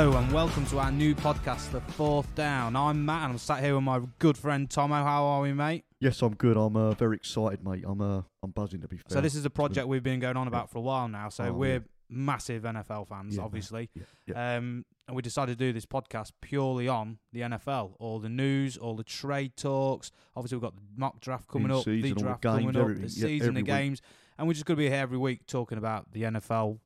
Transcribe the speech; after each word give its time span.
Hello 0.00 0.16
and 0.16 0.32
welcome 0.32 0.64
to 0.68 0.78
our 0.78 0.90
new 0.90 1.14
podcast, 1.14 1.72
The 1.72 1.80
Fourth 1.92 2.34
Down. 2.34 2.74
I'm 2.74 3.04
Matt 3.04 3.24
and 3.24 3.32
I'm 3.32 3.38
sat 3.38 3.62
here 3.62 3.74
with 3.74 3.84
my 3.84 4.00
good 4.18 4.38
friend 4.38 4.70
Tomo. 4.70 4.94
How 4.94 5.24
are 5.24 5.42
we, 5.42 5.52
mate? 5.52 5.84
Yes, 6.00 6.22
I'm 6.22 6.34
good. 6.36 6.56
I'm 6.56 6.74
uh, 6.74 6.92
very 6.92 7.16
excited, 7.16 7.62
mate. 7.62 7.84
I'm 7.86 8.00
uh, 8.00 8.22
I'm 8.42 8.50
buzzing 8.50 8.80
to 8.80 8.88
be 8.88 8.96
fair. 8.96 9.04
So 9.08 9.20
this 9.20 9.34
is 9.34 9.44
a 9.44 9.50
project 9.50 9.88
we've 9.88 10.02
been 10.02 10.18
going 10.18 10.38
on 10.38 10.48
about 10.48 10.70
for 10.70 10.78
a 10.78 10.80
while 10.80 11.06
now. 11.06 11.28
So 11.28 11.44
Oh, 11.44 11.52
we're 11.52 11.72
yeah. 11.74 11.78
massive 12.08 12.62
NFL 12.62 13.08
fans, 13.08 13.36
Yeah, 13.36 13.42
obviously. 13.42 13.90
yeah, 13.94 14.04
yeah. 14.26 14.56
Um, 14.56 14.86
and 15.06 15.14
we 15.16 15.20
decided 15.20 15.58
to 15.58 15.64
do 15.66 15.70
this 15.74 15.84
podcast 15.84 16.32
purely 16.40 16.88
on 16.88 17.18
the 17.34 17.40
NFL, 17.40 17.96
all 17.98 18.20
the 18.20 18.30
news, 18.30 18.78
all 18.78 18.96
the 18.96 19.04
trade 19.04 19.54
talks. 19.54 20.12
Obviously, 20.34 20.56
we've 20.56 20.62
got 20.62 20.76
the 20.76 20.82
mock 20.96 21.20
draft 21.20 21.46
coming 21.46 21.70
up, 21.70 21.86
In-season, 21.86 22.00
the 22.00 22.08
all 22.08 22.14
the 22.14 22.22
draft 22.22 22.42
games, 22.42 22.74
coming 22.74 22.76
up, 22.78 22.86
the. 22.96 23.02
Yeah, 23.02 23.06
season, 23.06 23.48
every 23.48 23.48
the 23.48 23.52
week. 23.56 23.66
games, 23.66 24.00
and 24.38 24.48
we're 24.48 24.54
just 24.54 24.64
going 24.64 24.76
to 24.78 24.82
be 24.82 24.88
here 24.88 24.98
every 24.98 25.18
week 25.18 25.44
talking 25.46 25.76
about 25.76 26.10
the 26.12 26.22
NFL 26.22 26.78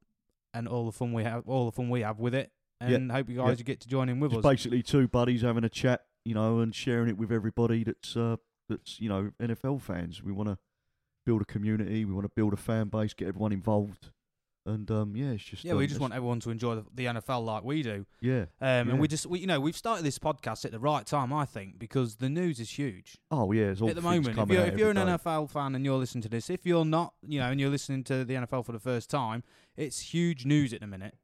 and 0.52 0.66
all 0.66 0.86
the 0.86 0.92
fun 0.92 1.12
we 1.12 1.22
have, 1.22 1.44
all 1.46 1.66
the 1.66 1.72
fun 1.72 1.90
we 1.90 2.00
have 2.00 2.18
with 2.18 2.34
it. 2.34 2.50
Yeah, 2.80 2.96
And 2.96 3.10
hope 3.12 3.28
you 3.28 3.36
guys 3.36 3.62
get 3.62 3.80
to 3.80 3.88
join 3.88 4.08
in 4.08 4.20
with 4.20 4.32
Just 4.32 4.44
us. 4.44 4.50
basically 4.50 4.82
two 4.82 5.08
buddies 5.08 5.42
having 5.42 5.64
a 5.64 5.68
chat, 5.68 6.04
you 6.24 6.34
know, 6.34 6.58
and 6.60 6.74
sharing 6.74 7.08
it 7.08 7.16
with 7.16 7.32
everybody 7.32 7.84
that's 7.84 8.16
uh, 8.16 8.36
that's 8.68 9.00
you 9.00 9.08
know 9.08 9.30
NFL 9.40 9.80
fans. 9.80 10.22
We 10.22 10.32
want 10.32 10.48
to 10.48 10.58
build 11.24 11.42
a 11.42 11.44
community. 11.46 12.04
We 12.04 12.12
want 12.12 12.24
to 12.24 12.32
build 12.34 12.52
a 12.52 12.56
fan 12.56 12.88
base, 12.88 13.14
get 13.14 13.28
everyone 13.28 13.52
involved, 13.52 14.10
and 14.66 14.90
um, 14.90 15.14
yeah, 15.16 15.32
it's 15.32 15.44
just 15.44 15.64
Yeah, 15.64 15.74
we 15.74 15.84
um, 15.84 15.88
just 15.88 16.00
want 16.00 16.14
everyone 16.14 16.40
to 16.40 16.50
enjoy 16.50 16.76
the, 16.76 16.84
the 16.94 17.04
NFL 17.06 17.44
like 17.44 17.64
we 17.64 17.82
do. 17.82 18.06
yeah. 18.20 18.46
Um, 18.60 18.88
And 18.90 19.00
we 19.00 19.08
just, 19.08 19.26
we, 19.26 19.38
you 19.40 19.46
know, 19.46 19.60
we've 19.60 19.76
started 19.76 20.04
this 20.04 20.18
podcast 20.18 20.64
at 20.64 20.72
the 20.72 20.78
right 20.78 21.04
time, 21.06 21.32
I 21.32 21.44
think, 21.44 21.78
because 21.78 22.16
the 22.16 22.30
news 22.30 22.60
is 22.60 22.70
huge 22.70 23.18
Oh 23.30 23.52
yeah, 23.52 23.64
it's 23.66 23.82
all 23.82 23.90
at 23.90 23.94
the 23.94 24.02
moment. 24.02 24.38
If 24.38 24.48
you're, 24.48 24.64
if 24.64 24.78
you're 24.78 24.90
an 24.90 24.96
day. 24.96 25.02
NFL 25.02 25.50
fan 25.50 25.74
and 25.74 25.84
you're 25.84 25.98
listening 25.98 26.22
to 26.22 26.28
this, 26.30 26.48
if 26.48 26.64
you're 26.64 26.84
not, 26.84 27.14
you 27.26 27.40
know, 27.40 27.50
and 27.50 27.60
you're 27.60 27.70
listening 27.70 28.04
to 28.04 28.24
the 28.24 28.34
NFL 28.34 28.64
for 28.64 28.72
the 28.72 28.78
first 28.80 29.10
time, 29.10 29.42
it's 29.76 30.00
huge 30.14 30.46
news 30.46 30.72
at 30.72 30.80
the 30.80 30.86
minute. 30.86 31.14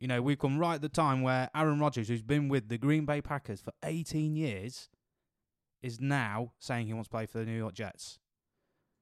You 0.00 0.08
know, 0.08 0.22
we've 0.22 0.38
come 0.38 0.58
right 0.58 0.76
at 0.76 0.82
the 0.82 0.88
time 0.88 1.20
where 1.22 1.50
Aaron 1.54 1.78
Rodgers, 1.78 2.08
who's 2.08 2.22
been 2.22 2.48
with 2.48 2.68
the 2.68 2.78
Green 2.78 3.04
Bay 3.04 3.20
Packers 3.20 3.60
for 3.60 3.72
18 3.84 4.34
years, 4.34 4.88
is 5.82 6.00
now 6.00 6.52
saying 6.58 6.86
he 6.86 6.94
wants 6.94 7.08
to 7.08 7.10
play 7.10 7.26
for 7.26 7.38
the 7.38 7.44
New 7.44 7.56
York 7.56 7.74
Jets. 7.74 8.18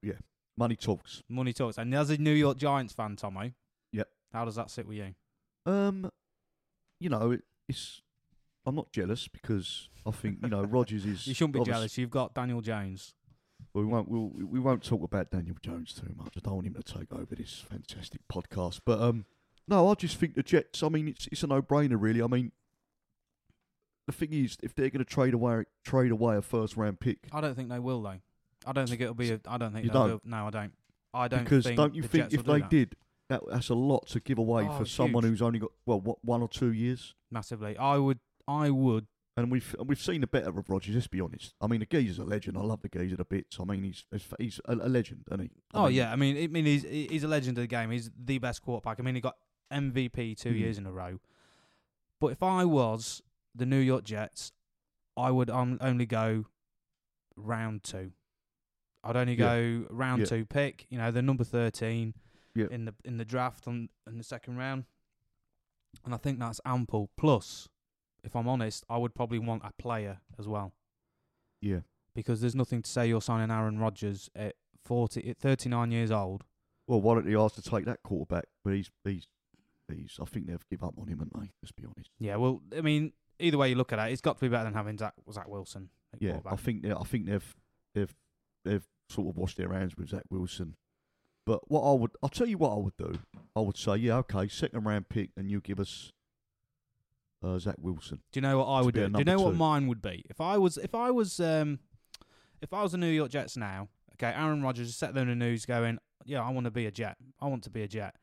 Yeah. 0.03 0.15
Money 0.57 0.75
talks. 0.77 1.23
Money 1.29 1.53
talks. 1.53 1.79
And 1.79 1.95
as 1.95 2.11
a 2.11 2.19
New 2.19 2.33
York 2.33 2.59
Giants 2.59 2.93
fan, 2.93 3.15
Tomo, 3.17 3.53
Yep. 3.93 4.09
how 4.33 4.45
does 4.45 4.57
that 4.57 4.71
sit 4.71 4.87
with 4.89 4.97
you? 4.97 5.15
Um, 5.67 6.11
you 7.01 7.09
know, 7.11 7.31
it, 7.33 7.43
it's. 7.69 8.03
I'm 8.67 8.75
not 8.75 8.93
jealous 8.93 9.29
because 9.29 9.89
I 10.05 10.11
think 10.11 10.39
you 10.43 10.49
know 10.49 10.63
Rodgers 10.65 11.07
is. 11.07 11.27
You 11.29 11.35
shouldn't 11.35 11.55
be 11.55 11.61
obvious- 11.61 11.77
jealous. 11.77 11.99
You've 11.99 12.11
got 12.11 12.35
Daniel 12.35 12.61
Jones. 12.61 13.15
Well, 13.73 13.85
We 13.85 13.91
won't. 13.91 14.09
We'll, 14.09 14.31
we 14.35 14.59
won't 14.61 14.83
talk 14.83 15.03
about 15.05 15.31
Daniel 15.31 15.57
Jones 15.63 15.95
too 15.95 16.13
much. 16.17 16.33
I 16.37 16.41
don't 16.41 16.55
want 16.55 16.67
him 16.67 16.75
to 16.75 16.83
take 16.83 17.13
over 17.13 17.35
this 17.37 17.65
fantastic 17.71 18.21
podcast. 18.33 18.81
But 18.85 19.01
um, 19.01 19.27
no, 19.69 19.89
I 19.91 19.95
just 19.95 20.17
think 20.17 20.35
the 20.35 20.43
Jets. 20.43 20.83
I 20.83 20.89
mean, 20.89 21.09
it's 21.09 21.29
it's 21.31 21.43
a 21.43 21.47
no-brainer, 21.47 21.97
really. 22.01 22.23
I 22.23 22.27
mean, 22.27 22.53
the 24.07 24.13
thing 24.13 24.33
is, 24.33 24.57
if 24.63 24.75
they're 24.75 24.91
going 24.91 25.05
to 25.05 25.11
trade 25.11 25.35
away 25.35 25.65
trade 25.85 26.11
away 26.11 26.37
a 26.37 26.43
first-round 26.43 27.01
pick, 27.01 27.19
I 27.33 27.41
don't 27.41 27.55
think 27.55 27.69
they 27.69 27.79
will 27.79 28.03
though. 28.03 28.19
I 28.67 28.73
don't 28.73 28.89
think 28.89 29.01
it'll 29.01 29.15
be. 29.15 29.31
A, 29.31 29.41
I 29.47 29.59
don't 29.59 29.73
think 29.73 29.85
You 29.85 29.91
they'll 29.91 30.09
don't? 30.09 30.23
do- 30.25 30.31
No, 30.31 30.47
I 30.47 30.51
don't. 30.51 30.73
I 31.15 31.29
don't 31.29 31.45
because 31.45 31.65
think 31.65 31.77
don't 31.77 31.95
you 31.95 32.03
the 32.03 32.09
think 32.09 32.25
Jets 32.25 32.35
if 32.35 32.47
will 32.47 32.55
they 32.55 32.61
that. 32.61 32.71
did, 32.71 32.97
that, 33.31 33.41
that's 33.51 33.69
a 33.71 33.75
lot 33.75 34.07
to 34.09 34.21
give 34.21 34.39
away 34.39 34.67
Oh, 34.69 34.79
for 34.79 34.85
someone 34.85 35.25
huge. 35.25 35.33
who's 35.33 35.43
only 35.43 35.59
got 35.59 35.71
well, 35.87 36.01
what 36.01 36.23
one 36.25 36.43
or 36.43 36.49
two 36.49 36.73
years. 36.73 37.15
massively, 37.31 37.77
I 37.77 37.97
would. 37.99 38.19
I 38.47 38.71
would. 38.71 39.07
And 39.37 39.53
we've 39.53 39.75
and 39.79 39.89
we've 39.89 40.01
seen 40.01 40.21
the 40.23 40.27
better 40.27 40.49
of 40.49 40.69
Rodgers. 40.69 40.95
Let's 40.97 41.07
be 41.07 41.21
honest. 41.21 41.55
I 41.61 41.67
mean, 41.69 41.79
the 41.81 41.87
geezer's 41.87 42.19
a 42.19 42.25
legend. 42.25 42.59
I 42.59 42.63
love 42.63 42.83
the 42.83 42.89
geezer 42.89 43.17
to 43.17 43.25
bits. 43.25 43.57
I 43.61 43.65
mean, 43.65 43.85
he's 43.85 44.05
he's, 44.11 44.27
he's 44.39 44.61
a, 44.65 44.75
a 44.75 44.89
legend, 44.89 45.25
isn't 45.31 45.41
he? 45.43 45.51
I 45.73 45.79
Oh 45.79 45.87
mean, 45.87 45.95
yeah, 45.95 46.13
I 46.13 46.17
mean, 46.17 46.37
I 46.43 46.47
mean, 46.49 46.65
he's 46.67 46.83
he's 46.83 47.23
a 47.25 47.29
legend 47.29 47.57
of 47.59 47.63
the 47.63 47.69
game. 47.69 47.91
He's 47.93 48.11
the 48.19 48.39
best 48.39 48.63
quarterback. 48.63 48.99
I 48.99 49.03
mean, 49.05 49.15
he 49.15 49.21
got 49.21 49.37
MVP 49.73 50.35
two 50.37 50.51
Hmm. 50.51 50.57
years 50.57 50.79
in 50.79 50.87
a 50.87 50.93
row. 50.93 51.21
But 52.21 52.29
if 52.33 52.43
I 52.43 52.65
was 52.65 53.23
the 53.55 53.67
New 53.67 53.79
York 53.81 54.05
Jets, 54.05 54.53
I 55.17 55.31
would 55.31 55.51
um, 55.51 55.79
only 55.81 56.07
go 56.07 56.47
round 57.37 57.83
two. 57.83 58.13
I'd 59.05 59.17
only 59.17 59.35
Yeah. 59.35 59.39
go 59.39 59.87
round 59.91 60.21
Yeah. 60.21 60.27
two 60.27 60.47
pick. 60.47 60.87
You 60.91 60.99
know, 60.99 61.11
the 61.11 61.23
number 61.23 61.45
thirteen 61.45 62.15
Yeah. 62.55 62.67
in 62.71 62.85
the 62.87 62.95
in 63.05 63.17
the 63.19 63.25
draft 63.25 63.69
on 63.69 63.89
in 64.07 64.19
the 64.19 64.25
second 64.25 64.57
round, 64.57 64.85
and 66.05 66.13
I 66.15 66.17
think 66.17 66.39
that's 66.39 66.61
ample. 66.65 67.11
Plus, 67.17 67.69
if 68.25 68.35
I'm 68.35 68.49
honest, 68.49 68.85
I 68.89 68.99
would 68.99 69.15
probably 69.15 69.39
want 69.39 69.63
a 69.65 69.73
player 69.79 70.21
as 70.39 70.49
well 70.49 70.75
yeah. 71.61 71.81
because 72.15 72.41
there's 72.41 72.55
nothing 72.57 72.83
to 72.83 72.91
say 72.91 73.07
you're 73.09 73.23
signing 73.23 73.51
Aaron 73.51 73.79
Rodgers 73.79 74.29
at 74.35 74.57
40, 74.85 75.31
at 75.31 75.39
39 75.39 75.93
years 75.93 76.11
old. 76.11 76.45
Well, 76.87 77.01
why 77.01 77.15
don't 77.15 77.29
you 77.29 77.41
ask 77.41 77.55
to 77.57 77.63
take 77.63 77.85
that 77.85 78.03
quarterback? 78.03 78.47
But 78.65 78.75
he's 78.75 78.91
he's 79.05 79.29
he's. 79.97 80.19
I 80.21 80.25
think 80.25 80.47
they've 80.47 80.69
give 80.71 80.83
up 80.83 80.95
on 80.99 81.09
him, 81.09 81.19
haven't 81.19 81.41
they? 81.41 81.51
Let's 81.63 81.73
be 81.73 81.85
honest. 81.85 82.11
Yeah, 82.19 82.37
well, 82.37 82.63
I 82.77 82.81
mean, 82.81 83.13
either 83.39 83.59
way 83.59 83.71
you 83.71 83.75
look 83.75 83.93
at 83.93 83.99
it, 83.99 84.13
it's 84.13 84.21
got 84.21 84.37
to 84.37 84.41
be 84.41 84.49
better 84.49 84.65
than 84.65 84.75
having 84.75 84.99
Zach, 84.99 85.15
Zach 85.33 85.49
Wilson. 85.49 85.91
Yeah, 86.19 86.39
I 86.47 86.57
think 86.57 86.83
they 86.83 86.93
I 86.93 87.03
think 87.05 87.27
they've 87.27 87.57
they've 87.95 88.15
they've 88.65 88.87
sort 89.09 89.29
of 89.29 89.37
washed 89.37 89.57
their 89.57 89.73
hands 89.73 89.97
with 89.97 90.09
Zach 90.11 90.25
Wilson. 90.31 90.77
But 91.47 91.71
what 91.71 91.81
I 91.81 91.95
would, 91.95 92.11
I'll 92.23 92.29
tell 92.29 92.47
you 92.47 92.59
what 92.59 92.73
I 92.73 92.79
would 92.79 92.97
do. 92.99 93.21
I 93.57 93.61
would 93.61 93.79
say, 93.79 93.97
yeah, 93.97 94.17
okay, 94.19 94.49
second 94.49 94.85
round 94.85 95.09
pick, 95.09 95.31
and 95.37 95.51
you 95.51 95.61
give 95.61 95.81
us 95.81 96.13
uh, 97.43 97.59
Zach 97.59 97.77
Wilson. 97.79 98.21
Do 98.33 98.39
you 98.39 98.43
know 98.43 98.59
what 98.59 98.67
I 98.67 98.83
would 98.83 98.95
do? 98.95 99.09
Do 99.09 99.19
you 99.19 99.25
know 99.25 99.33
number 99.37 99.45
what 99.45 99.55
mine 99.55 99.87
would 99.87 100.03
be? 100.03 100.25
If 100.29 100.41
I 100.43 100.59
was, 100.59 100.77
if 100.77 100.95
I 100.95 101.11
was, 101.11 101.41
um, 101.41 101.79
if 102.61 102.75
I 102.75 102.83
was 102.83 102.93
the 102.93 102.99
New 102.99 103.07
York 103.09 103.31
Jets 103.31 103.57
now, 103.57 103.89
okay, 104.15 104.33
Aaron 104.37 104.63
Rodgers 104.63 104.89
is 104.89 104.97
set 104.97 105.15
there 105.15 105.23
in 105.23 105.29
the 105.31 105.35
news 105.35 105.65
going, 105.65 105.99
yeah, 106.27 106.43
I 106.43 106.51
want 106.51 106.65
to 106.65 106.71
be 106.71 106.85
a 106.85 106.91
Jet. 106.91 107.17
I 107.41 107.47
want 107.47 107.63
to 107.65 107.71
be 107.71 107.83
a 107.83 107.89
Jet. 107.89 108.15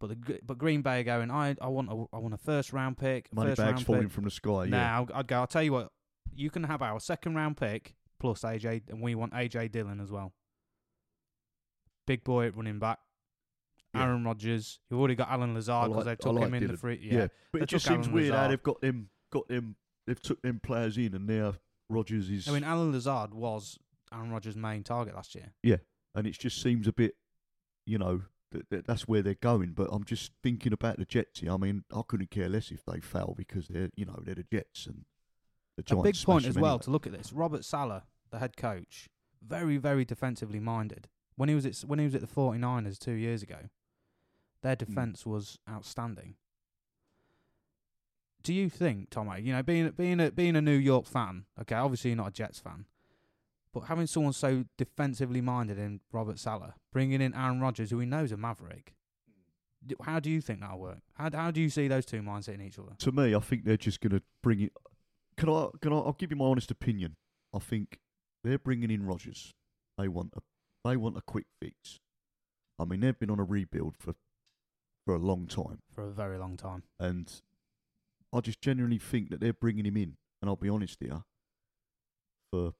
But 0.00 0.08
the 0.08 0.40
but 0.44 0.56
Green 0.56 0.80
Bay 0.82 1.00
are 1.00 1.04
going, 1.04 1.30
I 1.30 1.54
I 1.60 1.68
want 1.68 1.90
a 1.90 2.06
I 2.12 2.18
want 2.18 2.32
a 2.34 2.38
first 2.38 2.72
round 2.72 2.96
pick, 2.96 3.32
Money 3.34 3.50
first 3.50 3.58
bags 3.58 3.72
round 3.72 3.86
falling 3.86 4.02
pick. 4.04 4.12
from 4.12 4.24
the 4.24 4.30
sky. 4.30 4.64
Yeah, 4.64 4.70
Now 4.70 5.06
I'd 5.14 5.26
go. 5.26 5.36
I'll 5.40 5.46
tell 5.46 5.62
you 5.62 5.72
what, 5.72 5.92
you 6.34 6.48
can 6.50 6.64
have 6.64 6.80
our 6.80 6.98
second 7.00 7.34
round 7.34 7.58
pick 7.58 7.94
plus 8.18 8.40
AJ, 8.42 8.88
and 8.88 9.02
we 9.02 9.14
want 9.14 9.34
AJ 9.34 9.70
Dillon 9.72 10.00
as 10.00 10.10
well. 10.10 10.32
Big 12.06 12.24
boy 12.24 12.46
at 12.46 12.56
running 12.56 12.78
back. 12.78 12.98
Yeah. 13.94 14.04
Aaron 14.04 14.24
Rodgers. 14.24 14.78
You've 14.88 15.00
already 15.00 15.16
got 15.16 15.28
Allen 15.30 15.54
Lazard 15.54 15.90
because 15.90 16.06
like- 16.06 16.18
they 16.18 16.22
took 16.22 16.34
like 16.34 16.44
him 16.46 16.54
in 16.54 16.66
the 16.68 16.76
free. 16.76 16.98
yeah. 17.02 17.12
Yeah. 17.14 17.26
But 17.52 17.58
they 17.58 17.62
it 17.64 17.68
just 17.68 17.86
seems 17.86 18.06
Allen 18.06 18.14
weird 18.14 18.34
how 18.34 18.48
they've 18.48 18.62
got 18.62 18.80
them 18.80 19.10
got 19.30 19.48
them. 19.48 19.76
They've 20.06 20.20
took 20.20 20.40
them 20.42 20.60
players 20.62 20.96
in, 20.96 21.14
and 21.14 21.26
now 21.26 21.54
Rodgers 21.88 22.30
is. 22.30 22.48
I 22.48 22.52
mean, 22.52 22.64
Allen 22.64 22.92
Lazard 22.92 23.34
was 23.34 23.78
Aaron 24.12 24.30
Rodgers' 24.30 24.56
main 24.56 24.82
target 24.82 25.14
last 25.14 25.34
year. 25.34 25.52
Yeah, 25.62 25.76
and 26.14 26.26
it 26.26 26.38
just 26.38 26.62
seems 26.62 26.88
a 26.88 26.92
bit, 26.92 27.16
you 27.86 27.98
know, 27.98 28.22
that's 28.70 29.06
where 29.08 29.22
they're 29.22 29.34
going. 29.34 29.72
But 29.72 29.88
I'm 29.92 30.04
just 30.04 30.32
thinking 30.42 30.72
about 30.72 30.98
the 30.98 31.04
Jets. 31.04 31.40
here. 31.40 31.52
I 31.52 31.56
mean, 31.56 31.84
I 31.94 32.02
couldn't 32.06 32.30
care 32.30 32.48
less 32.48 32.70
if 32.70 32.84
they 32.84 33.00
fail 33.00 33.34
because 33.36 33.68
they're, 33.68 33.90
you 33.96 34.04
know, 34.04 34.18
they're 34.24 34.34
the 34.34 34.44
Jets 34.50 34.86
and 34.86 35.04
the 35.76 35.82
A 35.96 36.02
big 36.02 36.16
point 36.22 36.46
as 36.46 36.56
well 36.56 36.72
anyway. 36.74 36.82
to 36.84 36.90
look 36.90 37.06
at 37.06 37.12
this. 37.12 37.32
Robert 37.32 37.64
Saleh, 37.64 38.02
the 38.30 38.38
head 38.38 38.56
coach, 38.56 39.08
very 39.42 39.76
very 39.78 40.04
defensively 40.04 40.60
minded. 40.60 41.08
When 41.36 41.48
he 41.48 41.54
was 41.54 41.64
at 41.64 41.76
when 41.88 41.98
he 41.98 42.04
was 42.04 42.14
at 42.14 42.20
the 42.20 42.26
49ers 42.26 42.98
2 42.98 43.12
years 43.12 43.42
ago, 43.42 43.70
their 44.62 44.74
Hmm. 44.74 44.84
defense 44.84 45.24
was 45.24 45.58
outstanding. 45.68 46.34
Do 48.42 48.54
you 48.54 48.70
think, 48.70 49.10
Tommy, 49.10 49.42
you 49.42 49.52
know, 49.52 49.62
being 49.62 49.90
being 49.90 50.18
a 50.20 50.30
being 50.30 50.56
a 50.56 50.62
New 50.62 50.76
York 50.76 51.06
fan, 51.06 51.44
okay, 51.60 51.74
obviously 51.74 52.10
you're 52.10 52.16
not 52.16 52.28
a 52.28 52.32
Jets 52.32 52.58
fan, 52.58 52.86
but 53.72 53.82
having 53.82 54.06
someone 54.06 54.32
so 54.32 54.64
defensively 54.76 55.40
minded 55.40 55.78
in 55.78 56.00
Robert 56.12 56.38
Saleh, 56.38 56.72
bringing 56.92 57.20
in 57.20 57.34
Aaron 57.34 57.60
Rodgers, 57.60 57.90
who 57.90 57.98
he 58.00 58.06
knows 58.06 58.32
a 58.32 58.36
maverick, 58.36 58.94
how 60.02 60.20
do 60.20 60.30
you 60.30 60.40
think 60.40 60.60
that'll 60.60 60.78
work? 60.78 61.00
How 61.14 61.30
how 61.32 61.50
do 61.50 61.60
you 61.60 61.70
see 61.70 61.88
those 61.88 62.04
two 62.04 62.22
minds 62.22 62.46
hitting 62.46 62.66
each 62.66 62.78
other? 62.78 62.92
To 62.98 63.12
me, 63.12 63.34
I 63.34 63.40
think 63.40 63.64
they're 63.64 63.76
just 63.76 64.00
going 64.00 64.12
to 64.12 64.22
bring 64.42 64.60
it. 64.60 64.72
Can 65.36 65.48
I? 65.48 65.68
Can 65.80 65.92
I? 65.92 65.96
I'll 65.96 66.16
give 66.18 66.30
you 66.30 66.36
my 66.36 66.46
honest 66.46 66.70
opinion. 66.70 67.16
I 67.54 67.58
think 67.58 67.98
they're 68.44 68.58
bringing 68.58 68.90
in 68.90 69.06
Rodgers. 69.06 69.52
They 69.96 70.08
want 70.08 70.34
a. 70.36 70.40
They 70.84 70.96
want 70.96 71.16
a 71.16 71.22
quick 71.22 71.46
fix. 71.60 71.98
I 72.78 72.84
mean, 72.84 73.00
they've 73.00 73.18
been 73.18 73.30
on 73.30 73.40
a 73.40 73.44
rebuild 73.44 73.94
for 73.98 74.14
for 75.06 75.14
a 75.14 75.18
long 75.18 75.46
time. 75.46 75.80
For 75.94 76.04
a 76.04 76.10
very 76.10 76.38
long 76.38 76.56
time. 76.56 76.82
And 76.98 77.30
I 78.32 78.40
just 78.40 78.60
genuinely 78.60 78.98
think 78.98 79.30
that 79.30 79.40
they're 79.40 79.52
bringing 79.52 79.86
him 79.86 79.96
in. 79.96 80.16
And 80.40 80.48
I'll 80.48 80.56
be 80.56 80.68
honest 80.68 80.98
here, 81.00 81.22
for 82.50 82.72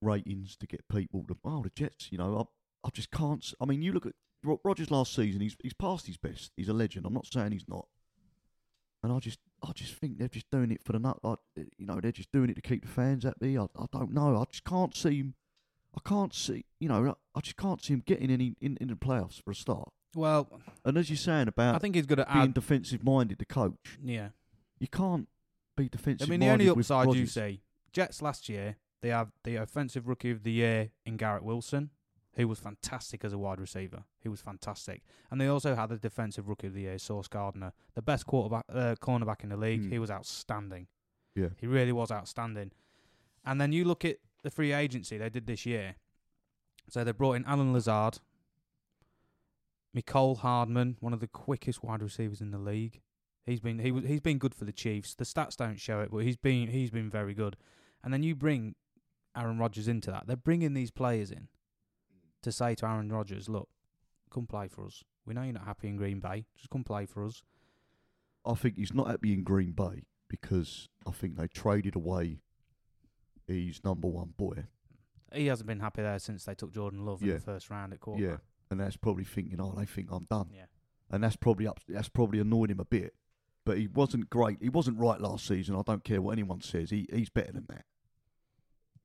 ratings 0.00 0.56
to 0.56 0.66
get 0.66 0.86
people 0.88 1.24
to 1.28 1.36
oh 1.44 1.62
the 1.62 1.70
Jets, 1.70 2.08
you 2.10 2.18
know, 2.18 2.38
I 2.84 2.86
I 2.88 2.90
just 2.90 3.10
can't. 3.10 3.44
I 3.60 3.64
mean, 3.64 3.82
you 3.82 3.92
look 3.92 4.06
at 4.06 4.12
Rodgers 4.64 4.90
last 4.90 5.14
season. 5.14 5.40
He's 5.40 5.56
he's 5.62 5.74
past 5.74 6.06
his 6.06 6.16
best. 6.16 6.52
He's 6.56 6.68
a 6.68 6.72
legend. 6.72 7.06
I'm 7.06 7.14
not 7.14 7.26
saying 7.26 7.52
he's 7.52 7.68
not. 7.68 7.86
And 9.02 9.12
I 9.12 9.18
just 9.18 9.38
I 9.62 9.72
just 9.72 9.94
think 9.94 10.18
they're 10.18 10.28
just 10.28 10.50
doing 10.50 10.70
it 10.70 10.82
for 10.82 10.92
the 10.92 10.98
nut. 10.98 11.18
Like, 11.22 11.38
eh, 11.56 11.64
you 11.76 11.86
know, 11.86 12.00
they're 12.00 12.12
just 12.12 12.32
doing 12.32 12.50
it 12.50 12.54
to 12.54 12.62
keep 12.62 12.82
the 12.82 12.88
fans 12.90 13.24
happy. 13.24 13.56
I 13.58 13.64
I 13.64 13.86
don't 13.92 14.12
know. 14.12 14.36
I 14.36 14.44
just 14.50 14.64
can't 14.64 14.94
see 14.96 15.18
him. 15.18 15.34
I 15.96 16.00
can't 16.08 16.34
see. 16.34 16.64
You 16.80 16.88
know, 16.88 17.16
I 17.34 17.40
just 17.40 17.56
can't 17.56 17.82
see 17.82 17.94
him 17.94 18.02
getting 18.06 18.30
any 18.30 18.54
in, 18.60 18.76
in 18.80 18.88
the 18.88 18.94
playoffs 18.94 19.42
for 19.42 19.50
a 19.50 19.54
start. 19.54 19.90
Well, 20.14 20.48
And 20.84 20.96
as 20.96 21.10
you're 21.10 21.16
saying 21.16 21.48
about 21.48 21.74
I 21.74 21.78
think 21.78 21.94
he's 21.94 22.06
good 22.06 22.20
at 22.20 22.28
being 22.32 22.44
add. 22.44 22.54
defensive 22.54 23.04
minded, 23.04 23.38
the 23.38 23.44
coach, 23.44 23.98
Yeah. 24.02 24.28
you 24.78 24.88
can't 24.88 25.28
be 25.76 25.88
defensive. 25.88 26.28
I 26.28 26.30
mean, 26.30 26.40
the 26.40 26.48
only 26.48 26.68
upside 26.68 27.14
you 27.14 27.26
see, 27.26 27.60
Jets 27.92 28.22
last 28.22 28.48
year, 28.48 28.76
they 29.00 29.10
have 29.10 29.30
the 29.44 29.56
offensive 29.56 30.08
rookie 30.08 30.30
of 30.30 30.42
the 30.42 30.52
year 30.52 30.90
in 31.06 31.16
Garrett 31.16 31.44
Wilson, 31.44 31.90
who 32.34 32.48
was 32.48 32.58
fantastic 32.58 33.24
as 33.24 33.32
a 33.32 33.38
wide 33.38 33.60
receiver. 33.60 34.04
He 34.20 34.28
was 34.28 34.40
fantastic, 34.40 35.02
and 35.30 35.40
they 35.40 35.46
also 35.46 35.74
had 35.74 35.88
the 35.88 35.96
defensive 35.96 36.48
rookie 36.48 36.68
of 36.68 36.74
the 36.74 36.82
year, 36.82 36.98
Sauce 36.98 37.28
Gardner, 37.28 37.72
the 37.94 38.02
best 38.02 38.26
quarterback, 38.26 38.64
uh, 38.72 38.94
cornerback 39.00 39.42
in 39.42 39.50
the 39.50 39.56
league. 39.56 39.84
Mm. 39.84 39.92
He 39.92 39.98
was 39.98 40.10
outstanding. 40.10 40.86
Yeah. 41.34 41.48
he 41.60 41.66
really 41.66 41.92
was 41.92 42.10
outstanding. 42.10 42.72
And 43.44 43.60
then 43.60 43.72
you 43.72 43.84
look 43.84 44.04
at 44.04 44.16
the 44.42 44.50
free 44.50 44.72
agency 44.72 45.18
they 45.18 45.30
did 45.30 45.46
this 45.46 45.64
year. 45.64 45.96
So 46.88 47.04
they 47.04 47.12
brought 47.12 47.34
in 47.34 47.44
Allen 47.44 47.72
Lazard, 47.72 48.18
Mecole 49.96 50.38
Hardman, 50.38 50.96
one 51.00 51.12
of 51.12 51.20
the 51.20 51.28
quickest 51.28 51.82
wide 51.82 52.02
receivers 52.02 52.40
in 52.40 52.50
the 52.50 52.58
league. 52.58 53.00
He's 53.44 53.60
been 53.60 53.78
he 53.78 53.90
was 53.90 54.04
he's 54.04 54.20
been 54.20 54.38
good 54.38 54.54
for 54.54 54.64
the 54.64 54.72
Chiefs. 54.72 55.14
The 55.14 55.24
stats 55.24 55.56
don't 55.56 55.80
show 55.80 56.00
it, 56.00 56.10
but 56.10 56.18
he's 56.18 56.36
been 56.36 56.68
he's 56.68 56.90
been 56.90 57.08
very 57.10 57.34
good. 57.34 57.56
And 58.02 58.12
then 58.12 58.22
you 58.22 58.34
bring 58.34 58.74
Aaron 59.36 59.58
Rodgers 59.58 59.88
into 59.88 60.10
that. 60.10 60.26
They're 60.26 60.36
bringing 60.36 60.74
these 60.74 60.90
players 60.90 61.30
in 61.30 61.48
to 62.42 62.52
say 62.52 62.74
to 62.76 62.86
Aaron 62.86 63.10
Rodgers, 63.12 63.48
"Look, 63.48 63.68
come 64.30 64.46
play 64.46 64.68
for 64.68 64.84
us. 64.86 65.04
We 65.26 65.34
know 65.34 65.42
you're 65.42 65.52
not 65.52 65.64
happy 65.66 65.88
in 65.88 65.96
Green 65.96 66.20
Bay. 66.20 66.46
Just 66.56 66.70
come 66.70 66.84
play 66.84 67.06
for 67.06 67.24
us." 67.24 67.42
I 68.46 68.54
think 68.54 68.76
he's 68.76 68.94
not 68.94 69.08
happy 69.08 69.32
in 69.32 69.42
Green 69.44 69.72
Bay 69.72 70.04
because 70.28 70.88
I 71.06 71.10
think 71.10 71.36
they 71.36 71.48
traded 71.48 71.94
away 71.94 72.40
his 73.46 73.82
number 73.84 74.08
one 74.08 74.34
boy. 74.36 74.64
He 75.32 75.46
hasn't 75.46 75.66
been 75.66 75.80
happy 75.80 76.02
there 76.02 76.18
since 76.18 76.44
they 76.44 76.54
took 76.54 76.72
Jordan 76.72 77.04
Love 77.04 77.22
in 77.22 77.28
the 77.28 77.40
first 77.40 77.68
round 77.70 77.92
at 77.92 78.00
quarterback. 78.00 78.30
Yeah, 78.40 78.44
and 78.70 78.80
that's 78.80 78.96
probably 78.96 79.24
thinking, 79.24 79.60
oh, 79.60 79.74
they 79.76 79.84
think 79.84 80.08
I'm 80.10 80.24
done, 80.24 80.50
Yeah. 80.54 80.66
and 81.10 81.22
that's 81.22 81.36
probably 81.36 81.66
up, 81.66 81.80
that's 81.86 82.08
probably 82.08 82.38
annoyed 82.40 82.70
him 82.70 82.80
a 82.80 82.84
bit. 82.84 83.14
But 83.64 83.76
he 83.76 83.86
wasn't 83.86 84.30
great. 84.30 84.62
He 84.62 84.70
wasn't 84.70 84.98
right 84.98 85.20
last 85.20 85.46
season. 85.46 85.74
I 85.76 85.82
don't 85.82 86.02
care 86.04 86.22
what 86.22 86.32
anyone 86.32 86.62
says. 86.62 86.88
He 86.88 87.06
he's 87.12 87.28
better 87.28 87.52
than 87.52 87.66
that. 87.68 87.84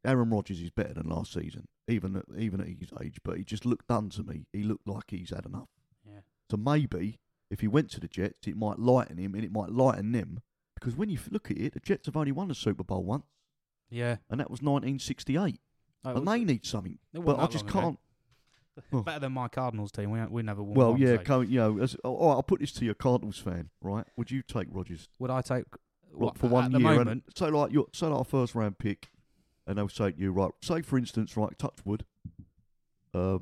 Aaron 0.05 0.29
Rodgers 0.29 0.59
is 0.61 0.69
better 0.69 0.93
than 0.93 1.09
last 1.09 1.33
season, 1.33 1.67
even 1.87 2.15
at, 2.15 2.25
even 2.37 2.59
at 2.61 2.67
his 2.67 2.89
age. 3.01 3.19
But 3.23 3.37
he 3.37 3.43
just 3.43 3.65
looked 3.65 3.87
done 3.87 4.09
to 4.11 4.23
me. 4.23 4.45
He 4.53 4.63
looked 4.63 4.87
like 4.87 5.05
he's 5.09 5.29
had 5.29 5.45
enough. 5.45 5.69
Yeah. 6.05 6.19
So 6.51 6.57
maybe 6.57 7.19
if 7.49 7.59
he 7.61 7.67
went 7.67 7.89
to 7.91 7.99
the 7.99 8.07
Jets, 8.07 8.47
it 8.47 8.57
might 8.57 8.79
lighten 8.79 9.17
him 9.17 9.35
and 9.35 9.43
it 9.43 9.51
might 9.51 9.69
lighten 9.69 10.11
them. 10.11 10.39
Because 10.75 10.95
when 10.97 11.09
you 11.09 11.17
look 11.31 11.49
at 11.49 11.57
it, 11.57 11.73
the 11.73 11.79
Jets 11.79 12.07
have 12.07 12.17
only 12.17 12.31
won 12.33 12.51
a 12.51 12.55
Super 12.55 12.83
Bowl 12.83 13.03
once, 13.03 13.23
Yeah. 13.89 14.17
and 14.29 14.39
that 14.41 14.51
was 14.51 14.61
1968. 14.61 15.61
Oh, 16.05 16.09
and 16.09 16.25
was- 16.25 16.33
they 16.33 16.43
need 16.43 16.65
something. 16.65 16.99
But 17.13 17.39
I 17.39 17.47
just 17.47 17.67
can't. 17.67 17.99
Oh. 18.91 19.03
Better 19.03 19.19
than 19.19 19.33
my 19.33 19.47
Cardinals 19.49 19.91
team. 19.91 20.09
We 20.09 20.19
we 20.25 20.41
never 20.41 20.63
won. 20.63 20.73
Well, 20.73 20.97
yeah, 20.97 21.17
so 21.17 21.23
co- 21.23 21.41
you 21.41 21.59
know. 21.59 21.77
As, 21.77 21.93
all 22.03 22.29
right, 22.29 22.33
I'll 22.33 22.41
put 22.41 22.59
this 22.59 22.71
to 22.71 22.85
your 22.85 22.95
Cardinals 22.95 23.37
fan, 23.37 23.69
right? 23.83 24.03
Would 24.17 24.31
you 24.31 24.41
take 24.41 24.67
Rodgers 24.71 25.07
Would 25.19 25.29
I 25.29 25.43
take 25.43 25.65
what, 26.11 26.39
for 26.39 26.47
one 26.47 26.71
year? 26.71 26.79
moment? 26.79 27.07
And 27.07 27.21
say 27.37 27.51
like 27.51 27.71
your 27.71 27.85
say 27.93 28.07
like 28.07 28.21
a 28.21 28.23
first 28.23 28.55
round 28.55 28.79
pick, 28.79 29.09
and 29.67 29.77
they'll 29.77 29.89
say 29.89 30.11
to 30.11 30.19
you, 30.19 30.31
right? 30.31 30.51
Say 30.61 30.81
for 30.81 30.97
instance, 30.97 31.35
right, 31.37 31.57
Touchwood. 31.57 32.05
Uh, 33.13 33.39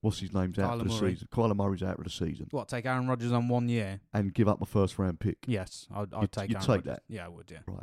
what's 0.00 0.20
his 0.20 0.32
name's 0.32 0.58
out 0.58 0.70
Kyler 0.72 0.78
for 0.82 0.88
the 0.88 1.00
Murray. 1.00 1.12
season? 1.14 1.28
Kyler 1.32 1.56
Murray's 1.56 1.82
out 1.82 1.96
for 1.96 2.04
the 2.04 2.10
season, 2.10 2.46
What 2.50 2.68
take 2.68 2.86
Aaron 2.86 3.08
Rodgers 3.08 3.32
on 3.32 3.48
one 3.48 3.68
year? 3.68 4.00
and 4.12 4.32
give 4.32 4.48
up 4.48 4.62
a 4.62 4.66
first 4.66 4.98
round 4.98 5.20
pick. 5.20 5.38
Yes, 5.46 5.86
I'd, 5.94 6.12
I'd 6.14 6.20
You'd- 6.22 6.26
take. 6.28 6.48
you'd 6.50 6.56
Aaron 6.56 6.66
take 6.66 6.68
Rodgers. 6.68 6.84
that? 6.84 7.02
Yeah, 7.08 7.24
I 7.26 7.28
would. 7.28 7.50
Yeah. 7.50 7.58
Right. 7.66 7.82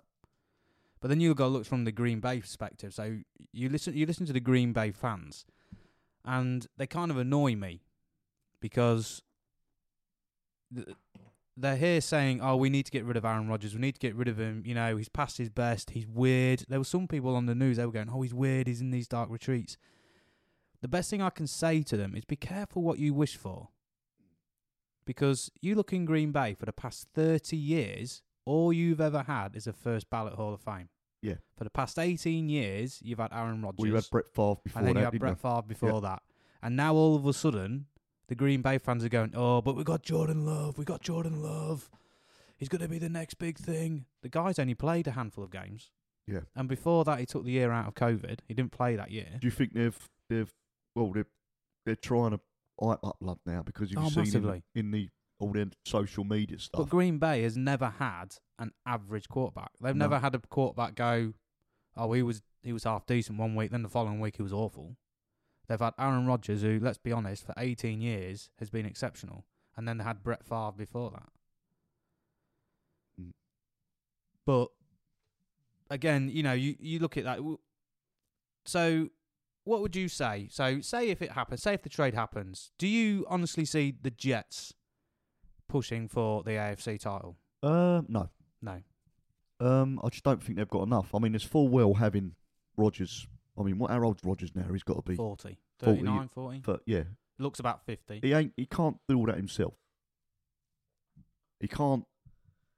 But 1.02 1.08
then 1.08 1.20
you 1.22 1.34
got 1.34 1.46
to 1.46 1.50
look 1.50 1.66
from 1.66 1.86
the 1.86 1.92
Green 1.94 2.20
Bay 2.20 2.40
perspective. 2.42 2.94
So 2.94 3.20
you 3.54 3.70
listen, 3.70 3.96
you 3.96 4.06
listen 4.06 4.26
to 4.26 4.34
the 4.34 4.40
Green 4.42 4.74
Bay 4.74 4.92
fans, 4.92 5.46
and 6.26 6.68
they 6.78 6.88
kind 6.88 7.10
of 7.10 7.18
annoy 7.18 7.56
me 7.56 7.82
because 8.60 9.22
th- 10.76 10.88
they're 11.60 11.76
here 11.76 12.02
saying, 12.02 12.42
"Oh, 12.42 12.56
we 12.56 12.70
need 12.70 12.86
to 12.86 12.92
get 12.92 13.06
rid 13.06 13.18
of 13.18 13.26
Aaron 13.26 13.48
Rodgers. 13.48 13.74
We 13.74 13.82
need 13.82 13.94
to 13.94 14.00
get 14.00 14.16
rid 14.16 14.28
of 14.28 14.40
him. 14.40 14.64
You 14.66 14.76
know, 14.76 14.98
he's 14.98 15.10
past 15.10 15.38
his 15.38 15.50
best. 15.50 15.92
He's 15.92 16.08
weird." 16.08 16.66
There 16.68 16.80
were 16.80 16.86
some 16.86 17.08
people 17.08 17.36
on 17.36 17.46
the 17.46 17.56
news 17.56 17.78
they 17.78 17.86
were 17.86 17.92
going, 17.92 18.10
"Oh, 18.10 18.22
he's 18.22 18.34
weird. 18.34 18.68
He's 18.68 18.82
in 18.82 18.92
these 18.92 19.08
dark 19.08 19.30
retreats." 19.30 19.78
The 20.82 20.88
best 20.88 21.10
thing 21.10 21.22
I 21.22 21.30
can 21.30 21.48
say 21.48 21.84
to 21.84 21.98
them 21.98 22.16
is 22.16 22.24
be 22.24 22.38
careful 22.38 22.82
what 22.82 23.00
you 23.00 23.14
wish 23.14 23.36
for. 23.36 23.70
Because 25.06 25.52
you 25.60 25.76
look 25.76 25.92
in 25.92 26.06
Green 26.06 26.32
Bay 26.32 26.54
for 26.54 26.66
the 26.66 26.72
past 26.72 27.08
30 27.14 27.58
years, 27.58 28.22
all 28.46 28.72
you've 28.72 29.02
ever 29.02 29.24
had 29.24 29.56
is 29.56 29.68
a 29.68 29.74
first 29.74 30.10
ballot 30.10 30.36
Hall 30.36 30.54
of 30.54 30.62
Fame. 30.62 30.90
Yeah. 31.22 31.36
For 31.58 31.64
the 31.64 31.70
past 31.70 32.00
18 32.00 32.48
years, 32.48 33.00
you've 33.04 33.20
had 33.20 33.34
Aaron 33.34 33.62
Rodgers. 33.62 33.80
Well, 33.80 33.88
you 33.88 33.96
had 33.96 34.10
Brett 34.10 34.30
Favre 34.34 34.56
before 34.64 34.80
and 34.80 34.88
then 34.88 34.96
that, 34.96 35.00
you 35.02 35.06
had 35.06 35.20
Brett? 35.20 35.40
Favre 35.40 35.64
before 35.68 36.02
that. 36.02 36.22
And 36.62 36.76
now 36.76 36.94
all 36.94 37.16
of 37.16 37.26
a 37.26 37.34
sudden, 37.34 37.88
the 38.30 38.36
Green 38.36 38.62
Bay 38.62 38.78
fans 38.78 39.04
are 39.04 39.10
going, 39.10 39.34
oh, 39.36 39.62
but 39.62 39.76
we 39.76 39.84
got 39.84 40.02
Jordan 40.02 40.46
Love. 40.46 40.78
We 40.78 40.86
got 40.86 41.02
Jordan 41.02 41.44
Love. 41.44 41.90
He's 42.58 42.70
going 42.70 42.82
to 42.82 42.88
be 42.88 42.98
the 43.00 43.10
next 43.10 43.34
big 43.36 43.58
thing. 43.58 44.06
The 44.22 44.30
guy's 44.30 44.58
only 44.60 44.76
played 44.76 45.08
a 45.08 45.12
handful 45.12 45.44
of 45.44 45.52
games. 45.52 45.92
Yeah. 46.28 46.42
And 46.56 46.70
before 46.70 47.04
that, 47.06 47.20
he 47.20 47.26
took 47.26 47.44
the 47.44 47.52
year 47.52 47.72
out 47.72 47.88
of 47.88 47.96
COVID. 47.96 48.40
He 48.48 48.54
didn't 48.54 48.72
play 48.72 48.96
that 48.96 49.12
year. 49.12 49.28
Do 49.42 49.48
you 49.48 49.52
think 49.52 49.74
they've 49.74 49.98
they've 50.30 50.54
well 50.96 51.12
they're 51.12 51.26
they're 51.86 51.96
trying 51.96 52.32
to 52.32 52.40
hype 52.82 53.04
up 53.04 53.18
Love 53.20 53.40
now 53.46 53.64
because 53.64 53.92
you've 53.92 54.04
Oh, 54.04 54.10
seen 54.10 54.24
massively. 54.24 54.64
in, 54.76 54.86
in 54.86 54.92
the 54.92 55.10
all 55.40 55.52
the 55.54 55.72
social 55.86 56.24
media 56.24 56.60
stuff. 56.60 56.82
But 56.82 56.90
Green 56.90 57.18
Bay 57.18 57.42
has 57.44 57.58
never 57.58 57.90
had 57.98 58.36
an 58.60 58.74
average 58.86 59.28
quarterback. 59.30 59.72
They've 59.82 59.96
No. 59.96 60.06
never 60.06 60.20
had 60.20 60.36
a 60.36 60.40
quarterback 60.40 60.96
go, 60.96 61.34
oh, 61.98 62.12
he 62.14 62.22
was 62.22 62.44
he 62.62 62.74
was 62.74 62.84
half 62.84 63.06
decent 63.08 63.40
one 63.40 63.56
week, 63.56 63.72
then 63.72 63.82
the 63.84 63.90
following 63.90 64.20
week 64.20 64.36
he 64.36 64.44
was 64.44 64.54
awful. 64.54 64.98
They've 65.70 65.80
had 65.80 65.94
Aaron 66.00 66.26
Rodgers, 66.26 66.64
who, 66.64 66.80
let's 66.82 66.98
be 66.98 67.12
honest, 67.14 67.46
for 67.46 67.54
18 67.58 68.02
years 68.02 68.50
has 68.60 68.70
been 68.72 68.86
exceptional, 68.88 69.46
and 69.78 69.88
then 69.88 69.98
they 70.00 70.04
had 70.04 70.24
Brett 70.24 70.44
Favre 70.44 70.74
before 70.76 71.12
that. 71.12 71.30
Mm. 73.22 73.32
But 74.46 74.70
again, 75.90 76.30
you 76.34 76.44
know, 76.44 76.54
you 76.54 76.76
you 76.80 77.00
look 77.00 77.18
at 77.18 77.24
that. 77.24 77.38
w- 77.38 77.60
So, 78.66 79.10
what 79.64 79.82
would 79.82 79.96
you 79.96 80.08
say? 80.08 80.48
So, 80.52 80.82
say 80.82 81.10
if 81.10 81.22
it 81.22 81.34
happens, 81.34 81.62
say 81.62 81.74
if 81.76 81.84
the 81.84 81.90
trade 81.90 82.16
happens, 82.16 82.72
do 82.80 82.88
you 82.88 83.26
honestly 83.30 83.64
see 83.66 83.94
the 84.02 84.10
Jets 84.12 84.74
pushing 85.68 86.08
for 86.08 86.42
the 86.44 86.52
AFC 86.52 87.00
title? 87.00 87.38
uh, 87.62 88.02
no, 88.08 88.30
No. 88.62 88.82
um, 89.60 90.00
I 90.04 90.10
just 90.10 90.24
don't 90.24 90.42
think 90.42 90.58
they've 90.58 90.68
got 90.68 90.84
enough. 90.84 91.14
I 91.14 91.20
mean, 91.20 91.36
it's 91.36 91.44
full 91.44 91.68
well 91.68 91.94
having 91.96 92.34
Rodgers. 92.76 93.28
I 93.60 93.64
mean, 93.64 93.78
what 93.78 93.92
how 93.92 94.02
old's 94.04 94.24
Rodgers 94.24 94.56
now? 94.56 94.66
He's 94.72 94.84
got 94.84 94.96
to 94.96 95.02
be. 95.10 95.16
40. 95.16 95.58
40, 95.80 95.98
39, 96.02 96.28
40. 96.30 96.60
But 96.66 96.82
yeah, 96.86 97.04
Looks 97.38 97.60
about 97.60 97.86
50. 97.86 98.20
he 98.22 98.34
ain't. 98.34 98.54
He 98.58 98.66
can't 98.66 98.98
do 99.08 99.18
all 99.18 99.26
that 99.26 99.38
himself. 99.38 99.74
He 101.60 101.68
can't. 101.68 102.06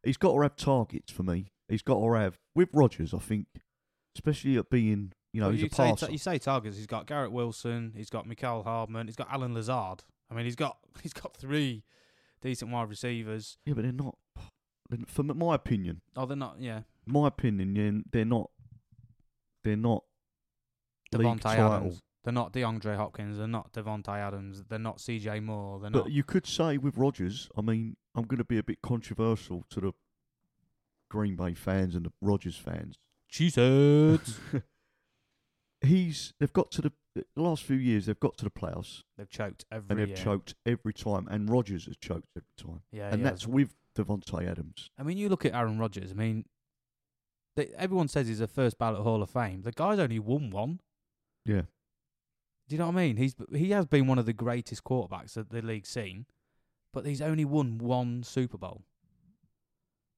He's 0.03 0.17
got 0.17 0.33
to 0.33 0.41
have 0.41 0.55
targets 0.55 1.11
for 1.11 1.23
me. 1.23 1.51
He's 1.67 1.83
got 1.83 1.99
to 1.99 2.13
have 2.15 2.37
with 2.55 2.69
Rodgers. 2.73 3.13
I 3.13 3.19
think, 3.19 3.47
especially 4.15 4.57
at 4.57 4.69
being, 4.69 5.13
you 5.33 5.39
know, 5.41 5.47
Well, 5.47 5.53
he's 5.53 5.61
you 5.61 5.69
a 5.71 5.75
say, 5.75 5.89
passer. 5.91 6.11
you 6.11 6.17
say 6.17 6.37
targets. 6.39 6.77
He's 6.77 6.87
got 6.87 7.05
Garrett 7.05 7.31
Wilson. 7.31 7.93
He's 7.95 8.09
got 8.09 8.27
Mecole 8.27 8.63
Hardman. 8.63 9.07
He's 9.07 9.15
got 9.15 9.27
Allen 9.31 9.53
Lazard. 9.53 10.03
I 10.29 10.33
mean, 10.33 10.45
he's 10.45 10.55
got 10.55 10.77
he's 11.03 11.13
got 11.13 11.35
three 11.37 11.83
decent 12.41 12.71
wide 12.71 12.89
receivers. 12.89 13.57
yeah, 13.65 13.73
but 13.73 13.83
they're 13.83 13.91
not. 13.91 14.17
they're- 14.89 15.05
For 15.07 15.23
my 15.23 15.55
opinion, 15.55 16.01
Oh, 16.15 16.25
they're 16.25 16.35
not. 16.37 16.57
Yeah, 16.59 16.81
my 17.05 17.27
opinion, 17.27 17.75
yeah, 17.75 18.01
they're 18.11 18.25
not. 18.25 18.49
They're 19.63 19.77
not. 19.77 20.03
Davante 21.11 21.41
title. 21.41 21.71
Adams. 21.73 21.99
They're 22.23 22.33
not 22.33 22.53
DeAndre 22.53 22.95
Hopkins. 22.97 23.37
They're 23.37 23.47
not 23.47 23.73
Davante 23.73 24.09
Adams. 24.09 24.63
They're 24.69 24.77
not 24.77 24.97
CJ 24.97 25.43
Moore. 25.43 25.79
They're 25.79 25.89
not. 25.89 26.03
But 26.03 26.11
you 26.11 26.23
could 26.23 26.45
say 26.45 26.77
with 26.77 26.95
Rodgers, 26.97 27.49
I 27.57 27.61
mean, 27.61 27.95
I'm 28.15 28.25
going 28.25 28.37
to 28.37 28.43
be 28.45 28.59
a 28.59 28.63
bit 28.63 28.81
controversial 28.83 29.65
to 29.71 29.79
the 29.81 29.91
Green 31.09 31.35
Bay 31.35 31.53
fans 31.55 31.95
and 31.95 32.05
the 32.05 32.11
Rodgers 32.21 32.57
fans. 32.57 32.97
Cheeseheads. 33.31 34.35
He's 35.81 36.33
they've 36.39 36.53
got 36.53 36.69
to 36.71 36.81
the, 36.83 36.91
the 37.15 37.25
last 37.41 37.63
few 37.63 37.75
years. 37.75 38.05
They've 38.05 38.19
got 38.19 38.37
to 38.37 38.43
the 38.43 38.51
playoffs 38.51 39.01
they've 39.17 39.29
choked 39.29 39.65
every 39.71 39.87
and 39.89 39.99
they've 39.99 40.07
year. 40.09 40.17
choked 40.17 40.53
every 40.65 40.93
time. 40.93 41.27
And 41.29 41.49
Rodgers 41.49 41.85
has 41.85 41.97
choked 41.97 42.27
every 42.37 42.45
time, 42.55 42.81
Yeah, 42.91 43.11
and 43.11 43.25
that's 43.25 43.43
has. 43.43 43.47
with 43.47 43.73
Davante 43.97 44.47
Adams. 44.47 44.91
I 44.99 45.03
mean, 45.03 45.17
you 45.17 45.27
look 45.27 45.43
at 45.43 45.53
Aaron 45.55 45.79
Rodgers. 45.79 46.11
I 46.11 46.13
mean, 46.13 46.45
they, 47.57 47.71
everyone 47.75 48.09
says 48.09 48.27
he's 48.27 48.41
a 48.41 48.47
first 48.47 48.77
ballot 48.77 49.01
Hall 49.01 49.23
of 49.23 49.31
Fame. 49.31 49.63
The 49.63 49.71
guy's 49.71 49.97
only 49.97 50.19
won 50.19 50.51
one. 50.51 50.81
Yeah, 51.45 51.61
Do 52.67 52.75
you 52.75 52.77
know 52.77 52.85
what 52.87 52.95
I 52.95 53.07
mean? 53.07 53.17
He's 53.17 53.35
he 53.51 53.71
has 53.71 53.85
been 53.85 54.07
one 54.07 54.19
of 54.19 54.25
the 54.25 54.33
greatest 54.33 54.83
quarterbacks 54.83 55.33
that 55.33 55.49
the 55.49 55.61
league's 55.61 55.89
seen, 55.89 56.25
but 56.93 57.05
he's 57.05 57.21
only 57.21 57.45
won 57.45 57.77
one 57.79 58.23
Super 58.23 58.57
Bowl. 58.57 58.83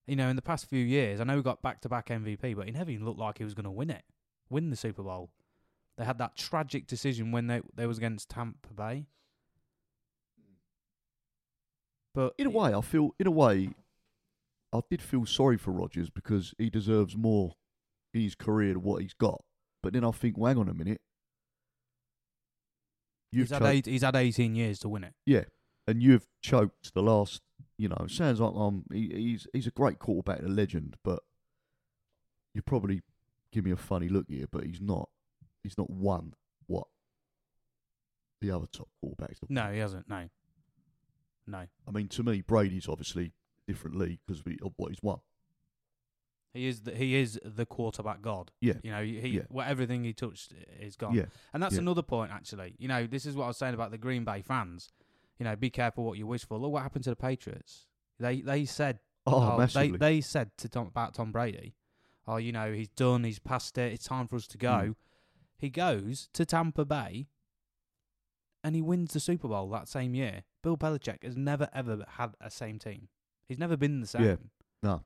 You 0.06 0.18
know, 0.18 0.28
in 0.28 0.36
the 0.36 0.42
past 0.42 0.66
few 0.70 0.84
years, 0.84 1.22
I 1.22 1.24
know 1.24 1.38
he 1.38 1.42
got 1.42 1.62
back 1.62 1.80
to 1.82 1.90
back 1.90 2.10
MVP, 2.10 2.56
but 2.58 2.66
he 2.66 2.72
never 2.72 2.92
even 2.92 3.06
looked 3.06 3.20
like 3.20 3.38
he 3.38 3.46
was 3.46 3.54
going 3.54 3.64
to 3.64 3.72
win 3.72 3.90
it, 3.90 4.04
win 4.50 4.70
the 4.70 4.76
Super 4.76 5.02
Bowl. 5.04 5.32
They 5.98 6.04
had 6.04 6.18
that 6.18 6.36
tragic 6.36 6.88
decision 6.88 7.32
when 7.32 7.48
they 7.48 7.62
they 7.74 7.88
was 7.88 7.98
against 7.98 8.30
Tampa 8.30 8.74
Bay. 8.74 9.06
But 12.14 12.34
in 12.38 12.48
a 12.48 12.50
way, 12.50 12.74
I 12.74 12.82
feel 12.82 13.16
in 13.20 13.28
a 13.28 13.32
way, 13.32 13.70
I 14.74 14.82
did 14.90 15.02
feel 15.02 15.26
sorry 15.26 15.58
for 15.58 15.72
Rodgers 15.72 16.10
because 16.10 16.54
he 16.58 16.70
deserves 16.70 17.16
more 17.16 17.56
in 18.14 18.22
his 18.22 18.36
career 18.36 18.74
than 18.74 18.84
what 18.84 19.02
he's 19.02 19.14
got. 19.14 19.44
But 19.82 19.94
then 19.94 20.04
I 20.04 20.12
think, 20.12 20.38
well, 20.38 20.50
hang 20.54 20.60
on 20.60 20.70
a 20.70 20.74
minute. 20.74 21.02
You've 23.34 23.50
he's 23.50 23.58
had 23.58 23.64
eight, 23.64 23.86
he's 23.86 24.04
had 24.04 24.16
eighteen 24.16 24.56
years 24.56 24.80
to 24.80 24.90
win 24.90 25.04
it. 25.04 25.14
Yeah, 25.26 25.46
and 25.88 26.02
you've 26.02 26.28
choked 26.42 26.94
the 26.94 27.02
last. 27.02 27.42
You 27.78 27.90
know, 27.90 28.06
sounds 28.08 28.40
like 28.40 28.54
um, 28.56 28.84
he, 28.92 29.10
he's 29.14 29.48
he's 29.52 29.68
a 29.68 29.72
great 29.72 30.00
quarterback, 30.00 30.42
a 30.44 30.48
legend, 30.48 30.96
but 31.04 31.20
you 32.54 32.62
probably 32.62 33.02
give 33.52 33.66
me 33.66 33.72
a 33.72 33.76
funny 33.76 34.08
look 34.08 34.26
here, 34.30 34.46
but 34.52 34.64
he's 34.64 34.80
not. 34.80 35.10
He's 35.64 35.78
not 35.78 35.90
won 35.90 36.34
what 36.68 36.88
the 38.42 38.52
other 38.52 38.68
top 38.68 38.90
quarterbacks. 39.04 39.40
have 39.40 39.50
No, 39.50 39.72
he 39.72 39.80
hasn't. 39.80 40.08
No, 40.08 40.30
no. 41.48 41.66
I 41.88 41.92
mean, 41.92 42.08
to 42.10 42.24
me, 42.24 42.42
Brady's 42.42 42.88
obviously 42.88 43.32
different 43.68 43.98
league 43.98 44.20
because 44.28 44.42
of 44.64 44.74
what 44.76 44.90
he's 44.90 45.02
won. 45.02 45.20
He 46.54 46.68
is 46.68 46.82
the, 46.82 46.96
he 46.96 47.16
is 47.16 47.40
the 47.44 47.66
quarterback 47.66 48.22
god. 48.22 48.52
Yeah. 48.62 48.74
You 48.84 48.92
know, 48.92 49.04
he 49.04 49.30
Yeah. 49.30 49.42
well, 49.50 49.68
everything 49.68 50.04
he 50.04 50.14
touched 50.14 50.54
is 50.80 50.96
gone. 50.96 51.16
Yeah, 51.16 51.26
And 51.52 51.64
that's 51.64 51.76
Yeah. 51.76 51.82
another 51.82 52.04
point, 52.04 52.32
actually. 52.32 52.76
You 52.78 52.88
know, 52.88 53.08
this 53.08 53.26
is 53.26 53.36
what 53.36 53.46
I 53.46 53.48
was 53.48 53.58
saying 53.58 53.74
about 53.74 53.90
the 53.92 53.98
Green 53.98 54.24
Bay 54.24 54.42
fans. 54.42 54.92
You 55.40 55.46
know, 55.46 55.56
be 55.56 55.72
careful 55.72 56.04
what 56.04 56.18
you 56.18 56.28
wish 56.28 56.46
for. 56.46 56.60
Look 56.60 56.72
what 56.72 56.84
happened 56.84 57.04
to 57.06 57.10
the 57.10 57.16
Patriots. 57.16 57.88
They 58.20 58.42
they 58.42 58.66
said 58.66 59.00
oh, 59.26 59.52
they 59.52 59.58
massively. 59.58 59.98
they 59.98 60.22
said 60.22 60.56
to 60.58 60.70
Tom 60.70 60.88
about 60.88 61.16
Tom 61.16 61.32
Brady, 61.32 61.76
oh, 62.28 62.38
you 62.38 62.52
know, 62.52 62.72
he's 62.72 62.90
done, 62.90 63.24
he's 63.24 63.40
past 63.40 63.78
it, 63.80 63.92
it's 63.92 64.06
time 64.06 64.28
for 64.28 64.36
us 64.36 64.46
to 64.48 64.58
go. 64.58 64.70
Mm. 64.70 64.96
He 65.58 65.70
goes 65.72 66.30
to 66.34 66.46
Tampa 66.46 66.86
Bay, 66.86 67.30
and 68.64 68.76
he 68.76 68.82
wins 68.82 69.14
the 69.14 69.20
Super 69.20 69.48
Bowl 69.48 69.70
that 69.72 69.88
same 69.88 70.14
year. 70.14 70.44
Bill 70.62 70.78
Belichick 70.78 71.24
has 71.24 71.36
never 71.36 71.68
ever 71.74 72.06
had 72.08 72.36
a 72.40 72.52
same 72.52 72.78
team. 72.80 73.08
He's 73.48 73.58
never 73.60 73.76
been 73.76 74.02
the 74.02 74.08
same. 74.08 74.24
Yeah, 74.24 74.36
no. 74.84 75.04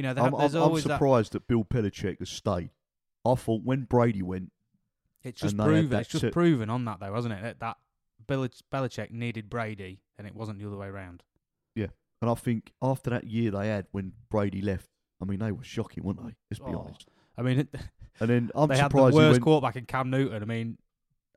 You 0.00 0.14
know, 0.14 0.22
I'm, 0.22 0.32
there's 0.38 0.54
I'm, 0.54 0.62
I'm 0.62 0.68
always 0.68 0.84
that. 0.84 0.94
surprised 0.94 1.32
that 1.32 1.46
Bill 1.46 1.62
Belichick 1.64 2.20
has 2.20 2.30
stayed. 2.30 2.70
I 3.26 3.34
thought 3.34 3.62
when 3.64 3.82
Brady 3.82 4.22
went, 4.22 4.50
It's 5.22 5.42
just 5.42 5.52
and 5.52 5.60
they 5.60 5.64
had 5.64 5.70
proven. 5.82 6.00
It's 6.00 6.08
just 6.08 6.32
proven 6.32 6.70
on 6.70 6.86
that 6.86 7.00
though, 7.00 7.12
hasn't 7.14 7.34
it? 7.34 7.42
That, 7.42 7.60
that 7.60 7.76
Belich- 8.26 8.62
Belichick 8.72 9.10
needed 9.10 9.50
Brady, 9.50 10.00
and 10.16 10.26
it 10.26 10.34
wasn't 10.34 10.58
the 10.58 10.66
other 10.66 10.78
way 10.78 10.86
around. 10.86 11.22
Yeah, 11.74 11.88
and 12.22 12.30
I 12.30 12.34
think 12.34 12.72
after 12.80 13.10
that 13.10 13.24
year 13.24 13.50
they 13.50 13.68
had 13.68 13.88
when 13.92 14.12
Brady 14.30 14.62
left, 14.62 14.88
I 15.20 15.26
mean 15.26 15.38
they 15.40 15.52
were 15.52 15.64
shocking, 15.64 16.02
weren't 16.04 16.24
they? 16.24 16.34
Let's 16.50 16.60
be 16.60 16.74
Oh, 16.74 16.86
honest. 16.86 17.06
I 17.36 17.42
mean, 17.42 17.68
And 18.20 18.30
then 18.30 18.50
I'm 18.54 18.68
they 18.70 18.78
had 18.78 18.90
the 18.90 18.96
worst 18.96 19.14
went. 19.16 19.42
quarterback 19.42 19.76
in 19.76 19.84
Cam 19.84 20.08
Newton. 20.08 20.42
I 20.42 20.46
mean, 20.46 20.78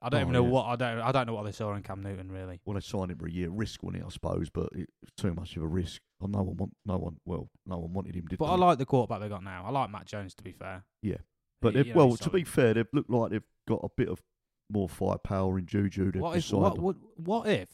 I 0.02 0.08
don't 0.10 0.20
Oh, 0.20 0.22
even 0.24 0.34
know 0.34 0.44
yeah. 0.46 0.50
what 0.52 0.66
I 0.68 0.76
don't. 0.78 1.00
I 1.02 1.12
don't 1.12 1.28
know 1.28 1.34
what 1.34 1.44
they 1.44 1.52
saw 1.52 1.74
in 1.76 1.84
Cam 1.84 2.02
Newton 2.02 2.32
really. 2.32 2.62
Well, 2.64 2.76
they 2.76 2.80
signed 2.80 3.12
him 3.12 3.18
for 3.18 3.28
a 3.28 3.32
year, 3.32 3.50
risk 3.50 3.84
wasn't 3.84 4.04
it? 4.04 4.06
I 4.06 4.10
suppose, 4.10 4.50
but 4.50 4.70
it 4.74 4.88
was 5.02 5.12
too 5.18 5.34
much 5.34 5.58
of 5.58 5.64
a 5.64 5.68
risk. 5.68 6.02
Oh, 6.24 6.28
no 6.28 6.42
one 6.44 6.58
want, 6.58 6.74
no 6.86 6.98
one. 6.98 7.18
Well, 7.26 7.50
no 7.66 7.78
one 7.80 7.94
wanted 7.94 8.16
him, 8.16 8.26
did 8.28 8.40
But 8.40 8.46
they? 8.48 8.52
I 8.54 8.56
like 8.56 8.78
the 8.78 8.86
quarterback 8.86 9.22
they 9.22 9.30
got 9.30 9.44
now. 9.44 9.66
I 9.66 9.72
like 9.72 9.90
Mac 9.90 10.06
Jones 10.06 10.34
to 10.36 10.44
be 10.44 10.52
fair. 10.52 10.86
Yeah. 11.02 11.18
But 11.62 11.76
He- 11.76 11.92
well, 11.94 12.16
to 12.16 12.30
be 12.30 12.44
fair, 12.44 12.74
they've 12.74 12.88
looked 12.94 13.10
like 13.10 13.32
they've 13.32 13.44
got 13.68 13.82
a 13.84 13.90
bit 13.96 14.10
of 14.10 14.22
more 14.70 14.90
firepower 14.90 15.60
in 15.60 15.66
Juju. 15.66 16.12
They've 16.12 16.22
what 16.22 16.38
if 16.38 16.52
what, 16.52 16.78
what 16.80 16.96
what 17.18 17.48
if 17.48 17.70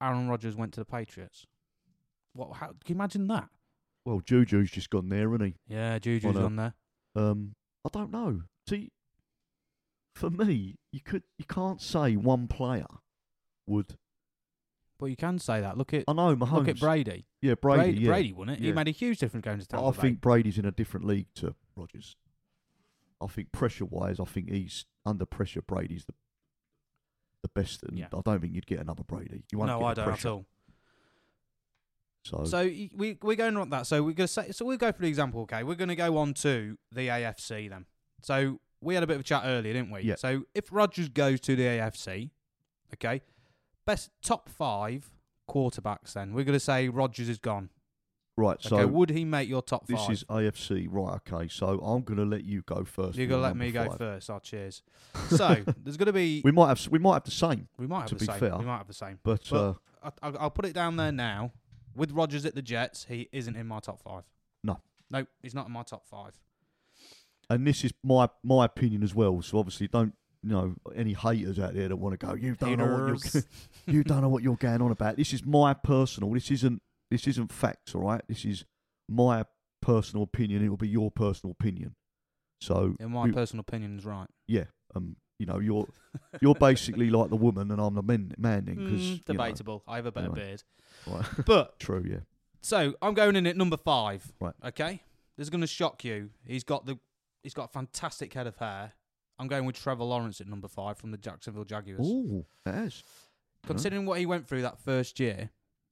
Aaron 0.00 0.28
Rodgers 0.28 0.56
went 0.56 0.72
to 0.74 0.80
the 0.80 0.84
Patriots? 0.84 1.46
What? 2.32 2.56
How, 2.56 2.66
can 2.68 2.76
you 2.88 2.94
imagine 2.94 3.26
that? 3.28 3.48
Well, 4.04 4.20
Juju's 4.20 4.70
just 4.70 4.90
gone 4.90 5.08
there, 5.08 5.34
isn't 5.34 5.46
he? 5.46 5.54
Yeah, 5.66 5.98
Juju's 5.98 6.36
On 6.36 6.42
on 6.42 6.56
there. 6.56 6.74
Um, 7.14 7.54
I 7.84 7.88
don't 7.92 8.10
know. 8.10 8.42
See, 8.68 8.90
for 10.14 10.30
me, 10.30 10.76
you 10.92 11.00
could 11.00 11.22
you 11.38 11.44
can't 11.44 11.80
say 11.80 12.16
one 12.16 12.48
player 12.48 12.86
would. 13.66 13.96
But 14.98 15.06
you 15.06 15.16
can 15.16 15.38
say 15.38 15.60
that. 15.60 15.76
Look 15.76 15.92
at 15.92 16.04
I 16.08 16.12
know 16.14 16.34
Mahomes. 16.34 16.52
look 16.52 16.68
at 16.68 16.80
Brady. 16.80 17.26
yeah, 17.42 17.54
Brady. 17.54 17.82
Brady, 17.82 18.00
yeah. 18.00 18.06
Brady 18.08 18.32
won 18.32 18.48
it. 18.48 18.60
He 18.60 18.72
made 18.72 18.88
a 18.88 18.92
huge 18.92 19.18
difference 19.18 19.44
going 19.44 19.58
to 19.58 19.66
Tampa 19.66 19.86
I 19.86 19.90
Bay. 19.90 19.96
think 20.00 20.20
Brady's 20.22 20.56
in 20.58 20.64
a 20.64 20.70
different 20.72 21.06
league 21.06 21.26
to 21.36 21.54
Rodgers. 21.76 22.16
I 23.22 23.26
think 23.26 23.52
pressure 23.52 23.84
wise, 23.84 24.18
I 24.20 24.24
think 24.24 24.50
he's 24.50 24.86
under 25.04 25.26
pressure. 25.26 25.62
Brady's 25.62 26.04
the 26.06 26.14
the 27.42 27.48
best, 27.60 27.82
and 27.84 27.98
Yeah. 27.98 28.06
I 28.12 28.20
don't 28.24 28.40
think 28.40 28.54
you'd 28.54 28.66
get 28.66 28.80
another 28.80 29.04
Brady. 29.04 29.44
You 29.52 29.58
won't 29.58 29.70
no, 29.70 29.78
get 29.80 29.84
I 29.84 29.90
the 29.94 30.00
don't 30.00 30.08
pressure. 30.08 30.28
at 30.28 30.32
all. 30.32 30.46
So, 32.24 32.44
So 32.44 32.58
y- 32.64 32.90
we 32.94 33.18
we're 33.22 33.36
going 33.36 33.56
on 33.56 33.70
that. 33.70 33.86
So 33.86 34.02
we're 34.02 34.12
gonna 34.14 34.26
say. 34.28 34.50
So 34.50 34.64
we'll 34.64 34.78
go 34.78 34.90
for 34.92 35.02
the 35.02 35.08
example. 35.08 35.42
Okay, 35.42 35.62
we're 35.62 35.74
gonna 35.76 35.94
go 35.94 36.16
on 36.16 36.34
to 36.34 36.76
the 36.90 37.08
AFC 37.08 37.68
then. 37.68 37.86
So 38.22 38.60
we 38.80 38.94
had 38.94 39.02
a 39.04 39.06
bit 39.06 39.14
of 39.14 39.20
a 39.20 39.24
chat 39.24 39.42
earlier, 39.44 39.72
didn't 39.74 39.90
we? 39.90 40.00
Yeah. 40.02 40.16
So 40.16 40.44
if 40.54 40.72
Rodgers 40.72 41.08
goes 41.08 41.40
to 41.42 41.54
the 41.54 41.62
AFC, 41.64 42.30
okay, 42.94 43.22
best 43.86 44.10
top 44.22 44.48
five 44.48 45.10
quarterbacks. 45.48 46.12
Then 46.12 46.34
we're 46.34 46.44
gonna 46.44 46.60
say 46.60 46.88
Rodgers 46.88 47.28
is 47.28 47.38
gone. 47.38 47.70
right, 48.36 48.56
Okay, 48.58 48.68
so 48.68 48.86
would 48.86 49.10
he 49.10 49.24
make 49.24 49.48
your 49.48 49.62
top 49.62 49.86
this 49.86 49.98
five? 50.00 50.10
is 50.12 50.24
AFC, 50.24 50.86
right? 50.90 51.20
Okay, 51.26 51.48
so 51.48 51.78
I'm 51.80 52.02
going 52.02 52.18
to 52.18 52.24
let 52.26 52.44
you 52.44 52.60
go 52.66 52.84
first. 52.84 53.16
You're 53.16 53.28
gonna 53.28 53.40
let 53.42 53.50
number 53.56 53.64
me 53.64 53.70
go 53.70 53.90
first. 53.92 54.28
Oh, 54.28 54.38
cheers. 54.40 54.82
So 55.30 55.56
there's 55.82 55.96
gonna 55.96 56.12
be. 56.12 56.42
We 56.44 56.52
might 56.52 56.68
have 56.68 56.86
we 56.90 56.98
might 56.98 57.14
have 57.14 57.24
the 57.24 57.30
same, 57.30 57.68
we 57.78 57.86
might 57.86 58.00
have 58.00 58.08
to 58.10 58.14
the 58.16 58.20
be 58.20 58.26
same. 58.26 58.38
fair. 58.40 58.56
We 58.58 58.64
might 58.66 58.78
have 58.78 58.86
the 58.88 58.92
same. 58.92 59.18
but, 59.22 59.42
But- 59.50 59.56
uh, 59.56 59.74
I, 60.02 60.10
I'll, 60.22 60.38
I'll 60.38 60.50
put 60.50 60.66
it 60.66 60.74
down 60.74 60.96
there 60.96 61.12
now. 61.12 61.52
With 61.94 62.12
Rodgers 62.12 62.44
at 62.44 62.54
the 62.54 62.60
Jets, 62.62 63.06
he 63.08 63.28
isn't 63.32 63.56
in 63.56 63.66
my 63.66 63.80
top 63.80 64.02
five. 64.02 64.24
No. 64.62 64.80
no, 65.10 65.24
he's 65.42 65.54
not 65.54 65.66
in 65.66 65.72
my 65.72 65.82
top 65.82 66.06
five. 66.06 66.38
and 67.48 67.66
this 67.66 67.84
is 67.84 67.92
my 68.04 68.28
my 68.42 68.64
opinion 68.66 69.02
as 69.02 69.14
well. 69.14 69.40
So 69.42 69.58
obviously, 69.58 69.88
don't 69.88 70.14
you 70.46 70.52
know 70.52 70.74
any 70.94 71.12
haters 71.12 71.58
out 71.58 71.74
there 71.74 71.88
that 71.88 71.96
want 71.96 72.18
to 72.18 72.24
go. 72.26 72.34
You 72.34 72.54
don't 72.54 72.78
know 72.78 72.86
what 72.86 73.34
you're 73.34 73.42
you 73.86 74.04
don't 74.04 74.20
know 74.22 74.28
what 74.28 74.42
you're 74.42 74.56
going 74.56 74.80
on 74.80 74.92
about. 74.92 75.16
This 75.16 75.32
is 75.32 75.44
my 75.44 75.74
personal. 75.74 76.32
This 76.32 76.50
isn't 76.50 76.80
this 77.10 77.26
isn't 77.26 77.52
facts. 77.52 77.94
All 77.94 78.02
right, 78.02 78.22
this 78.28 78.44
is 78.44 78.64
my 79.08 79.44
personal 79.82 80.22
opinion. 80.22 80.64
It 80.64 80.68
will 80.68 80.76
be 80.76 80.88
your 80.88 81.10
personal 81.10 81.52
opinion. 81.58 81.94
So 82.60 82.94
In 83.00 83.10
my 83.12 83.30
personal 83.30 83.60
opinion, 83.60 83.98
is 83.98 84.04
right. 84.06 84.28
yeah, 84.46 84.64
um, 84.94 85.16
you 85.38 85.46
know, 85.46 85.58
you're 85.58 85.86
you're 86.40 86.54
basically 86.54 87.10
like 87.10 87.28
the 87.30 87.36
woman, 87.36 87.70
and 87.70 87.80
I'm 87.80 87.94
the 87.94 88.02
man, 88.02 88.32
man 88.38 88.64
then, 88.64 88.76
because 88.76 89.00
Mm, 89.02 89.24
debatable. 89.24 89.82
I 89.86 89.96
have 89.96 90.06
a 90.06 90.12
better 90.12 90.26
Anyway. 90.26 90.40
beard. 90.46 90.62
right, 91.06 91.26
But 91.46 91.78
true, 91.80 92.04
yeah, 92.08 92.20
so 92.62 92.94
I'm 93.02 93.14
going 93.14 93.36
in 93.36 93.46
at 93.46 93.56
number 93.56 93.76
five. 93.76 94.32
Right. 94.40 94.54
Okay. 94.64 95.02
This 95.36 95.46
is 95.46 95.50
going 95.50 95.60
to 95.60 95.66
shock 95.66 96.02
you. 96.04 96.30
He's 96.46 96.64
got 96.64 96.86
the 96.86 96.98
he's 97.42 97.52
got 97.52 97.64
a 97.64 97.72
fantastic 97.72 98.32
head 98.32 98.46
of 98.46 98.56
hair. 98.56 98.92
I'm 99.38 99.48
going 99.48 99.64
with 99.64 99.76
Trevor 99.76 100.04
Lawrence 100.04 100.40
at 100.40 100.48
number 100.48 100.68
five 100.68 100.98
from 100.98 101.10
the 101.10 101.18
Jacksonville 101.18 101.64
Jaguars. 101.64 102.00
oh, 102.02 102.44
that 102.64 102.86
is 102.86 103.02
Considering 103.66 104.06
what 104.06 104.18
he 104.18 104.26
went 104.26 104.46
through 104.46 104.62
that 104.62 104.78
first 104.78 105.18
year, 105.18 105.50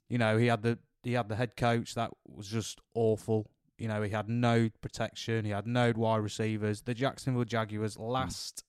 you 0.08 0.16
know, 0.16 0.36
he 0.38 0.46
had 0.46 0.62
the 0.62 0.78
he 1.02 1.12
had 1.12 1.28
the 1.28 1.36
head 1.36 1.56
coach 1.56 1.94
that 1.94 2.10
was 2.24 2.46
just 2.46 2.80
awful. 2.94 3.50
You 3.78 3.88
know, 3.88 4.02
he 4.02 4.10
had 4.10 4.28
no 4.28 4.70
protection. 4.80 5.44
He 5.44 5.50
had 5.50 5.66
no 5.66 5.92
wide 5.94 6.18
receivers. 6.18 6.82
The 6.82 6.94
Jacksonville 6.94 7.44
Jaguars 7.44 7.96
hmm. 7.96 8.04
last 8.04 8.64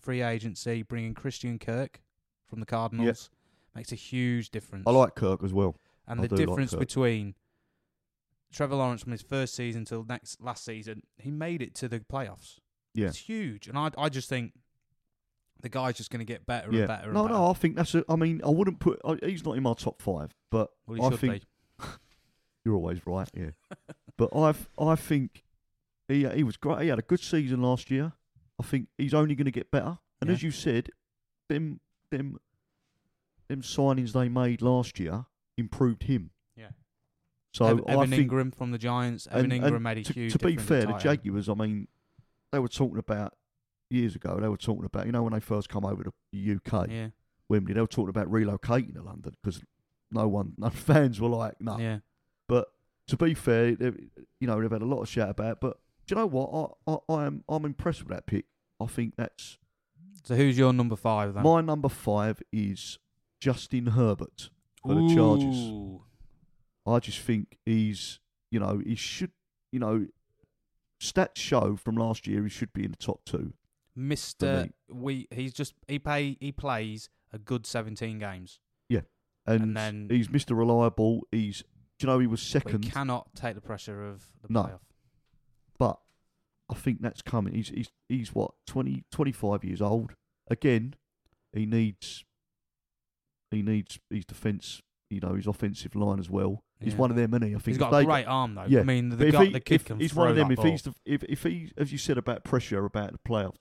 free 0.00 0.22
agency, 0.22 0.82
bringing 0.82 1.14
Christian 1.14 1.58
Kirk 1.58 2.00
from 2.46 2.60
the 2.60 2.66
Cardinals, 2.66 3.30
makes 3.74 3.92
a 3.92 3.96
huge 3.96 4.50
difference. 4.50 4.84
I 4.86 4.90
like 4.90 5.14
Kirk 5.14 5.42
as 5.42 5.52
well. 5.52 5.76
and 6.06 6.20
I 6.20 6.22
the 6.22 6.28
do 6.28 6.36
like 6.36 6.46
difference 6.46 6.70
Kirk. 6.72 6.80
between 6.80 7.34
Trevor 8.52 8.76
Lawrence 8.76 9.02
from 9.02 9.12
his 9.12 9.22
first 9.22 9.54
season 9.54 9.84
till 9.84 10.04
next 10.04 10.40
last 10.40 10.64
season, 10.64 11.02
he 11.16 11.30
made 11.30 11.62
it 11.62 11.74
to 11.76 11.88
the 11.88 12.00
playoffs. 12.00 12.58
Yeah, 12.94 13.08
It's 13.08 13.18
huge, 13.18 13.68
and 13.68 13.78
I 13.78 13.90
I 13.96 14.08
just 14.08 14.28
think 14.28 14.52
the 15.60 15.68
guy's 15.68 15.96
just 15.96 16.10
going 16.10 16.20
to 16.20 16.24
get 16.24 16.46
better 16.46 16.68
yeah. 16.72 16.80
and 16.80 16.88
better. 16.88 17.12
no, 17.12 17.20
and 17.20 17.28
better. 17.28 17.40
no, 17.40 17.50
I 17.50 17.52
think 17.54 17.76
that's. 17.76 17.94
A, 17.94 18.04
I 18.08 18.16
mean, 18.16 18.40
I 18.44 18.50
wouldn't 18.50 18.78
put. 18.80 19.00
I, 19.04 19.18
he's 19.24 19.44
not 19.44 19.56
in 19.56 19.62
my 19.62 19.74
top 19.74 20.00
five, 20.02 20.34
but 20.50 20.70
well, 20.86 21.12
I 21.12 21.16
think 21.16 21.42
be. 21.78 21.84
You're 22.64 22.74
always 22.74 23.06
right, 23.06 23.28
yeah. 23.34 23.50
but 24.16 24.30
I've 24.34 24.68
I 24.78 24.94
think 24.96 25.44
he 26.08 26.28
he 26.28 26.42
was 26.42 26.56
great. 26.56 26.82
He 26.82 26.88
had 26.88 26.98
a 26.98 27.02
good 27.02 27.20
season 27.20 27.62
last 27.62 27.90
year. 27.90 28.12
I 28.60 28.64
think 28.64 28.88
he's 28.96 29.14
only 29.14 29.34
going 29.34 29.44
to 29.46 29.50
get 29.52 29.70
better. 29.70 29.98
And 30.20 30.28
Yeah. 30.30 30.34
as 30.34 30.42
you 30.42 30.50
said, 30.50 30.90
them 31.48 31.80
them 32.10 32.38
them 33.48 33.62
signings 33.62 34.12
they 34.12 34.28
made 34.28 34.60
last 34.62 34.98
year 34.98 35.26
improved 35.56 36.04
him. 36.04 36.30
Yeah. 36.56 36.70
So 37.52 37.66
Ev- 37.66 37.84
I 37.88 37.92
Evan 37.92 38.10
think 38.10 38.30
Engram 38.30 38.54
from 38.54 38.70
the 38.72 38.78
Giants. 38.78 39.26
Evan 39.30 39.52
and- 39.52 39.62
Engram 39.62 39.74
and 39.76 39.82
made 39.82 39.98
a 39.98 40.02
to, 40.04 40.12
huge 40.12 40.32
to 40.32 40.38
be 40.38 40.56
fair, 40.56 40.86
the. 40.86 40.92
Jaguars. 40.98 41.48
I 41.48 41.54
mean, 41.54 41.88
they 42.52 42.58
were 42.58 42.68
talking 42.68 42.98
about 42.98 43.34
years 43.90 44.14
ago. 44.14 44.38
They 44.40 44.48
were 44.48 44.56
talking 44.56 44.84
about 44.84 45.06
you 45.06 45.12
know 45.12 45.22
when 45.22 45.32
they 45.32 45.40
first 45.40 45.68
come 45.68 45.84
over 45.84 46.02
to 46.04 46.12
the 46.32 46.56
UK, 46.56 46.88
Yeah, 46.90 47.08
Wembley. 47.48 47.74
They 47.74 47.80
were 47.80 47.86
talking 47.86 48.10
about 48.10 48.30
relocating 48.30 48.94
to 48.94 49.02
London 49.02 49.34
because 49.42 49.62
no 50.10 50.28
one, 50.28 50.52
no 50.58 50.70
fans 50.70 51.20
were 51.20 51.28
like, 51.28 51.60
no. 51.60 51.78
yeah. 51.78 51.98
But 52.48 52.68
to 53.08 53.16
be 53.16 53.34
fair, 53.34 53.68
you 53.68 54.46
know 54.46 54.60
they've 54.60 54.70
had 54.70 54.82
a 54.82 54.86
lot 54.86 55.02
of 55.02 55.08
shout 55.08 55.30
about. 55.30 55.52
it. 55.52 55.58
But 55.60 55.78
do 56.06 56.14
you 56.14 56.20
know 56.20 56.26
what? 56.26 56.76
I, 56.86 56.92
I, 56.92 57.14
I 57.22 57.26
am 57.26 57.44
I'm 57.48 57.64
impressed 57.64 58.00
with 58.00 58.10
that 58.10 58.26
pick. 58.26 58.46
I 58.80 58.86
think 58.86 59.14
that's 59.16 59.58
So 60.24 60.34
who's 60.36 60.56
your 60.56 60.72
number 60.72 60.96
five 60.96 61.34
then? 61.34 61.42
my 61.42 61.60
number 61.60 61.88
five 61.88 62.42
is 62.52 62.98
Justin 63.40 63.86
Herbert 63.88 64.50
for 64.86 64.94
the 64.94 65.14
Chargers. 65.14 66.00
I 66.86 66.98
just 67.00 67.18
think 67.20 67.58
he's 67.66 68.20
you 68.50 68.60
know 68.60 68.80
he 68.84 68.94
should 68.94 69.32
you 69.72 69.78
know 69.80 70.06
stats 71.00 71.36
show 71.36 71.76
from 71.76 71.96
last 71.96 72.26
year 72.26 72.42
he 72.42 72.48
should 72.48 72.72
be 72.72 72.84
in 72.84 72.90
the 72.90 72.96
top 72.96 73.20
two. 73.24 73.52
Mister, 73.94 74.68
we 74.90 75.26
he's 75.30 75.52
just 75.52 75.74
he 75.88 75.98
pay 75.98 76.36
he 76.40 76.52
plays 76.52 77.08
a 77.32 77.38
good 77.38 77.66
seventeen 77.66 78.18
games. 78.18 78.60
And, 79.46 79.62
And 79.62 79.76
then- 79.78 80.08
he's 80.10 80.28
Mr. 80.28 80.54
Reliable. 80.54 81.22
He's 81.32 81.62
do 81.98 82.06
you 82.06 82.12
know 82.12 82.18
he 82.18 82.26
was 82.26 82.42
second, 82.42 82.84
he 82.84 82.90
cannot 82.90 83.34
take 83.34 83.54
the 83.54 83.62
pressure 83.62 84.04
of 84.06 84.26
the 84.42 84.52
No. 84.52 84.62
playoff. 84.64 84.80
but 85.78 85.98
I 86.68 86.74
think 86.74 87.00
that's 87.00 87.22
coming. 87.22 87.54
He's 87.54 87.70
he's 87.70 87.88
he's 88.10 88.34
what 88.34 88.50
20, 88.66 89.04
25 89.10 89.64
years 89.64 89.80
old. 89.80 90.12
Again, 90.50 90.96
he 91.54 91.64
needs 91.64 92.26
he 93.50 93.62
needs 93.62 93.98
his 94.10 94.26
defence. 94.26 94.82
You 95.08 95.20
know 95.20 95.32
his 95.34 95.46
offensive 95.46 95.94
line 95.96 96.18
as 96.18 96.28
well. 96.28 96.62
He's 96.80 96.92
Yeah. 96.92 96.98
one 97.00 97.10
of 97.10 97.16
them, 97.16 97.34
isn't 97.34 97.42
he? 97.42 97.48
I 97.48 97.58
think 97.58 97.66
He's 97.66 97.78
got 97.78 97.92
a 97.92 98.04
great 98.04 98.26
arm 98.26 98.54
though. 98.54 98.64
yeah. 98.68 98.80
I 98.80 98.84
mean, 98.84 99.08
the 99.10 99.30
guy, 99.32 99.46
he- 99.46 99.52
the 99.52 99.60
kid 99.60 99.84
can 99.84 99.98
he's 99.98 100.14
one 100.14 100.28
of 100.28 100.36
them. 100.36 100.50
If 100.50 100.56
ball. 100.56 100.66
he's 100.66 100.82
the, 100.82 100.94
if 101.04 101.24
if 101.24 101.42
he, 101.42 101.72
as 101.76 101.90
you 101.92 101.98
said 101.98 102.18
about 102.18 102.44
pressure 102.44 102.84
about 102.84 103.12
the 103.12 103.18
playoffs, 103.18 103.56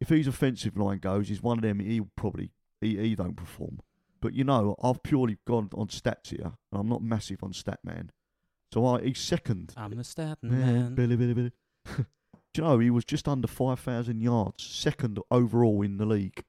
if 0.00 0.08
his 0.10 0.26
offensive 0.26 0.76
line 0.76 0.98
goes, 0.98 1.28
he's 1.28 1.42
one 1.42 1.58
of 1.58 1.62
them. 1.62 1.78
He'll 1.80 2.08
probably 2.16 2.50
he, 2.80 2.96
he 2.98 3.14
don't 3.14 3.34
perform. 3.36 3.80
But 4.20 4.34
you 4.34 4.44
know, 4.44 4.76
I've 4.82 5.02
purely 5.02 5.38
gone 5.46 5.70
on 5.74 5.88
stats 5.88 6.28
here, 6.28 6.52
and 6.70 6.80
I'm 6.80 6.88
not 6.88 7.02
massive 7.02 7.42
on 7.42 7.52
stat 7.54 7.80
man. 7.82 8.10
So 8.72 8.84
I 8.86 9.02
he's 9.02 9.18
second. 9.20 9.72
I'm 9.76 9.92
the 9.92 10.04
stat 10.04 10.38
Man, 10.42 10.60
man. 10.60 10.94
Billy, 10.94 11.16
Billy, 11.16 11.32
Billy. 11.34 11.52
Do 12.52 12.62
you 12.62 12.64
know 12.64 12.78
he 12.80 12.90
was 12.90 13.04
just 13.04 13.26
under 13.28 13.46
five 13.48 13.80
thousand 13.80 14.20
yards, 14.20 14.62
second 14.64 15.18
overall 15.30 15.82
in 15.82 15.96
the 15.96 16.04
league 16.06 16.44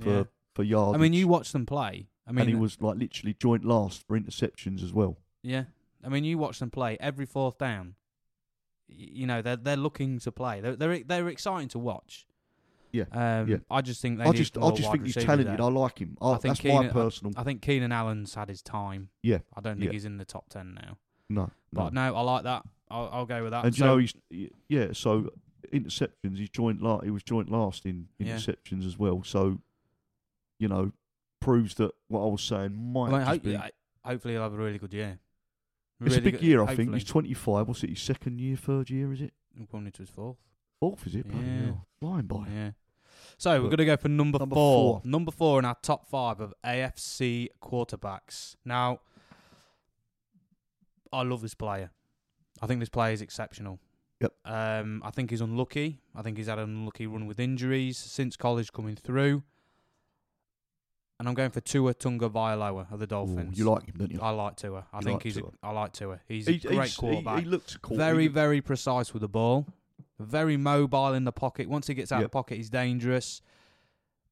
for 0.00 0.08
Yeah. 0.10 0.24
for 0.54 0.62
yards. 0.62 0.96
I 0.96 1.00
mean, 1.00 1.12
you 1.12 1.28
watch 1.28 1.52
them 1.52 1.66
play. 1.66 2.08
I 2.26 2.32
mean, 2.32 2.40
and 2.40 2.48
he 2.48 2.54
was 2.54 2.80
like 2.80 2.96
literally 2.96 3.34
joint 3.38 3.64
last 3.64 4.04
for 4.08 4.18
interceptions 4.18 4.82
as 4.82 4.92
well. 4.92 5.18
Yeah, 5.48 5.64
I 6.04 6.08
mean, 6.08 6.24
you 6.24 6.38
watch 6.38 6.58
them 6.58 6.70
play 6.70 6.96
every 7.00 7.26
fourth 7.26 7.58
down. 7.58 7.94
y- 8.88 8.94
You 8.98 9.26
know, 9.26 9.42
they're 9.42 9.56
they're 9.56 9.76
looking 9.76 10.18
to 10.20 10.32
play. 10.32 10.60
They're 10.60 10.76
they're, 10.76 11.02
they're 11.04 11.28
exciting 11.28 11.68
to 11.68 11.78
watch. 11.78 12.26
Yeah, 12.92 13.04
Um, 13.12 13.48
yeah. 13.48 13.56
I 13.70 13.82
just 13.82 14.00
think 14.00 14.18
they 14.18 14.24
I 14.24 14.30
need 14.30 14.36
just 14.38 14.56
I 14.56 14.60
more 14.60 14.72
just 14.72 14.84
wide 14.84 14.92
think 14.92 15.04
he's 15.06 15.16
receivers 15.16 15.26
talented. 15.44 15.58
there. 15.58 15.66
I 15.66 15.70
like 15.70 15.98
him. 15.98 16.16
I, 16.20 16.30
I 16.30 16.36
think 16.38 16.56
that's 16.56 16.64
my 16.64 16.70
Keenan- 16.78 16.92
personal. 16.92 17.32
I 17.36 17.42
think 17.42 17.60
Keenan 17.62 17.92
Allen's 17.92 18.34
had 18.34 18.48
his 18.48 18.62
time. 18.62 19.10
Yeah, 19.22 19.38
I 19.54 19.60
don't 19.60 19.74
think 19.78 19.86
yeah. 19.86 19.92
he's 19.92 20.04
in 20.06 20.16
the 20.18 20.24
top 20.24 20.48
ten 20.48 20.74
now. 20.74 20.96
no, 21.28 21.50
But 21.72 21.92
no. 21.92 22.14
I 22.14 22.20
like 22.22 22.44
that. 22.44 22.62
I'll, 22.90 23.08
I'll 23.12 23.26
go 23.26 23.42
with 23.42 23.50
that. 23.52 23.64
And 23.66 23.76
you 23.76 23.80
So- 23.80 23.86
know 23.86 23.98
he's 23.98 24.14
y- 24.30 24.50
yeah. 24.68 24.88
So 24.92 25.30
interceptions, 25.72 26.38
he's 26.38 26.48
joint 26.50 26.80
la- 26.82 27.00
He 27.00 27.10
was 27.10 27.22
joint 27.22 27.50
last 27.50 27.84
in 27.86 28.08
Yeah. 28.18 28.36
interceptions 28.36 28.86
as 28.86 28.98
well. 28.98 29.22
So 29.24 29.60
you 30.58 30.68
know, 30.68 30.92
proves 31.40 31.74
that 31.74 31.90
what 32.08 32.22
I 32.22 32.26
was 32.30 32.42
saying 32.42 32.92
might 32.92 33.08
I 33.08 33.10
mean, 33.10 33.18
just 33.20 33.28
hope- 33.28 33.42
be. 33.42 33.58
Hopefully 34.08 34.34
he'll 34.34 34.42
have 34.44 34.54
a 34.54 34.56
really 34.56 34.78
good 34.78 34.94
year. 34.94 35.18
It's 36.04 36.16
a 36.16 36.20
big 36.20 36.42
year, 36.42 36.62
I 36.62 36.74
think. 36.74 36.92
He's 36.92 37.04
25. 37.04 37.68
What's 37.68 37.82
it? 37.82 37.90
His 37.90 38.00
second 38.00 38.40
year, 38.40 38.56
third 38.56 38.90
year, 38.90 39.12
is 39.12 39.20
it? 39.20 39.32
We're 39.58 39.66
coming 39.66 39.86
into 39.86 40.02
his 40.02 40.10
fourth. 40.10 40.36
Fourth, 40.80 41.06
is 41.06 41.14
it? 41.14 41.26
Yeah. 41.26 41.72
Flying 41.98 42.26
by. 42.26 42.46
Yeah. 42.52 42.70
So 43.38 43.52
we're 43.54 43.68
going 43.68 43.78
to 43.78 43.84
go 43.86 43.96
for 43.96 44.08
number, 44.08 44.38
number 44.38 44.54
four. 44.54 45.00
four. 45.00 45.02
Number 45.04 45.30
four 45.30 45.58
in 45.58 45.64
our 45.64 45.76
top 45.82 46.06
five 46.08 46.40
of 46.40 46.54
AFC 46.64 47.48
quarterbacks. 47.62 48.56
Now, 48.64 49.00
I 51.12 51.22
love 51.22 51.42
this 51.42 51.54
player. 51.54 51.90
I 52.62 52.66
think 52.66 52.80
this 52.80 52.88
player 52.88 53.12
is 53.12 53.22
exceptional. 53.22 53.78
Yep. 54.20 54.32
Um, 54.46 55.02
I 55.04 55.10
think 55.10 55.30
he's 55.30 55.42
unlucky. 55.42 56.00
I 56.14 56.22
think 56.22 56.38
he's 56.38 56.46
had 56.46 56.58
an 56.58 56.70
unlucky 56.70 57.06
run 57.06 57.26
with 57.26 57.38
injuries 57.38 57.98
since 57.98 58.36
college 58.36 58.72
coming 58.72 58.96
through. 58.96 59.42
And 61.18 61.26
I'm 61.26 61.34
going 61.34 61.50
for 61.50 61.60
Tua 61.62 61.94
Tagovailoa 61.94 62.92
of 62.92 62.98
the 62.98 63.04
Ooh, 63.04 63.06
Dolphins. 63.06 63.58
you 63.58 63.70
like 63.70 63.86
him, 63.86 63.94
don't 63.98 64.10
you? 64.12 64.20
I 64.20 64.30
like 64.30 64.56
Tua. 64.56 64.84
I 64.92 64.98
You 64.98 65.02
think 65.02 65.14
like 65.14 65.22
he's. 65.22 65.36
Tua. 65.36 65.50
A, 65.62 65.66
I 65.66 65.70
like 65.72 65.92
Tua. 65.92 66.20
He's 66.28 66.46
He- 66.46 66.56
a 66.56 66.58
great 66.58 66.72
he's- 66.74 66.90
he- 66.94 67.00
quarterback. 67.00 67.38
He, 67.42 67.44
looks 67.46 67.76
cool. 67.78 67.96
Very, 67.96 68.24
He- 68.24 68.28
very 68.28 68.60
precise 68.60 69.12
with 69.14 69.22
the 69.22 69.28
ball. 69.28 69.66
Very 70.18 70.56
mobile 70.58 71.14
in 71.14 71.24
the 71.24 71.32
pocket. 71.32 71.68
Once 71.68 71.86
he 71.86 71.94
gets 71.94 72.12
out 72.12 72.18
of 72.18 72.24
the 72.24 72.28
pocket, 72.28 72.56
he's 72.56 72.68
dangerous. 72.70 73.40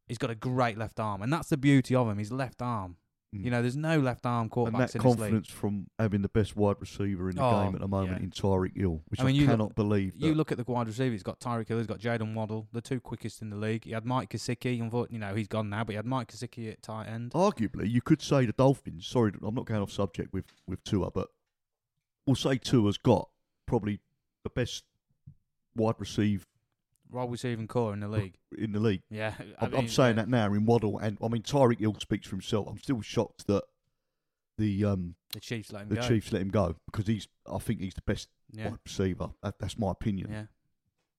He's 0.07 0.19
got 0.19 0.29
a 0.31 0.35
great 0.35 0.77
left 0.77 1.01
arm, 1.01 1.23
and 1.23 1.33
that's 1.33 1.49
the 1.49 1.57
beauty 1.57 1.95
of 1.95 2.07
him. 2.09 2.19
His 2.19 2.31
left 2.33 2.61
arm. 2.61 2.97
Mm. 3.35 3.45
You 3.45 3.51
know, 3.51 3.63
there's 3.63 3.77
no 3.77 3.99
left 3.99 4.25
arm 4.27 4.43
and 4.43 4.51
quarterbacks 4.51 4.73
that 4.73 4.73
in 4.73 4.79
this 4.81 4.95
league. 4.95 5.03
confidence 5.19 5.49
from 5.49 5.87
having 5.99 6.23
the 6.23 6.29
best 6.29 6.55
wide 6.57 6.77
receiver 6.81 7.29
in 7.31 7.37
the 7.37 7.43
Oh, 7.43 7.65
game 7.65 7.75
at 7.75 7.81
the 7.81 7.89
moment 7.89 8.19
yeah. 8.21 8.25
in 8.25 8.31
Tyreek 8.31 8.77
Hill, 8.77 9.03
which 9.09 9.21
I 9.21 9.25
I, 9.25 9.27
mean, 9.27 9.37
you 9.37 9.47
cannot 9.47 9.59
look- 9.69 9.75
believe. 9.75 10.15
You 10.17 10.35
look 10.35 10.53
at 10.53 10.59
the 10.59 10.65
wide 10.71 10.87
receiver. 10.87 11.11
He's 11.13 11.23
got 11.23 11.41
Tyreek 11.41 11.69
Hill. 11.69 11.79
He's 11.79 11.87
got 11.87 11.99
Jaden 11.99 12.35
Waddle, 12.35 12.69
the 12.73 12.81
two 12.81 13.01
quickest 13.01 13.43
in 13.43 13.51
the 13.51 13.57
league. 13.57 13.85
He 13.85 13.91
had 13.93 14.05
Mike 14.05 14.31
Gesicki. 14.31 14.81
Unfortunately, 14.81 15.15
you 15.17 15.21
know 15.21 15.35
he's 15.35 15.49
gone 15.49 15.69
now, 15.69 15.83
but 15.85 15.93
he 15.93 15.97
had 15.97 16.07
Mike 16.07 16.29
Gesicki 16.31 16.71
at 16.71 16.83
tight 16.83 17.07
end. 17.09 17.33
Arguably, 17.33 17.91
you 17.91 18.01
could 18.01 18.23
say 18.23 18.47
the 18.47 18.53
Dolphins. 18.53 19.07
Sorry, 19.07 19.33
I'm 19.43 19.55
not 19.55 19.67
going 19.67 19.83
off 19.83 19.91
subject 19.91 20.33
with 20.33 20.47
with 20.69 20.85
Tua, 20.85 21.11
but 21.11 21.29
we'll 22.27 22.37
say 22.37 22.57
Tua's 22.59 22.99
got 22.99 23.29
probably 23.67 24.01
the 24.45 24.51
best 24.51 24.85
wide 25.75 25.95
receiver 25.99 26.45
Wide 27.15 27.31
receiving 27.31 27.67
core 27.67 27.93
in 27.93 28.01
the 28.01 28.09
league. 28.09 28.35
in 28.59 28.73
the 28.73 28.81
league. 28.81 29.03
Yeah, 29.11 29.35
I 29.61 29.67
I'm, 29.67 29.75
I'm 29.75 29.89
saying 29.89 30.17
that 30.17 30.29
now 30.29 30.53
in 30.53 30.67
Waddle, 30.67 30.99
and 30.99 31.17
I 31.23 31.29
mean 31.29 31.43
Tyreek 31.43 31.81
Hill 31.81 31.97
speaks 32.01 32.27
for 32.27 32.35
himself. 32.37 32.67
I'm 32.69 32.79
still 32.79 33.01
shocked 33.01 33.47
that 33.47 33.65
the 34.59 34.85
um 34.85 35.15
the 35.33 35.41
Chiefs 35.41 35.73
let 35.73 35.83
him 35.83 35.89
the 35.89 35.97
go. 35.97 36.03
Chiefs 36.09 36.33
let 36.33 36.43
him 36.43 36.51
go 36.51 36.77
because 36.87 37.07
he's. 37.07 37.29
I 37.51 37.59
think 37.59 37.81
he's 37.81 37.95
the 37.95 38.03
best 38.03 38.29
Yeah, 38.53 38.71
wide 38.71 38.79
receiver. 38.85 39.31
That, 39.43 39.59
that's 39.59 39.79
my 39.79 39.91
opinion. 39.91 40.31
yeah. 40.31 40.45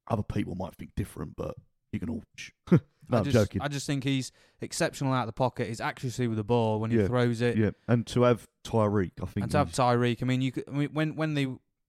Other 0.07 0.23
people 0.23 0.55
might 0.55 0.75
think 0.75 0.91
different, 0.95 1.35
but 1.35 1.55
you 1.91 1.99
can 1.99 2.09
all. 2.09 2.23
no, 2.71 2.79
I 3.11 3.17
I'm 3.19 3.23
just, 3.23 3.35
joking. 3.35 3.61
I 3.61 3.67
just 3.67 3.85
think 3.87 4.03
he's 4.03 4.31
exceptional 4.61 5.13
out 5.13 5.21
of 5.21 5.27
the 5.27 5.33
pocket. 5.33 5.67
His 5.67 5.81
accuracy 5.81 6.27
with 6.27 6.37
the 6.37 6.43
ball 6.43 6.79
when 6.79 6.91
he 6.91 6.97
Yeah, 6.97 7.07
throws 7.07 7.41
it. 7.41 7.57
yeah, 7.57 7.71
and 7.87 8.05
to 8.07 8.23
have 8.23 8.47
Tyreek, 8.65 9.11
I 9.21 9.25
think. 9.25 9.43
and 9.43 9.51
to 9.51 9.57
have 9.57 9.71
Tyreek, 9.71 10.21
I 10.23 10.25
mean, 10.25 10.41
you 10.41 10.51
could, 10.51 10.63
I 10.67 10.71
mean, 10.71 10.89
when 10.93 11.15
when 11.15 11.33
they 11.33 11.47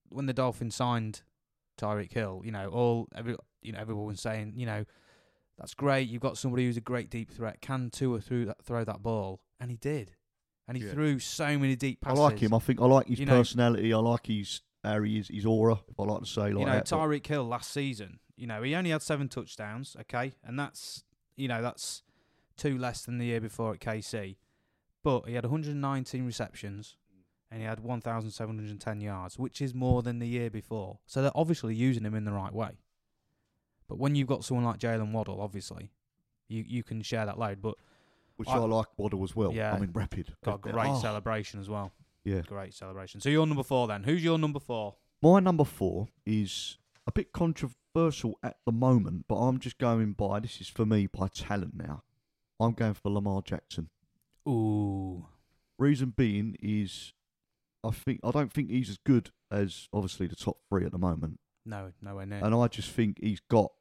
when 0.09 0.25
the 0.25 0.33
Dolphins 0.33 0.75
signed 0.75 1.21
Tyreek 1.77 2.11
Hill, 2.11 2.41
you 2.43 2.51
know, 2.51 2.69
all 2.69 3.07
every 3.15 3.35
you 3.61 3.71
know 3.71 3.79
everyone 3.79 4.05
was 4.07 4.19
saying, 4.21 4.53
you 4.55 4.65
know, 4.65 4.85
that's 5.57 5.73
great. 5.73 6.09
You've 6.09 6.21
got 6.21 6.37
somebody 6.37 6.65
who's 6.65 6.77
a 6.77 6.81
great 6.81 7.09
deep 7.09 7.31
threat. 7.31 7.61
Can 7.61 7.89
Tua 7.89 8.19
through 8.21 8.45
that 8.45 8.63
throw 8.63 8.83
that 8.83 9.01
ball? 9.01 9.41
And 9.59 9.71
he 9.71 9.77
did, 9.77 10.11
and 10.67 10.77
he 10.77 10.83
Yeah. 10.85 10.91
threw 10.91 11.19
so 11.19 11.57
many 11.57 11.75
deep 11.75 12.01
passes. 12.01 12.19
I 12.19 12.23
like 12.23 12.39
him. 12.39 12.53
I 12.53 12.59
think 12.59 12.81
I 12.81 12.85
like 12.85 13.07
his 13.07 13.19
You 13.19 13.25
know- 13.25 13.37
personality. 13.39 13.93
I 13.93 13.97
like 13.97 14.27
his 14.27 14.61
how 14.83 15.01
he 15.01 15.17
is, 15.17 15.27
his 15.27 15.45
aura. 15.45 15.79
If 15.87 15.99
I 15.99 16.03
like 16.03 16.21
to 16.21 16.25
say 16.27 16.41
like 16.43 16.51
you 16.59 16.65
know, 16.65 16.71
that. 16.73 16.85
Tyreek 16.85 17.25
Hill 17.25 17.43
last 17.45 17.71
season, 17.71 18.19
you 18.35 18.45
know, 18.47 18.61
he 18.61 18.75
only 18.75 18.91
had 18.91 19.01
seven 19.01 19.27
touchdowns, 19.27 19.95
okay, 20.01 20.33
and 20.43 20.57
that's 20.59 21.03
you 21.35 21.47
know 21.47 21.61
that's 21.61 22.03
two 22.55 22.77
less 22.77 23.03
than 23.05 23.17
the 23.17 23.25
year 23.25 23.41
before 23.41 23.73
at 23.73 23.79
KC, 23.79 24.37
but 25.03 25.27
he 25.27 25.33
had 25.33 25.43
119 25.45 26.25
receptions 26.25 26.95
and 27.51 27.61
he 27.61 27.67
had 27.67 27.79
1,710 27.79 29.01
yards, 29.01 29.39
which 29.39 29.61
is 29.61 29.73
more 29.73 30.01
than 30.01 30.19
the 30.19 30.27
year 30.27 30.49
before. 30.49 30.99
So 31.05 31.21
they're 31.21 31.31
obviously 31.35 31.75
using 31.75 32.03
him 32.03 32.15
in 32.15 32.25
the 32.25 32.31
right 32.31 32.53
way. 32.53 32.71
But 33.87 33.99
when 33.99 34.15
you've 34.15 34.27
got 34.27 34.43
someone 34.43 34.65
like 34.65 34.79
Jalen 34.79 35.11
Waddle, 35.11 35.39
obviously, 35.39 35.91
you 36.49 36.63
you 36.67 36.83
can 36.83 37.01
share 37.01 37.25
that 37.25 37.39
load. 37.39 37.61
But 37.61 37.75
which 38.35 38.49
I- 38.49 38.55
I, 38.55 38.59
like 38.59 38.87
Waddle 38.97 39.23
as 39.23 39.35
well. 39.35 39.53
Yeah. 39.53 39.73
I 39.73 39.79
mean, 39.79 39.91
rapid. 39.93 40.35
got 40.43 40.55
a 40.55 40.71
great 40.71 40.89
oh, 40.89 40.99
celebration 40.99 41.59
as 41.59 41.69
well. 41.69 41.91
Yeah. 42.23 42.41
Great 42.41 42.73
celebration. 42.73 43.21
So 43.21 43.29
you're 43.29 43.47
number 43.47 43.63
four 43.63 43.87
then. 43.87 44.03
Who's 44.03 44.23
your 44.23 44.37
number 44.37 44.59
four? 44.59 44.95
My 45.21 45.39
number 45.39 45.63
four 45.63 46.09
is 46.25 46.77
a 47.07 47.11
bit 47.11 47.31
controversial 47.31 48.37
at 48.43 48.57
the 48.65 48.71
moment, 48.71 49.25
but 49.27 49.35
I'm 49.35 49.59
just 49.59 49.77
going 49.77 50.13
by. 50.13 50.41
This 50.41 50.59
is 50.61 50.67
for 50.67 50.85
me 50.85 51.07
by 51.07 51.29
talent 51.29 51.75
now. 51.75 52.03
I'm 52.59 52.73
going 52.73 52.93
for 52.93 53.09
Lamar 53.09 53.41
Jackson. 53.41 53.89
Ooh. 54.47 55.25
Reason 55.79 56.13
being 56.15 56.57
is, 56.61 57.13
I 57.83 57.91
think 57.91 58.19
I 58.23 58.31
don't 58.31 58.51
think 58.51 58.69
he's 58.69 58.89
as 58.89 58.97
good 58.97 59.31
as 59.51 59.87
obviously 59.93 60.27
the 60.27 60.35
top 60.35 60.57
three 60.69 60.85
at 60.85 60.91
the 60.91 60.97
moment, 60.97 61.39
No, 61.65 61.91
nowhere 62.01 62.25
near. 62.25 62.43
and 62.43 62.53
I 62.55 62.67
just 62.67 62.91
think 62.91 63.17
he's 63.21 63.39
got. 63.49 63.71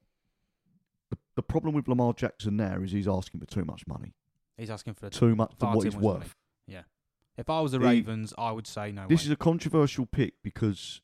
The, 1.10 1.18
the 1.36 1.42
problem 1.42 1.74
with 1.74 1.86
Lamar 1.88 2.12
Jackson 2.12 2.56
There 2.56 2.82
is 2.82 2.92
he's 2.92 3.06
asking 3.08 3.40
for 3.40 3.46
too 3.46 3.64
much 3.64 3.86
money, 3.86 4.14
He's 4.56 4.70
asking 4.70 4.94
for 4.94 5.08
too 5.08 5.34
much 5.36 5.52
for 5.58 5.66
what 5.74 5.84
he's 5.84 5.94
worth. 5.96 6.02
money. 6.02 6.18
worth. 6.18 6.84
If 7.38 7.50
I 7.50 7.60
was 7.60 7.72
the 7.72 7.78
He- 7.80 7.84
Ravens, 7.84 8.32
I 8.38 8.50
would 8.50 8.66
say 8.66 8.92
no 8.92 9.06
This 9.08 9.20
way. 9.20 9.26
is 9.26 9.30
a 9.30 9.36
controversial 9.36 10.06
pick 10.06 10.34
because 10.42 11.02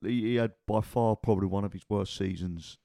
he, 0.00 0.20
he 0.22 0.34
had 0.36 0.52
by 0.64 0.80
far 0.80 1.16
probably 1.16 1.48
one 1.48 1.64
of 1.64 1.72
his 1.72 1.82
worst 1.88 2.16
seasons 2.16 2.78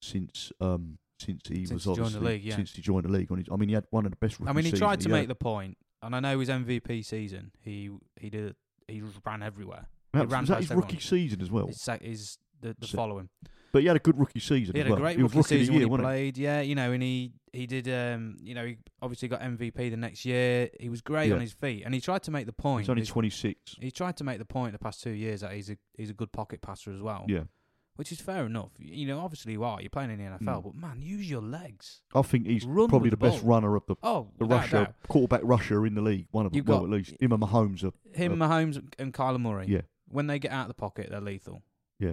since 0.00 0.52
um 0.60 0.98
since 1.18 1.42
he 1.48 1.66
Since 1.66 1.84
was 1.84 1.84
he 1.84 1.90
obviously 2.02 2.20
league, 2.20 2.44
yeah. 2.44 2.56
since 2.56 2.72
he 2.74 2.80
joined 2.80 3.04
the 3.04 3.10
league. 3.10 3.30
On 3.32 3.38
his, 3.38 3.48
I 3.52 3.56
mean, 3.56 3.68
he 3.68 3.74
had 3.74 3.84
one 3.90 4.04
of 4.06 4.12
the 4.12 4.16
best. 4.16 4.38
I 4.46 4.52
mean, 4.52 4.64
he 4.64 4.70
tried 4.72 5.00
to 5.00 5.08
he 5.08 5.12
make 5.12 5.22
had. 5.22 5.28
the 5.30 5.34
point, 5.34 5.76
and 6.02 6.14
I 6.16 6.20
know 6.20 6.38
his 6.38 6.48
MVP 6.48 7.04
season. 7.04 7.52
He 7.60 7.90
he 8.20 8.30
did 8.30 8.54
he 8.86 9.02
ran 9.24 9.42
everywhere. 9.42 9.86
He 10.12 10.20
was, 10.20 10.28
ran 10.30 10.40
was 10.42 10.48
that 10.48 10.58
his 10.58 10.70
everyone. 10.70 10.88
rookie 10.88 11.00
season 11.00 11.40
as 11.42 11.50
well? 11.50 11.66
His, 11.66 11.80
sec- 11.80 12.02
his 12.02 12.38
the, 12.60 12.74
the 12.78 12.86
So- 12.86 12.96
following. 12.96 13.28
But 13.70 13.82
he 13.82 13.86
had 13.88 13.96
a 13.96 14.00
good 14.00 14.18
rookie 14.18 14.40
season 14.40 14.74
He 14.74 14.80
as 14.80 14.84
had 14.84 14.86
a 14.86 14.94
well. 14.94 15.00
great 15.02 15.16
he 15.18 15.22
was 15.22 15.30
rookie 15.32 15.38
rookie 15.40 15.58
season 15.58 15.74
year, 15.74 15.88
when 15.88 16.00
he 16.00 16.04
wasn't 16.06 16.18
he? 16.18 16.22
played. 16.32 16.38
Yeah, 16.38 16.60
you 16.62 16.74
know, 16.74 16.90
and 16.92 17.02
he 17.02 17.32
he 17.52 17.66
did. 17.66 17.86
Um, 17.86 18.38
you 18.40 18.54
know, 18.54 18.64
he 18.64 18.78
obviously 19.02 19.28
got 19.28 19.42
MVP 19.42 19.90
the 19.90 19.96
next 19.98 20.24
year. 20.24 20.70
He 20.80 20.88
was 20.88 21.02
great 21.02 21.30
on 21.32 21.40
his 21.42 21.52
feet, 21.52 21.82
and 21.84 21.92
he 21.92 22.00
tried 22.00 22.22
to 22.22 22.30
make 22.30 22.46
the 22.46 22.52
point. 22.54 22.84
He's 22.84 22.88
only 22.88 23.04
26. 23.04 23.76
he 23.78 23.90
tried 23.90 24.16
to 24.16 24.24
make 24.24 24.38
the 24.38 24.46
point 24.46 24.72
the 24.72 24.78
past 24.78 25.02
two 25.02 25.10
years 25.10 25.42
that 25.42 25.52
he's 25.52 25.68
a 25.68 25.76
he's 25.98 26.08
a 26.08 26.14
good 26.14 26.32
pocket 26.32 26.62
passer 26.62 26.90
as 26.92 27.02
well. 27.02 27.26
Yeah, 27.28 27.42
which 27.98 28.12
is 28.12 28.20
fair 28.20 28.46
enough. 28.46 28.70
You 28.78 29.08
know, 29.08 29.18
obviously 29.18 29.52
you 29.52 29.64
are. 29.64 29.80
You're 29.80 29.90
playing 29.90 30.12
in 30.12 30.18
the 30.18 30.24
NFL, 30.24 30.60
Mm. 30.60 30.62
but 30.62 30.74
man, 30.76 31.02
use 31.02 31.28
your 31.28 31.42
legs. 31.42 32.00
I 32.14 32.22
think 32.22 32.46
he's 32.46 32.64
Run 32.64 32.88
probably 32.88 33.10
the 33.10 33.16
the 33.16 33.28
best 33.28 33.42
runner 33.42 33.74
of 33.74 33.84
the 33.86 33.96
Oh, 34.04 34.28
the 34.38 34.44
without 34.44 34.56
rusher 34.60 34.84
doubt. 34.84 34.94
quarterback 35.08 35.40
rusher 35.42 35.84
in 35.84 35.94
the 35.96 36.00
league. 36.00 36.28
One 36.30 36.46
of 36.46 36.52
them, 36.52 36.64
well, 36.64 36.84
at 36.84 36.90
least 36.90 37.14
him 37.20 37.32
and 37.32 37.42
Mahomes 37.42 37.82
are. 37.82 37.92
him, 38.16 38.40
Uh, 38.40 38.46
Mahomes, 38.48 38.80
and 39.00 39.12
Kyler 39.12 39.40
Murray. 39.40 39.66
Yeah. 39.68 39.80
When 40.06 40.28
they 40.28 40.38
get 40.38 40.52
out 40.52 40.62
of 40.62 40.68
the 40.68 40.74
pocket, 40.74 41.08
they're 41.10 41.20
lethal. 41.20 41.62
Yeah. 41.98 42.12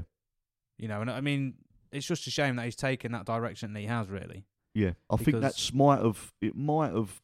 You 0.77 0.87
know, 0.87 1.01
and 1.01 1.09
I 1.11 1.21
mean, 1.21 1.53
it's 1.91 2.07
just 2.07 2.25
a 2.27 2.31
shame 2.31 2.55
that 2.55 2.65
he's 2.65 2.75
taken 2.75 3.11
that 3.11 3.25
direction 3.25 3.73
that 3.73 3.79
he 3.79 3.85
has. 3.85 4.09
Really. 4.09 4.45
Yeah, 4.73 4.93
I 5.09 5.15
think 5.17 5.39
that's 5.39 5.71
might 5.71 6.01
have 6.01 6.33
it 6.41 6.55
might 6.55 6.91
have 6.93 7.21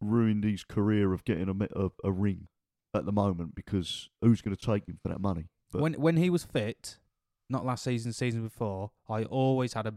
ruined 0.00 0.44
his 0.44 0.64
career 0.64 1.12
of 1.12 1.24
getting 1.24 1.48
a 1.48 1.64
a, 1.78 1.90
a 2.04 2.12
ring 2.12 2.48
at 2.94 3.04
the 3.04 3.12
moment 3.12 3.54
because 3.54 4.08
who's 4.22 4.40
going 4.40 4.56
to 4.56 4.66
take 4.66 4.88
him 4.88 4.98
for 5.02 5.08
that 5.08 5.20
money? 5.20 5.48
But 5.70 5.82
when 5.82 5.92
when 5.94 6.16
he 6.16 6.30
was 6.30 6.44
fit, 6.44 6.98
not 7.48 7.64
last 7.64 7.84
season, 7.84 8.12
season 8.12 8.42
before, 8.42 8.90
I 9.08 9.24
always 9.24 9.72
had 9.74 9.86
a 9.86 9.94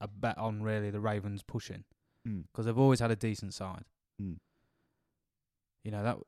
a 0.00 0.08
bet 0.08 0.36
on 0.36 0.62
really 0.62 0.90
the 0.90 1.00
Ravens 1.00 1.42
pushing 1.42 1.84
Mm. 2.26 2.44
because 2.52 2.66
they've 2.66 2.78
always 2.78 3.00
had 3.00 3.10
a 3.10 3.16
decent 3.16 3.52
side. 3.54 3.84
Mm. 4.20 4.36
You 5.84 5.90
know 5.90 6.02
that. 6.04 6.18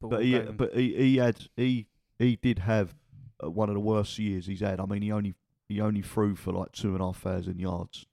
but 0.00 0.08
we'll 0.10 0.20
he 0.20 0.38
but 0.38 0.74
he, 0.74 0.94
he 0.96 1.16
had 1.18 1.36
he 1.56 1.86
he 2.18 2.36
did 2.36 2.60
have 2.60 2.94
uh, 3.44 3.50
one 3.50 3.68
of 3.68 3.74
the 3.74 3.80
worst 3.80 4.18
years 4.18 4.46
he's 4.46 4.60
had. 4.60 4.80
I 4.80 4.86
mean, 4.86 5.02
he 5.02 5.12
only 5.12 5.34
he 5.68 5.80
only 5.80 6.02
threw 6.02 6.34
for 6.36 6.52
like 6.52 6.72
two 6.72 6.92
and 6.94 7.00
a 7.02 7.06
half 7.06 7.18
thousand 7.18 7.60
yards 7.60 8.06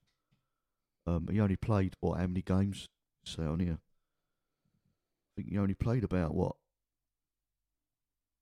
Um, 1.06 1.28
he 1.32 1.39
only 1.39 1.56
played 1.56 1.93
what? 2.02 2.19
How 2.19 2.28
many 2.28 2.41
games? 2.41 2.89
Say 3.26 3.43
on 3.43 3.60
here. 3.60 3.80
I 3.80 5.30
think 5.41 5.50
he 5.52 5.58
only 5.58 5.73
played 5.76 6.04
about 6.04 6.34
what? 6.36 6.56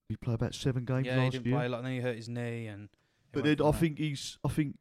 Did 0.08 0.14
he 0.14 0.16
played 0.24 0.34
about 0.34 0.54
seven 0.54 0.84
games 0.84 1.06
yeah, 1.06 1.24
he 1.24 1.30
didn't 1.30 1.46
year? 1.46 1.56
play 1.56 1.66
a 1.66 1.68
lot. 1.68 1.78
And 1.78 1.86
then 1.86 1.94
he 1.94 2.00
hurt 2.00 2.16
his 2.16 2.28
knee, 2.28 2.66
and 2.68 2.88
but 3.32 3.44
then 3.44 3.54
I 3.54 3.70
from 3.70 3.80
think 3.80 3.98
he's. 3.98 4.38
I 4.44 4.48
think 4.48 4.76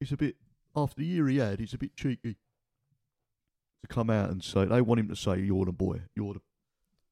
he's 0.00 0.12
a 0.12 0.16
bit 0.16 0.36
after 0.76 1.00
the 1.00 1.06
year 1.06 1.26
he 1.28 1.38
had. 1.38 1.58
He's 1.60 1.74
a 1.74 1.78
bit 1.78 1.96
cheeky 1.96 2.36
to 3.82 3.88
come 3.88 4.10
out 4.10 4.30
and 4.30 4.42
say 4.42 4.64
they 4.64 4.80
want 4.80 5.00
him 5.00 5.08
to 5.08 5.16
say 5.16 5.40
you're 5.40 5.64
the 5.64 5.72
boy, 5.72 6.00
you're 6.14 6.34
the, 6.34 6.40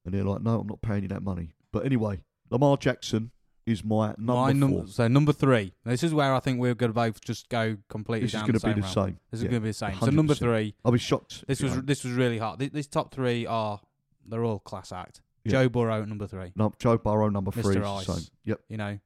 and 0.05 0.15
they're 0.15 0.25
like, 0.25 0.43
no, 0.43 0.61
I'm 0.61 0.67
not 0.67 0.81
paying 0.83 1.03
you 1.03 1.09
that 1.09 1.23
money. 1.23 1.51
But 1.73 1.85
anyway, 1.85 2.23
Lamar 2.51 2.77
Jackson 2.77 3.31
is 3.67 3.85
my 3.85 4.09
number 4.19 4.33
My 4.35 4.53
num- 4.53 4.71
four. 4.71 4.87
so 4.89 5.07
number 5.09 5.33
three. 5.33 5.73
This 5.85 6.03
is 6.03 6.13
where 6.15 6.35
I 6.35 6.41
think 6.41 6.59
we're 6.61 6.75
going 6.75 6.91
to 6.91 6.95
both 6.95 7.21
just 7.21 7.49
go 7.49 7.77
completely 7.89 8.27
This 8.27 8.35
is 8.35 8.41
down 8.41 8.47
going 8.49 8.59
to 8.59 8.67
be 8.67 8.73
the 8.75 8.81
route. 8.87 8.93
same. 8.95 9.19
This 9.31 9.39
is 9.41 9.45
Yeah. 9.45 9.51
going 9.51 9.61
to 9.63 9.65
be 9.65 9.71
the 9.71 9.75
same. 9.75 9.99
So 10.01 10.07
number 10.07 10.35
three. 10.35 10.75
I'll 10.85 10.93
be 10.93 10.99
shocked. 10.99 11.45
This 11.47 11.61
was 11.63 11.75
you 11.77 11.83
this 11.83 12.03
was 12.05 12.13
really 12.15 12.39
hard. 12.39 12.59
Th- 12.59 12.73
These 12.73 12.87
top 12.89 13.13
three 13.15 13.47
are 13.47 13.81
they're 14.27 14.45
all 14.45 14.59
class 14.61 14.91
act. 14.93 15.21
Yeah. 15.45 15.51
Joe 15.53 15.69
Burrow 15.69 16.03
at 16.03 16.09
number 16.09 16.27
three. 16.27 16.53
No, 16.57 16.73
Joe 16.79 16.99
Burrow 16.99 17.29
number 17.29 17.51
Mr. 17.51 17.63
three 17.63 17.77
is 17.79 17.85
Ice. 17.87 18.07
same. 18.07 18.25
Yep. 18.45 18.61
You 18.69 18.77
know, 18.77 18.99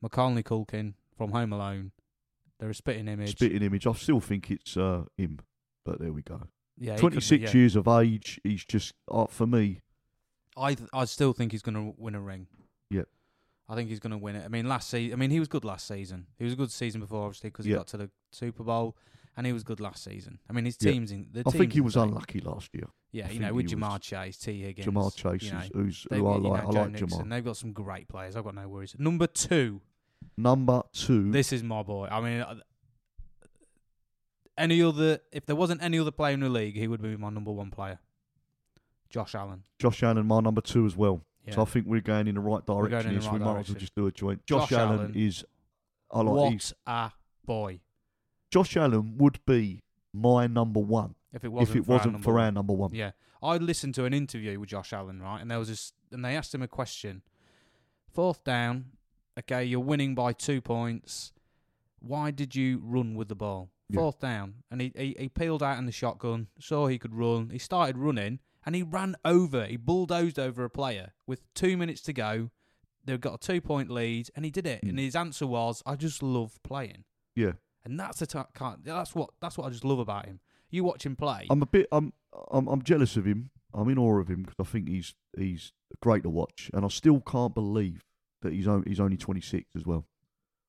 Macaulay 0.00 0.42
Culkin 0.42 0.94
from 1.16 1.32
Home 1.32 1.52
Alone. 1.52 1.92
They're 2.58 2.70
a 2.70 2.74
spitting 2.74 3.08
image. 3.08 3.32
Spitting 3.32 3.62
image. 3.62 3.86
I 3.86 3.92
still 3.92 4.20
think 4.20 4.50
it's 4.50 4.76
uh, 4.76 5.04
him, 5.16 5.40
but 5.84 5.98
there 6.00 6.12
we 6.12 6.22
go. 6.22 6.42
yeah, 6.78 6.94
he- 6.94 7.00
26 7.00 7.42
yeah. 7.42 7.58
years 7.58 7.74
of 7.76 7.88
age. 7.88 8.40
He's 8.44 8.64
just 8.64 8.94
uh, 9.10 9.26
for 9.26 9.46
me. 9.46 9.80
I 10.56 10.74
th- 10.74 10.88
I 10.92 11.04
still 11.06 11.32
think 11.32 11.50
he's 11.52 11.62
going 11.62 11.74
to 11.74 11.94
win 11.96 12.14
a 12.14 12.20
ring. 12.20 12.46
Yep. 12.90 13.08
I 13.68 13.74
think 13.74 13.88
he's 13.88 14.00
going 14.00 14.10
to 14.12 14.18
win 14.18 14.36
it. 14.36 14.44
I 14.44 14.48
mean, 14.48 14.68
last 14.68 14.90
season. 14.90 15.14
I 15.14 15.16
mean, 15.16 15.30
he 15.30 15.38
was 15.40 15.48
good 15.48 15.64
last 15.64 15.88
season. 15.88 16.26
He 16.38 16.44
was 16.44 16.52
a 16.52 16.56
good 16.56 16.70
season 16.70 17.00
before, 17.00 17.24
obviously, 17.24 17.50
because 17.50 17.64
he 17.64 17.70
Yep. 17.72 17.78
got 17.80 17.86
to 17.88 17.96
the 17.96 18.10
Super 18.30 18.62
Bowl, 18.62 18.96
and 19.36 19.46
he 19.46 19.52
was 19.52 19.64
good 19.64 19.80
last 19.80 20.04
season. 20.04 20.38
I 20.48 20.52
mean, 20.52 20.66
his 20.66 20.76
Yep. 20.80 20.92
team's 20.92 21.10
in. 21.10 21.28
The 21.32 21.42
I 21.46 21.50
think 21.50 21.72
he 21.72 21.80
was 21.80 21.96
unlucky 21.96 22.40
last 22.40 22.70
year. 22.74 22.88
Yeah, 23.12 23.26
I 23.28 23.32
you 23.32 23.40
know, 23.40 23.52
with 23.52 23.66
Ja'Marr 23.66 24.00
Chase, 24.00 24.38
Tee 24.38 24.62
Higgins, 24.62 24.88
Ja'Marr 24.88 25.14
Chase, 25.14 25.42
you 25.42 25.52
know, 25.52 25.58
is, 25.58 25.70
who's 25.74 26.06
who 26.10 26.26
I 26.26 26.36
like. 26.36 26.42
know, 26.42 26.54
I 26.54 26.60
Joe 26.60 26.80
like 26.80 26.90
Nixon. 26.92 27.08
Jamar. 27.08 27.30
They've 27.30 27.44
got 27.44 27.56
some 27.58 27.72
great 27.72 28.08
players. 28.08 28.36
I've 28.36 28.44
got 28.44 28.54
no 28.54 28.66
worries. 28.68 28.96
Number 28.98 29.26
two, 29.26 29.82
Number 30.38 30.82
two. 30.94 31.30
this 31.30 31.52
is 31.52 31.62
my 31.62 31.82
boy. 31.82 32.08
I 32.10 32.20
mean, 32.22 32.40
uh, 32.40 32.54
any 34.56 34.82
other 34.82 35.18
if 35.30 35.44
there 35.44 35.56
wasn't 35.56 35.82
any 35.82 35.98
other 35.98 36.10
player 36.10 36.32
in 36.32 36.40
the 36.40 36.48
league, 36.48 36.74
he 36.74 36.88
would 36.88 37.02
be 37.02 37.14
my 37.18 37.28
number 37.28 37.52
one 37.52 37.70
player. 37.70 37.98
Josh 39.10 39.34
Allen. 39.34 39.64
Josh 39.78 40.02
Allen, 40.02 40.26
my 40.26 40.40
number 40.40 40.62
two 40.62 40.86
as 40.86 40.96
well. 40.96 41.20
Yeah. 41.46 41.56
So 41.56 41.62
I 41.62 41.64
think 41.66 41.86
we're 41.86 42.00
going 42.00 42.28
in 42.28 42.36
the 42.36 42.40
right 42.40 42.64
direction. 42.64 43.08
the 43.08 43.10
here, 43.10 43.20
so 43.20 43.26
right 43.26 43.40
we 43.40 43.44
might 43.44 43.60
as 43.60 43.68
well 43.68 43.78
just 43.78 43.94
do 43.94 44.06
a 44.06 44.12
joint. 44.12 44.46
Josh, 44.46 44.70
Josh 44.70 44.78
Allen, 44.78 44.98
Allen. 45.00 45.12
is. 45.14 45.44
I 46.10 46.20
like. 46.20 46.34
what 46.34 46.72
a 46.86 47.12
boy! 47.44 47.80
Josh 48.50 48.74
Allen 48.76 49.18
would 49.18 49.38
be 49.44 49.82
my 50.14 50.46
number 50.46 50.80
one 50.80 51.14
If 51.32 51.44
it 51.44 51.48
wasn't 51.48 51.76
if 51.76 51.82
it 51.82 51.86
for 51.86 51.92
our 51.92 51.98
wasn't 51.98 52.12
number 52.12 52.24
for 52.24 52.34
one. 52.34 52.44
our 52.44 52.52
number 52.52 52.72
one. 52.72 52.94
Yeah, 52.94 53.12
I 53.42 53.56
listened 53.56 53.94
to 53.96 54.04
an 54.04 54.14
interview 54.14 54.58
with 54.60 54.68
Josh 54.68 54.92
Allen, 54.92 55.20
right, 55.20 55.40
and 55.40 55.50
there 55.50 55.58
was 55.58 55.68
this, 55.68 55.92
and 56.10 56.24
they 56.24 56.36
asked 56.36 56.54
him 56.54 56.62
a 56.62 56.68
question. 56.68 57.22
Fourth 58.12 58.44
down, 58.44 58.92
okay, 59.38 59.64
you're 59.64 59.80
winning 59.80 60.14
by 60.14 60.32
two 60.32 60.60
points. 60.60 61.32
Why 62.00 62.30
did 62.30 62.54
you 62.54 62.80
run 62.84 63.14
with 63.14 63.28
the 63.28 63.34
ball? 63.34 63.70
Yeah. 63.88 64.00
Fourth 64.00 64.20
down, 64.20 64.54
and 64.70 64.80
he, 64.80 64.92
he 64.94 65.16
he 65.18 65.28
peeled 65.28 65.62
out 65.62 65.78
in 65.78 65.86
the 65.86 65.92
shotgun, 65.92 66.48
saw 66.58 66.86
he 66.86 66.98
could 66.98 67.14
run. 67.14 67.50
He 67.50 67.58
started 67.58 67.96
running, 67.96 68.40
and 68.66 68.74
he 68.74 68.82
ran 68.82 69.16
over. 69.24 69.64
He 69.66 69.76
bulldozed 69.76 70.38
over 70.38 70.64
a 70.64 70.70
player 70.70 71.12
with 71.26 71.42
two 71.54 71.76
minutes 71.76 72.02
to 72.02 72.12
go. 72.12 72.50
They've 73.04 73.20
got 73.20 73.34
a 73.34 73.38
two 73.38 73.60
point 73.60 73.90
lead, 73.90 74.28
and 74.36 74.44
he 74.44 74.50
did 74.50 74.66
it. 74.66 74.84
Mm. 74.84 74.90
And 74.90 74.98
his 74.98 75.16
answer 75.16 75.46
was, 75.46 75.82
"I 75.86 75.96
just 75.96 76.22
love 76.22 76.62
playing." 76.62 77.04
Yeah. 77.34 77.52
And 77.84 77.98
that's 77.98 78.20
the 78.20 78.26
t- 78.26 78.38
that's 78.84 79.14
what 79.14 79.30
that's 79.40 79.58
what 79.58 79.66
I 79.66 79.70
just 79.70 79.84
love 79.84 79.98
about 79.98 80.26
him. 80.26 80.40
You 80.72 80.82
watch 80.82 81.06
him 81.06 81.14
play. 81.14 81.46
I'm 81.50 81.62
a 81.62 81.66
bit. 81.66 81.86
I'm. 81.92 82.12
I'm. 82.50 82.66
I'm 82.66 82.82
jealous 82.82 83.16
of 83.16 83.24
him. 83.26 83.50
I'm 83.74 83.88
in 83.88 83.98
awe 83.98 84.18
of 84.18 84.28
him 84.28 84.42
because 84.42 84.56
I 84.58 84.64
think 84.64 84.88
he's 84.88 85.14
he's 85.38 85.72
great 86.00 86.24
to 86.24 86.30
watch, 86.30 86.70
and 86.74 86.84
I 86.84 86.88
still 86.88 87.20
can't 87.20 87.54
believe 87.54 88.02
that 88.40 88.52
he's 88.52 88.66
only 88.66 88.88
he's 88.88 88.98
only 89.00 89.16
26 89.16 89.76
as 89.76 89.86
well. 89.86 90.06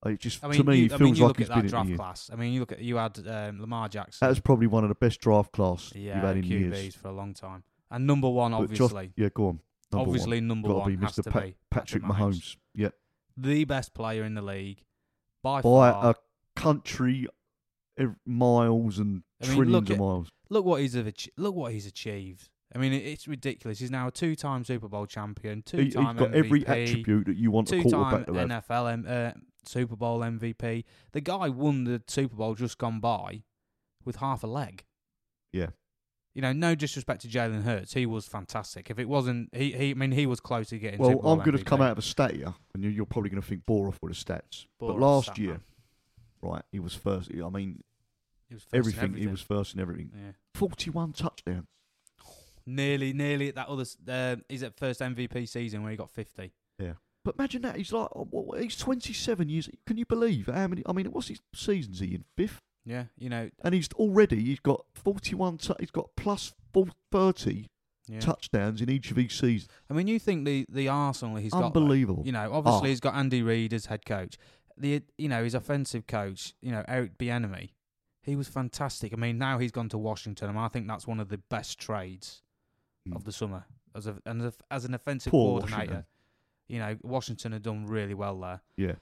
It 0.05 0.19
just 0.19 0.43
I 0.43 0.49
mean, 0.49 0.57
to 0.57 0.63
me 0.65 0.77
you, 0.79 0.85
it 0.85 0.93
I 0.93 0.97
feels 0.97 1.01
mean, 1.01 1.15
you 1.15 1.21
like 1.23 1.27
look 1.29 1.37
he's 1.39 1.49
at 1.49 1.55
been 1.55 1.65
that 1.65 1.69
draft 1.71 1.95
class. 1.95 2.29
I 2.31 2.35
mean, 2.35 2.53
you 2.53 2.59
look 2.59 2.73
at 2.73 2.81
you 2.81 2.97
had 2.97 3.17
um, 3.25 3.61
Lamar 3.61 3.87
Jackson. 3.87 4.27
That's 4.27 4.39
probably 4.39 4.67
one 4.67 4.83
of 4.83 4.89
the 4.89 4.95
best 4.95 5.21
draft 5.21 5.53
class 5.53 5.91
yeah, 5.95 6.15
you've 6.15 6.23
had 6.23 6.37
in 6.37 6.43
QBs 6.43 6.49
years. 6.83 6.95
for 6.95 7.07
a 7.07 7.13
long 7.13 7.33
time, 7.33 7.63
and 7.89 8.05
number 8.05 8.29
one, 8.29 8.53
obviously, 8.53 9.13
yeah, 9.15 9.29
go 9.33 9.47
on. 9.47 9.59
Number 9.93 10.09
obviously 10.09 10.41
number 10.41 10.67
Gotta 10.67 10.79
one 10.79 10.95
be 10.95 11.05
has 11.05 11.13
Mr. 11.13 11.23
to 11.23 11.31
Pat- 11.31 11.43
be 11.43 11.55
Patrick 11.71 12.03
Mahomes. 12.03 12.57
Yeah, 12.75 12.89
the 13.37 13.63
best 13.63 13.93
player 13.93 14.23
in 14.25 14.33
the 14.33 14.41
league 14.41 14.83
by, 15.41 15.57
by 15.57 15.61
far. 15.61 16.09
a 16.11 16.15
country 16.59 17.27
miles 18.25 18.99
and 18.99 19.23
I 19.41 19.47
mean, 19.47 19.55
trillions 19.55 19.89
of 19.89 19.95
at- 19.95 19.99
miles. 19.99 20.29
look 20.49 20.65
what 20.65 20.81
he's 20.81 20.95
look 21.37 21.55
what 21.55 21.71
he's 21.73 21.85
achieved. 21.85 22.49
I 22.75 22.79
mean, 22.79 22.91
it's 22.93 23.27
ridiculous. 23.27 23.77
He's 23.77 23.91
now 23.91 24.07
a 24.07 24.11
two-time 24.11 24.63
Super 24.63 24.87
Bowl 24.87 25.05
champion, 25.05 25.57
He, 25.69 25.89
two-time 25.89 26.17
got 26.17 26.33
every 26.33 26.65
attribute 26.65 27.27
that 27.27 27.37
you 27.37 27.51
want 27.51 27.71
a 27.71 27.79
quarterback 27.83 28.25
to 28.25 28.33
have. 28.33 28.49
NFL 28.49 28.91
M- 28.91 29.05
uh, 29.07 29.31
Super 29.67 29.95
Bowl 29.95 30.21
MVP. 30.21 30.83
The 31.11 31.21
guy 31.21 31.49
won 31.49 31.83
the 31.83 32.01
Super 32.07 32.35
Bowl 32.35 32.55
just 32.55 32.79
gone 32.79 32.99
by 32.99 33.43
with 34.05 34.15
half 34.15 34.43
a 34.43 34.47
leg. 34.47 34.85
Yeah. 35.51 35.67
You 36.33 36.41
know, 36.41 36.51
no 36.51 36.73
disrespect 36.73 37.21
to 37.21 37.27
Jalen 37.27 37.61
Hurts, 37.61 37.93
he 37.93 38.07
was 38.07 38.25
fantastic. 38.25 38.89
If 38.89 38.97
it 38.97 39.07
wasn't, 39.07 39.49
he, 39.55 39.71
he 39.73 39.91
I 39.91 39.93
mean, 39.93 40.11
he 40.11 40.25
was 40.25 40.39
close 40.39 40.69
to 40.69 40.79
getting. 40.79 40.97
Well, 40.99 41.19
I'm 41.23 41.37
going 41.45 41.55
to 41.55 41.63
come 41.63 41.79
out 41.79 41.91
of 41.91 41.99
a 41.99 42.01
stat 42.01 42.33
here, 42.35 42.55
and 42.73 42.83
you- 42.83 42.89
you're 42.89 43.05
probably 43.05 43.29
going 43.29 43.41
to 43.43 43.47
think 43.47 43.67
bore 43.67 43.87
off 43.87 43.99
with 44.01 44.17
the 44.17 44.33
stats. 44.33 44.65
Bore 44.79 44.93
but 44.93 44.99
last 44.99 45.25
stat, 45.25 45.37
year, 45.37 45.51
man. 45.51 45.61
Right, 46.43 46.63
he 46.71 46.79
was 46.79 46.93
first. 46.93 47.31
I 47.33 47.49
mean, 47.49 47.83
He 48.49 48.55
was 48.55 48.63
first 48.63 48.73
in 48.73 48.79
everything, 48.79 49.13
He 49.15 49.27
was 49.27 49.41
first 49.41 49.73
in 49.73 49.79
everything. 49.79 50.11
Yeah. 50.15 50.31
41 50.55 51.13
touchdowns. 51.13 51.67
Nearly, 52.65 53.11
nearly 53.11 53.49
at 53.49 53.55
that 53.55 53.67
other. 53.67 53.83
Uh, 54.07 54.37
he's 54.47 54.63
at 54.63 54.77
first 54.77 55.01
MVP 55.01 55.47
season 55.49 55.81
where 55.83 55.91
he 55.91 55.97
got 55.97 56.09
fifty. 56.09 56.53
Yeah, 56.79 56.93
But 57.25 57.35
imagine 57.37 57.61
that 57.63 57.75
he's 57.75 57.91
like, 57.91 58.07
oh, 58.15 58.25
what- 58.31 58.61
he's 58.63 58.77
27 58.77 59.49
years. 59.49 59.69
Can 59.85 59.97
you 59.97 60.05
believe 60.05 60.47
how 60.47 60.67
many? 60.67 60.81
I 60.85 60.93
mean, 60.93 61.07
what's 61.07 61.27
his 61.27 61.41
seasons 61.53 61.99
he 61.99 62.15
in 62.15 62.23
fifth? 62.37 62.61
Yeah, 62.85 63.05
you 63.17 63.29
know. 63.29 63.49
And 63.63 63.73
he's 63.73 63.89
already 63.95 64.41
he's 64.45 64.59
got 64.61 64.85
41. 64.95 65.57
Tu- 65.57 65.75
he's 65.79 65.91
got 65.91 66.09
plus 66.15 66.53
30 67.11 67.67
Yeah. 68.07 68.19
touchdowns 68.21 68.81
in 68.81 68.89
each 68.89 69.11
of 69.11 69.17
each 69.19 69.37
seasons. 69.39 69.69
I 69.89 69.93
mean, 69.93 70.07
you 70.07 70.17
think 70.19 70.45
the 70.45 70.65
the 70.69 70.87
Arsenal 70.87 71.35
he's 71.37 71.51
got. 71.51 71.59
though, 71.59 71.65
Unbelievable. 71.81 72.23
You 72.25 72.31
know, 72.31 72.51
obviously 72.53 72.87
Oh. 72.87 72.91
he's 72.91 72.99
got 73.01 73.15
Andy 73.15 73.41
Reid 73.41 73.73
as 73.73 73.87
head 73.87 74.05
coach. 74.05 74.37
The 74.77 75.01
you 75.17 75.29
know 75.29 75.43
his 75.43 75.53
offensive 75.53 76.07
coach, 76.07 76.53
you 76.61 76.71
know 76.71 76.83
Eric 76.87 77.17
Bieniemy, 77.17 77.71
he 78.21 78.35
was 78.35 78.47
fantastic. 78.47 79.13
I 79.13 79.17
mean, 79.17 79.37
now 79.37 79.57
he's 79.59 79.71
gone 79.71 79.89
to 79.89 79.97
Washington, 79.97 80.49
and 80.49 80.57
I 80.59 80.67
think 80.67 80.87
that's 80.87 81.05
one 81.07 81.19
of 81.19 81.29
the 81.29 81.37
best 81.37 81.79
trades 81.79 82.41
Mm. 83.07 83.17
of 83.17 83.25
the 83.25 83.33
summer 83.33 83.65
as 83.93 84.07
a 84.07 84.15
and 84.25 84.41
as, 84.41 84.53
as 84.71 84.85
an 84.85 84.93
offensive 84.93 85.31
Poor 85.31 85.59
coordinator. 85.59 85.75
Washington. 85.77 86.05
You 86.69 86.79
know, 86.79 86.97
Washington 87.03 87.51
have 87.51 87.61
done 87.61 87.85
really 87.85 88.13
well 88.13 88.39
there. 88.39 88.61
Yeah. 88.77 88.95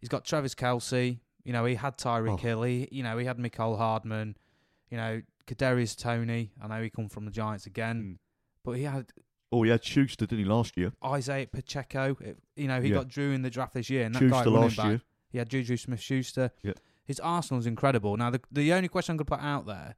He's 0.00 0.08
got 0.08 0.24
Travis 0.24 0.54
Kelce. 0.54 1.20
You 1.44 1.52
know, 1.52 1.66
he 1.66 1.74
had 1.74 1.98
Tyreek 1.98 2.32
Oh. 2.32 2.36
Hill. 2.38 2.62
He, 2.62 2.88
you 2.90 3.02
know, 3.02 3.18
he 3.18 3.26
had 3.26 3.36
Mecole 3.38 3.76
Hardman. 3.76 4.36
You 4.90 4.96
know, 4.96 5.20
Kadarius 5.46 5.94
Toney. 5.94 6.52
I 6.62 6.66
know 6.68 6.82
he 6.82 6.88
come 6.88 7.10
from 7.10 7.26
the 7.26 7.30
Giants 7.30 7.66
again, 7.66 8.02
Mm. 8.02 8.18
but 8.64 8.72
he 8.78 8.84
had 8.84 9.12
Oh, 9.54 9.62
he 9.62 9.70
had 9.70 9.84
Schuster, 9.84 10.26
didn't 10.26 10.44
he, 10.44 10.50
last 10.50 10.76
year? 10.76 10.92
Isaiah 11.04 11.46
Pacheco. 11.46 12.16
It- 12.20 12.38
you 12.56 12.66
know, 12.68 12.80
he 12.80 12.88
Yeah. 12.88 12.96
got 12.96 13.08
Drew 13.08 13.32
in 13.32 13.42
the 13.42 13.50
draft 13.50 13.74
this 13.74 13.88
year, 13.88 14.04
and 14.04 14.14
that 14.14 14.20
guy 14.20 14.28
Schuster 14.28 14.50
running 14.50 14.62
last 14.62 14.76
back. 14.76 14.86
year. 14.86 15.02
He 15.30 15.38
had 15.38 15.48
Juju 15.48 15.76
Smith 15.76 16.00
Schuster. 16.00 16.50
Yeah. 16.62 16.72
His 17.04 17.20
Arsenal's 17.20 17.66
incredible. 17.66 18.16
Now, 18.16 18.30
the 18.30 18.40
the 18.50 18.72
only 18.72 18.88
question 18.88 19.12
I'm 19.12 19.16
going 19.18 19.26
to 19.26 19.36
put 19.36 19.40
out 19.44 19.66
there: 19.66 19.96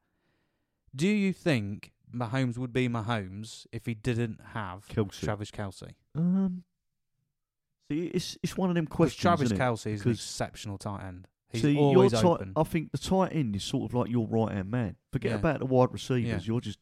Do 0.95 1.07
you 1.07 1.31
think 1.33 1.93
Mahomes 2.13 2.57
would 2.57 2.73
be 2.73 2.87
Mahomes 2.89 3.65
if 3.71 3.85
he 3.85 3.93
didn't 3.93 4.39
have. 4.53 4.87
Travis 4.87 5.51
Kelce? 5.51 5.93
Um, 6.15 6.63
see, 7.89 8.07
it's 8.07 8.37
it's 8.43 8.57
one 8.57 8.69
of 8.69 8.75
them 8.75 8.85
Because 8.85 8.95
questions. 8.97 9.21
Travis 9.21 9.45
isn't 9.45 9.57
it? 9.57 9.59
Kelce 9.59 9.87
is 9.87 10.01
an 10.01 10.11
'Cause- 10.11 10.17
exceptional 10.19 10.77
tight 10.77 11.03
end. 11.05 11.27
He's 11.49 11.61
See, 11.61 11.77
always 11.77 12.11
your 12.11 12.21
tight, 12.21 12.29
open. 12.29 12.53
I 12.57 12.63
think 12.63 12.91
the 12.91 12.97
tight 12.97 13.33
end 13.33 13.55
is 13.55 13.63
sort 13.63 13.89
of 13.89 13.93
like 13.93 14.09
your 14.11 14.27
right 14.27 14.51
hand 14.53 14.69
man. 14.69 14.97
Forget 15.13 15.31
Yeah. 15.31 15.37
about 15.37 15.59
the 15.59 15.65
wide 15.65 15.93
receivers. 15.93 16.45
You're 16.45 16.59
just, 16.59 16.77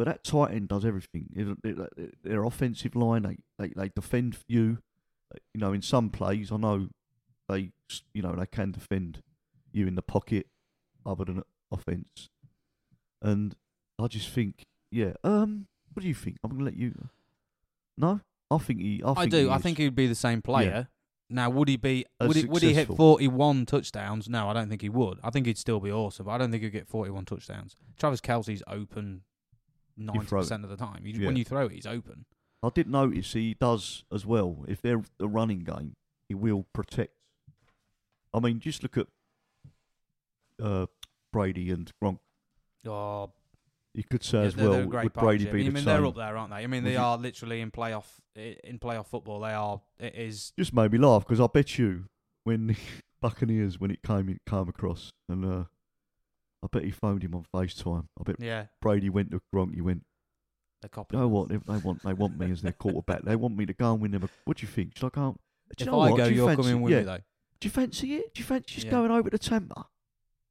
but 0.00 0.06
that 0.06 0.24
tight 0.24 0.52
end 0.54 0.68
does 0.68 0.86
everything. 0.86 1.26
It, 1.36 1.58
it, 1.62 1.78
it- 1.98 2.14
their 2.24 2.42
offensive 2.44 2.96
line, 2.96 3.20
they, 3.20 3.36
they 3.58 3.74
they 3.76 3.90
defend 3.94 4.38
you. 4.48 4.78
You 5.52 5.60
know, 5.60 5.74
in 5.74 5.82
some 5.82 6.08
plays, 6.08 6.50
I 6.50 6.56
know 6.56 6.88
they 7.50 7.72
you 8.14 8.22
know 8.22 8.34
they 8.34 8.46
can 8.46 8.72
defend 8.72 9.22
you 9.72 9.86
in 9.86 9.96
the 9.96 10.02
pocket, 10.02 10.46
other 11.04 11.26
than 11.26 11.42
offense. 11.70 12.30
And 13.20 13.54
I 13.98 14.06
just 14.06 14.30
think, 14.30 14.64
yeah. 14.90 15.12
Um, 15.22 15.66
what 15.92 16.00
do 16.00 16.08
you 16.08 16.14
think? 16.14 16.38
I'm 16.42 16.52
gonna 16.52 16.64
let 16.64 16.78
you. 16.78 16.94
No, 17.98 18.20
I 18.50 18.56
think 18.56 18.80
he. 18.80 19.02
I, 19.04 19.10
I, 19.10 19.14
think 19.16 19.30
do. 19.32 19.48
He 19.48 19.50
I 19.50 19.58
think 19.58 19.76
he'd 19.76 19.94
be 19.94 20.06
the 20.06 20.14
same 20.14 20.40
player. 20.40 20.88
Now, 21.28 21.50
would 21.50 21.68
he 21.68 21.76
be? 21.76 22.06
As 22.18 22.28
Would 22.28 22.36
he, 22.38 22.44
would 22.46 22.62
he 22.62 22.72
hit 22.72 22.88
forty-one 22.88 23.66
touchdowns? 23.66 24.30
No, 24.30 24.48
I 24.48 24.54
don't 24.54 24.70
think 24.70 24.80
he 24.80 24.88
would. 24.88 25.20
I 25.22 25.28
think 25.28 25.44
he'd 25.44 25.58
still 25.58 25.78
be 25.78 25.92
awesome, 25.92 26.24
but 26.24 26.32
I 26.32 26.38
don't 26.38 26.50
think 26.50 26.62
he'd 26.62 26.70
get 26.70 26.88
forty-one 26.88 27.26
touchdowns. 27.26 27.76
Travis 27.98 28.22
Kelce's 28.22 28.62
open 28.66 29.24
ninety 29.96 30.26
percent 30.26 30.64
of 30.64 30.70
the 30.70 30.76
time. 30.76 31.04
You, 31.04 31.20
Yeah. 31.20 31.26
When 31.26 31.36
you 31.36 31.44
throw 31.44 31.66
it, 31.66 31.72
he's 31.72 31.86
open. 31.86 32.24
I 32.62 32.68
did 32.74 32.88
notice 32.88 33.32
he 33.32 33.54
does 33.54 34.04
as 34.12 34.26
well. 34.26 34.64
If 34.68 34.82
they're 34.82 35.02
the 35.18 35.28
running 35.28 35.60
game, 35.60 35.94
he 36.28 36.34
will 36.34 36.66
protect. 36.74 37.14
I 38.34 38.40
mean, 38.40 38.60
just 38.60 38.82
look 38.82 38.96
at 38.98 39.06
uh, 40.62 40.86
Brady 41.32 41.70
and 41.70 41.90
Gronk. 42.02 42.18
Oh, 42.86 43.30
You 43.94 44.04
could 44.04 44.22
say 44.22 44.40
yeah, 44.40 44.44
as 44.46 44.56
well 44.56 44.72
would 44.72 44.90
Brady 44.90 45.08
partnership. 45.08 45.52
be 45.52 45.60
I 45.60 45.64
the 45.64 45.70
mean, 45.70 45.76
same. 45.76 45.84
they're 45.84 46.06
up 46.06 46.16
there, 46.16 46.36
aren't 46.36 46.50
they? 46.50 46.62
I 46.62 46.66
mean, 46.66 46.84
they 46.84 46.96
are 46.96 47.16
literally 47.16 47.60
in 47.60 47.70
playoff 47.70 48.04
in 48.36 48.78
playoff 48.78 49.06
football. 49.06 49.40
They 49.40 49.52
are. 49.52 49.80
It 49.98 50.14
is. 50.14 50.52
Just 50.58 50.72
made 50.74 50.92
me 50.92 50.98
laugh 50.98 51.24
because 51.26 51.40
I 51.40 51.46
bet 51.46 51.78
you 51.78 52.04
when 52.44 52.76
Buccaneers 53.20 53.78
when 53.80 53.90
it 53.90 54.02
came 54.02 54.28
it 54.28 54.40
came 54.48 54.68
across 54.68 55.10
and 55.28 55.44
uh, 55.44 55.64
I 56.62 56.66
bet 56.70 56.84
he 56.84 56.90
phoned 56.90 57.22
him 57.22 57.34
on 57.34 57.44
FaceTime. 57.54 58.06
I 58.18 58.22
bet 58.22 58.36
Yeah, 58.38 58.66
Brady 58.82 59.08
went 59.08 59.30
to 59.30 59.40
Gronk. 59.54 59.74
He 59.74 59.80
went, 59.80 60.04
the 60.82 60.88
cop. 60.88 61.12
you 61.12 61.18
know 61.18 61.28
what? 61.28 61.48
They, 61.48 61.56
they 61.56 61.78
want 61.78 62.02
they 62.02 62.12
want 62.12 62.38
me 62.38 62.50
as 62.50 62.62
their 62.62 62.72
quarterback. 62.72 63.22
They 63.22 63.36
want 63.36 63.56
me 63.56 63.66
to 63.66 63.72
go 63.72 63.92
and 63.92 64.00
win 64.02 64.10
them. 64.12 64.24
A, 64.24 64.28
what 64.44 64.58
do 64.58 64.62
you 64.62 64.68
think? 64.68 64.96
Should 64.96 65.06
I 65.06 65.10
go? 65.10 65.22
and- 65.28 65.34
Do 65.34 65.40
If 65.70 65.80
you 65.80 65.86
know 65.92 66.00
I 66.00 66.10
what? 66.10 66.16
go, 66.18 66.24
do 66.24 66.30
you 66.30 66.36
you're 66.36 66.48
fancy, 66.48 66.62
coming 66.62 66.82
with 66.82 66.92
yeah. 66.92 66.98
me 67.00 67.04
though. 67.04 67.18
Do 67.60 67.66
you 67.66 67.70
fancy 67.70 68.14
it? 68.16 68.34
Do 68.34 68.40
you 68.40 68.44
fancy 68.44 68.74
just 68.74 68.86
Yeah. 68.86 68.90
going 68.92 69.10
over 69.10 69.30
to 69.30 69.38
Tampa? 69.38 69.86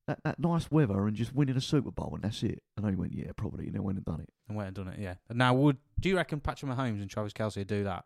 That 0.08 0.24
that 0.24 0.40
nice 0.40 0.72
weather 0.72 1.06
and 1.08 1.16
just 1.16 1.36
winning 1.36 1.56
a 1.58 1.62
Super 1.62 1.92
Bowl 1.92 2.12
and 2.16 2.24
that's 2.24 2.42
it. 2.44 2.64
And 2.78 2.88
he 2.90 2.96
went, 2.96 3.14
yeah, 3.14 3.32
probably. 3.36 3.66
And 3.68 3.76
they 3.76 3.80
went 3.80 3.98
and 3.98 4.06
done 4.06 4.22
it. 4.22 4.30
And 4.48 4.58
went 4.58 4.68
and 4.68 4.76
done 4.76 4.88
it. 4.88 5.00
Yeah. 5.00 5.16
And 5.30 5.38
now, 5.38 5.54
would 5.54 5.78
do 6.00 6.10
you 6.10 6.16
reckon 6.18 6.40
Patrick 6.40 6.72
Mahomes 6.72 7.02
and 7.02 7.10
Travis 7.10 7.34
Kelce 7.34 7.66
do 7.68 7.84
that? 7.84 8.06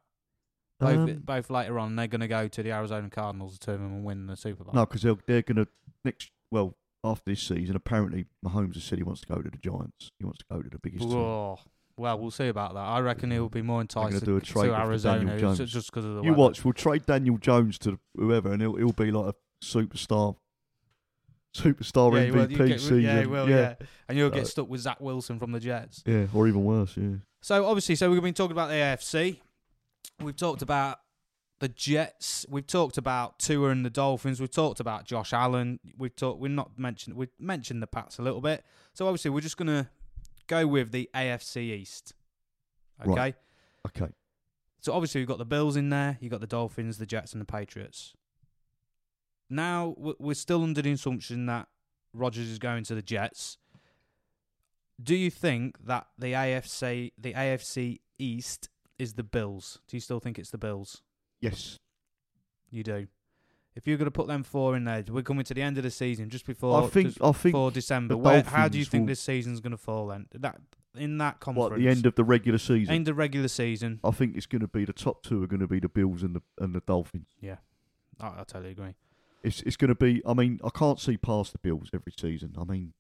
Both, 0.80 0.98
Um, 0.98 1.22
both 1.24 1.50
later 1.50 1.80
on, 1.80 1.96
they're 1.96 2.08
going 2.08 2.20
to 2.22 2.28
go 2.28 2.48
to 2.50 2.64
the 2.64 2.72
Arizona 2.72 3.10
Cardinals, 3.10 3.58
to 3.60 3.72
them, 3.72 3.86
and 3.86 4.04
win 4.04 4.26
the 4.28 4.36
Super 4.36 4.64
Bowl. 4.66 4.74
No, 4.74 4.86
because 4.86 5.02
they're, 5.04 5.16
they're 5.28 5.42
going 5.44 5.64
to 5.64 5.68
next. 6.04 6.32
Well, 6.52 6.76
after 7.04 7.24
this 7.32 7.42
season, 7.42 7.76
apparently 7.76 8.26
Mahomes 8.46 8.76
has 8.76 8.84
said 8.84 8.98
he 8.98 9.04
wants 9.04 9.22
to 9.22 9.28
go 9.28 9.42
to 9.42 9.50
the 9.50 9.58
Giants. 9.58 10.10
He 10.20 10.26
wants 10.26 10.40
to 10.40 10.46
go 10.50 10.62
to 10.62 10.70
the 10.70 10.80
biggest 10.80 11.04
team. 11.04 11.58
Well, 11.96 12.20
we'll 12.20 12.32
see 12.32 12.48
about 12.48 12.74
that. 12.74 12.80
I 12.80 13.00
reckon 13.02 13.30
he'll 13.30 13.50
be 13.50 13.62
more 13.62 13.80
enticed 13.82 14.26
do 14.26 14.38
a 14.38 14.40
to, 14.42 14.46
trade 14.46 14.68
to 14.70 14.76
Arizona 14.80 15.38
just 15.66 15.92
because 15.92 16.06
of 16.06 16.16
the 16.16 16.22
You 16.24 16.32
weather. 16.32 16.42
watch. 16.42 16.66
We'll 16.66 16.74
trade 16.74 17.06
Daniel 17.06 17.38
Jones 17.38 17.78
to 17.80 18.00
whoever, 18.16 18.52
and 18.52 18.62
he'll 18.62 18.76
he'll 18.76 18.94
be 18.94 19.12
like 19.12 19.36
a 19.36 19.66
superstar, 19.66 20.36
superstar 21.56 22.14
yeah, 22.14 22.32
MVP 22.32 22.36
well, 22.36 22.52
you 22.52 22.58
get, 22.68 22.80
season. 22.80 23.02
yeah, 23.02 23.20
he 23.22 23.28
will, 23.28 23.50
yeah. 23.50 23.76
And 24.10 24.18
you'll 24.18 24.32
Uh, 24.32 24.36
get 24.36 24.48
stuck 24.48 24.70
with 24.70 24.82
Zach 24.82 25.00
Wilson 25.02 25.38
from 25.38 25.52
the 25.52 25.60
Jets. 25.60 26.02
yeah, 26.06 26.26
or 26.34 26.48
even 26.48 26.64
worse. 26.64 26.98
Yeah, 26.98 27.18
So 27.42 27.66
obviously, 27.66 27.96
so 27.96 28.10
we've 28.10 28.24
been 28.24 28.34
talking 28.34 28.54
about 28.54 28.70
the 28.70 28.76
AFC. 28.76 29.40
We've 30.20 30.36
talked 30.36 30.62
about 30.64 31.00
the 31.64 31.70
Jets. 31.70 32.46
We've 32.50 32.68
talked 32.68 32.98
about 32.98 33.40
Tua 33.40 33.70
and 33.70 33.86
the 33.86 33.90
Dolphins. 33.90 34.42
We've 34.42 34.52
talked 34.52 34.82
about 34.82 35.06
Josh 35.06 35.32
Allen. 35.32 35.80
We've 35.98 36.14
talked. 36.14 36.42
We're 36.42 36.50
not 36.50 36.78
mentioned. 36.78 37.16
We've 37.16 37.32
mentioned 37.40 37.82
the 37.82 37.88
Pats 37.88 38.20
a 38.20 38.22
little 38.22 38.42
bit. 38.42 38.66
So 38.94 39.08
obviously, 39.08 39.32
we're 39.32 39.40
just 39.40 39.56
gonna 39.56 39.90
go 40.48 40.68
with 40.68 40.92
the 40.92 41.10
AFC 41.16 41.72
East. 41.72 42.16
Okay. 43.02 43.12
Right. 43.12 43.36
okay. 43.88 44.12
So 44.82 44.92
obviously, 44.92 45.22
we've 45.22 45.28
got 45.30 45.38
the 45.38 45.46
Bills 45.46 45.78
in 45.78 45.88
there. 45.88 46.18
You 46.20 46.26
have 46.26 46.32
got 46.32 46.42
the 46.42 46.48
Dolphins, 46.48 46.98
the 46.98 47.06
Jets, 47.06 47.32
and 47.32 47.40
the 47.40 47.46
Patriots. 47.46 48.14
Now 49.50 49.96
we're 49.98 50.34
still 50.34 50.64
under 50.64 50.82
the 50.82 50.92
assumption 50.92 51.46
that 51.46 51.70
Rodgers 52.14 52.50
is 52.50 52.60
going 52.60 52.84
to 52.86 52.96
the 52.96 53.02
Jets. 53.02 53.58
Do 55.02 55.16
you 55.16 55.32
think 55.32 55.78
that 55.86 56.08
the 56.20 56.34
AFC, 56.34 57.14
the 57.18 57.32
AFC 57.34 58.02
East, 58.20 58.68
is 59.00 59.14
the 59.14 59.24
Bills? 59.24 59.80
Do 59.88 59.96
you 59.96 60.02
still 60.02 60.20
think 60.20 60.38
it's 60.38 60.50
the 60.50 60.58
Bills? 60.58 61.02
Yes, 61.44 61.80
You 62.72 62.84
do. 62.84 63.08
If 63.76 63.88
you're 63.88 63.98
going 63.98 64.06
to 64.06 64.12
put 64.12 64.28
them 64.28 64.44
four 64.44 64.78
in 64.78 64.86
there, 64.86 65.04
we're 65.10 65.24
coming 65.24 65.44
to 65.46 65.54
the 65.54 65.62
end 65.62 65.78
of 65.78 65.84
the 65.84 65.92
season, 65.92 66.30
just 66.30 66.46
before 66.46 66.82
I 66.84 66.88
think. 66.88 67.18
I 67.22 67.32
think 67.34 67.54
before 67.54 67.72
December. 67.72 68.16
Where, 68.16 68.44
how 68.44 68.70
do 68.70 68.78
you 68.78 68.86
think 68.86 69.02
will- 69.02 69.08
this 69.08 69.20
season's 69.20 69.60
going 69.60 69.72
to 69.72 69.78
fall 69.78 70.08
then? 70.08 70.28
That 70.34 70.62
in 70.96 71.18
that 71.18 71.40
conference, 71.40 71.72
what 71.72 71.80
the 71.80 71.90
end 71.90 72.06
of 72.06 72.16
the 72.16 72.24
regular 72.24 72.60
season. 72.60 72.94
end 72.94 73.10
of 73.10 73.18
regular 73.18 73.48
season. 73.48 74.00
I 74.04 74.12
think 74.12 74.38
it's 74.38 74.46
going 74.46 74.62
to 74.62 74.68
be 74.68 74.86
the 74.86 74.94
top 74.94 75.24
two 75.24 75.44
are 75.44 75.48
going 75.48 75.60
to 75.60 75.68
be 75.68 75.80
the 75.80 75.90
Bills 75.90 76.24
and 76.24 76.36
the 76.36 76.42
and 76.60 76.74
the 76.74 76.82
Dolphins. 76.82 77.28
Yeah, 77.42 77.58
I, 78.22 78.28
I 78.28 78.44
totally 78.48 78.72
agree. 78.72 78.96
It's 79.42 79.62
it's 79.64 79.76
going 79.76 79.90
to 79.90 79.96
be. 79.96 80.22
I 80.26 80.34
mean, 80.34 80.62
I 80.64 80.70
can't 80.70 81.00
see 81.00 81.18
past 81.18 81.52
the 81.52 81.58
Bills 81.58 81.90
every 81.94 82.14
season. 82.18 82.56
I 82.58 82.64
mean, 82.64 82.94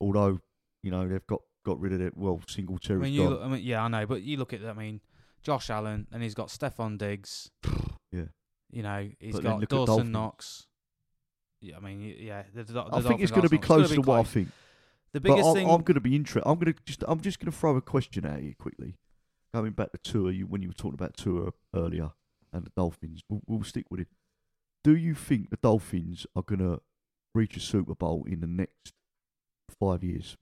although 0.00 0.40
you 0.82 0.90
know 0.90 1.06
they've 1.08 1.26
got 1.26 1.42
got 1.64 1.80
rid 1.80 1.92
of 1.92 2.00
it. 2.00 2.16
Well, 2.16 2.40
I 2.48 2.52
Singletary's 2.52 3.02
mean, 3.02 3.12
you 3.12 3.28
look, 3.28 3.42
I 3.42 3.48
mean, 3.48 3.62
yeah, 3.62 3.82
I 3.82 3.88
know, 3.88 4.06
but 4.06 4.22
you 4.22 4.36
look 4.36 4.52
at, 4.52 4.64
I 4.64 4.72
mean, 4.72 5.00
Josh 5.42 5.70
Allen, 5.70 6.06
and 6.12 6.22
he's 6.22 6.34
got 6.34 6.48
Stefon 6.48 6.98
Diggs. 6.98 7.50
Yeah. 8.12 8.26
You 8.70 8.82
know, 8.82 9.10
he's 9.18 9.34
But 9.34 9.42
got 9.42 9.68
Dawson 9.68 10.12
Knox. 10.12 10.68
Yeah, 11.60 11.76
I 11.76 11.80
mean, 11.80 12.14
yeah. 12.18 12.44
The, 12.54 12.62
the, 12.64 12.72
the 12.72 12.84
I 12.92 13.00
think 13.02 13.20
it's 13.20 13.32
going 13.32 13.42
to 13.42 13.48
be 13.48 13.58
Arsenal, 13.58 13.80
it's 13.80 13.88
close 13.88 14.04
to 14.04 14.08
what 14.08 14.20
I 14.20 14.22
think. 14.22 14.48
The 15.12 15.20
But 15.20 15.28
biggest 15.30 15.48
I'm, 15.48 15.54
thing. 15.54 15.70
I'm 15.70 15.82
going 15.82 15.94
to 15.94 16.00
be 16.00 16.14
interested. 16.14 16.48
I'm 16.48 16.58
going 16.58 16.72
to 16.72 16.78
just. 16.84 17.02
I'm 17.06 17.20
just 17.20 17.40
going 17.40 17.50
to 17.50 17.56
throw 17.56 17.76
a 17.76 17.80
question 17.80 18.24
at 18.24 18.42
you 18.42 18.54
quickly. 18.54 18.94
Going 19.52 19.72
back 19.72 19.92
to 19.92 19.98
Tua, 19.98 20.32
you 20.32 20.46
when 20.46 20.62
you 20.62 20.68
were 20.68 20.74
talking 20.74 20.94
about 20.94 21.16
Tua 21.16 21.50
earlier 21.74 22.12
and 22.52 22.64
the 22.64 22.70
Dolphins, 22.76 23.22
we'll, 23.28 23.42
we'll 23.46 23.64
stick 23.64 23.86
with 23.90 24.00
it. 24.00 24.08
Do 24.84 24.94
you 24.94 25.14
think 25.14 25.50
the 25.50 25.56
Dolphins 25.56 26.26
are 26.36 26.42
going 26.42 26.60
to 26.60 26.80
reach 27.34 27.56
a 27.56 27.60
Super 27.60 27.94
Bowl 27.94 28.24
in 28.28 28.40
the 28.40 28.46
next 28.46 28.92
five 29.80 30.04
years? 30.04 30.36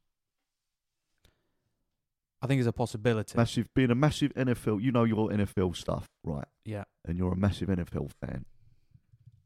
I 2.45 2.47
think 2.47 2.59
it's 2.59 2.69
a 2.69 2.73
possibility. 2.73 3.39
Massive, 3.39 3.73
being 3.75 3.91
a 3.91 3.95
massive 3.95 4.35
NFL, 4.35 4.83
you 4.83 4.93
know 4.93 5.05
your 5.05 5.31
NFL 5.31 5.75
stuff, 5.75 6.11
right? 6.23 6.45
yeah. 6.67 6.85
And 7.07 7.17
you're 7.17 7.33
a 7.33 7.37
massive 7.37 7.71
NFL 7.71 8.11
fan. 8.21 8.45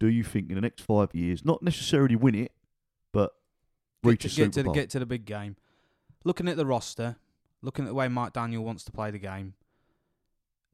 Do 0.00 0.08
you 0.08 0.24
think 0.24 0.48
in 0.48 0.56
the 0.56 0.60
next 0.60 0.80
five 0.80 1.14
years, 1.14 1.44
not 1.44 1.62
necessarily 1.62 2.16
win 2.16 2.34
it, 2.34 2.50
but 3.12 3.34
reach 4.02 4.22
get 4.22 4.32
a 4.32 4.34
to, 4.34 4.40
get 4.40 4.54
Super 4.54 4.62
to 4.64 4.68
the, 4.70 4.74
get 4.74 4.90
to 4.90 4.98
the 4.98 5.06
big 5.06 5.24
game. 5.26 5.54
Looking 6.24 6.48
at 6.48 6.56
the 6.56 6.66
roster, 6.66 7.16
looking 7.62 7.84
at 7.84 7.88
the 7.88 7.94
way 7.94 8.08
Mike 8.08 8.32
Daniel 8.32 8.64
wants 8.64 8.82
to 8.84 8.92
play 8.92 9.12
the 9.12 9.18
game, 9.18 9.54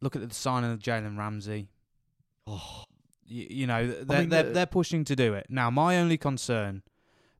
looking 0.01 0.23
at 0.23 0.31
the 0.31 0.35
signing 0.35 0.73
of 0.73 0.79
Jalen 0.79 1.19
Ramsey. 1.19 1.69
oh, 2.47 2.85
You, 3.27 3.47
you 3.51 3.67
know, 3.67 3.87
they're, 3.87 4.21
mean, 4.21 4.31
they're, 4.31 4.47
uh, 4.47 4.53
they're 4.53 4.67
pushing 4.67 5.05
to 5.05 5.15
do 5.15 5.35
it. 5.35 5.47
Now, 5.51 5.71
my 5.71 5.99
only 5.99 6.17
concern, 6.17 6.83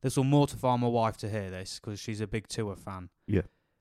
this 0.03 0.15
will 0.15 0.23
mortify 0.25 0.75
my 0.75 0.87
wife 0.87 1.17
to 1.17 1.29
hear 1.29 1.49
this 1.49 1.79
because 1.79 1.99
she's 1.99 2.21
a 2.21 2.27
big 2.27 2.47
Tua 2.47 2.75
fan. 2.75 3.09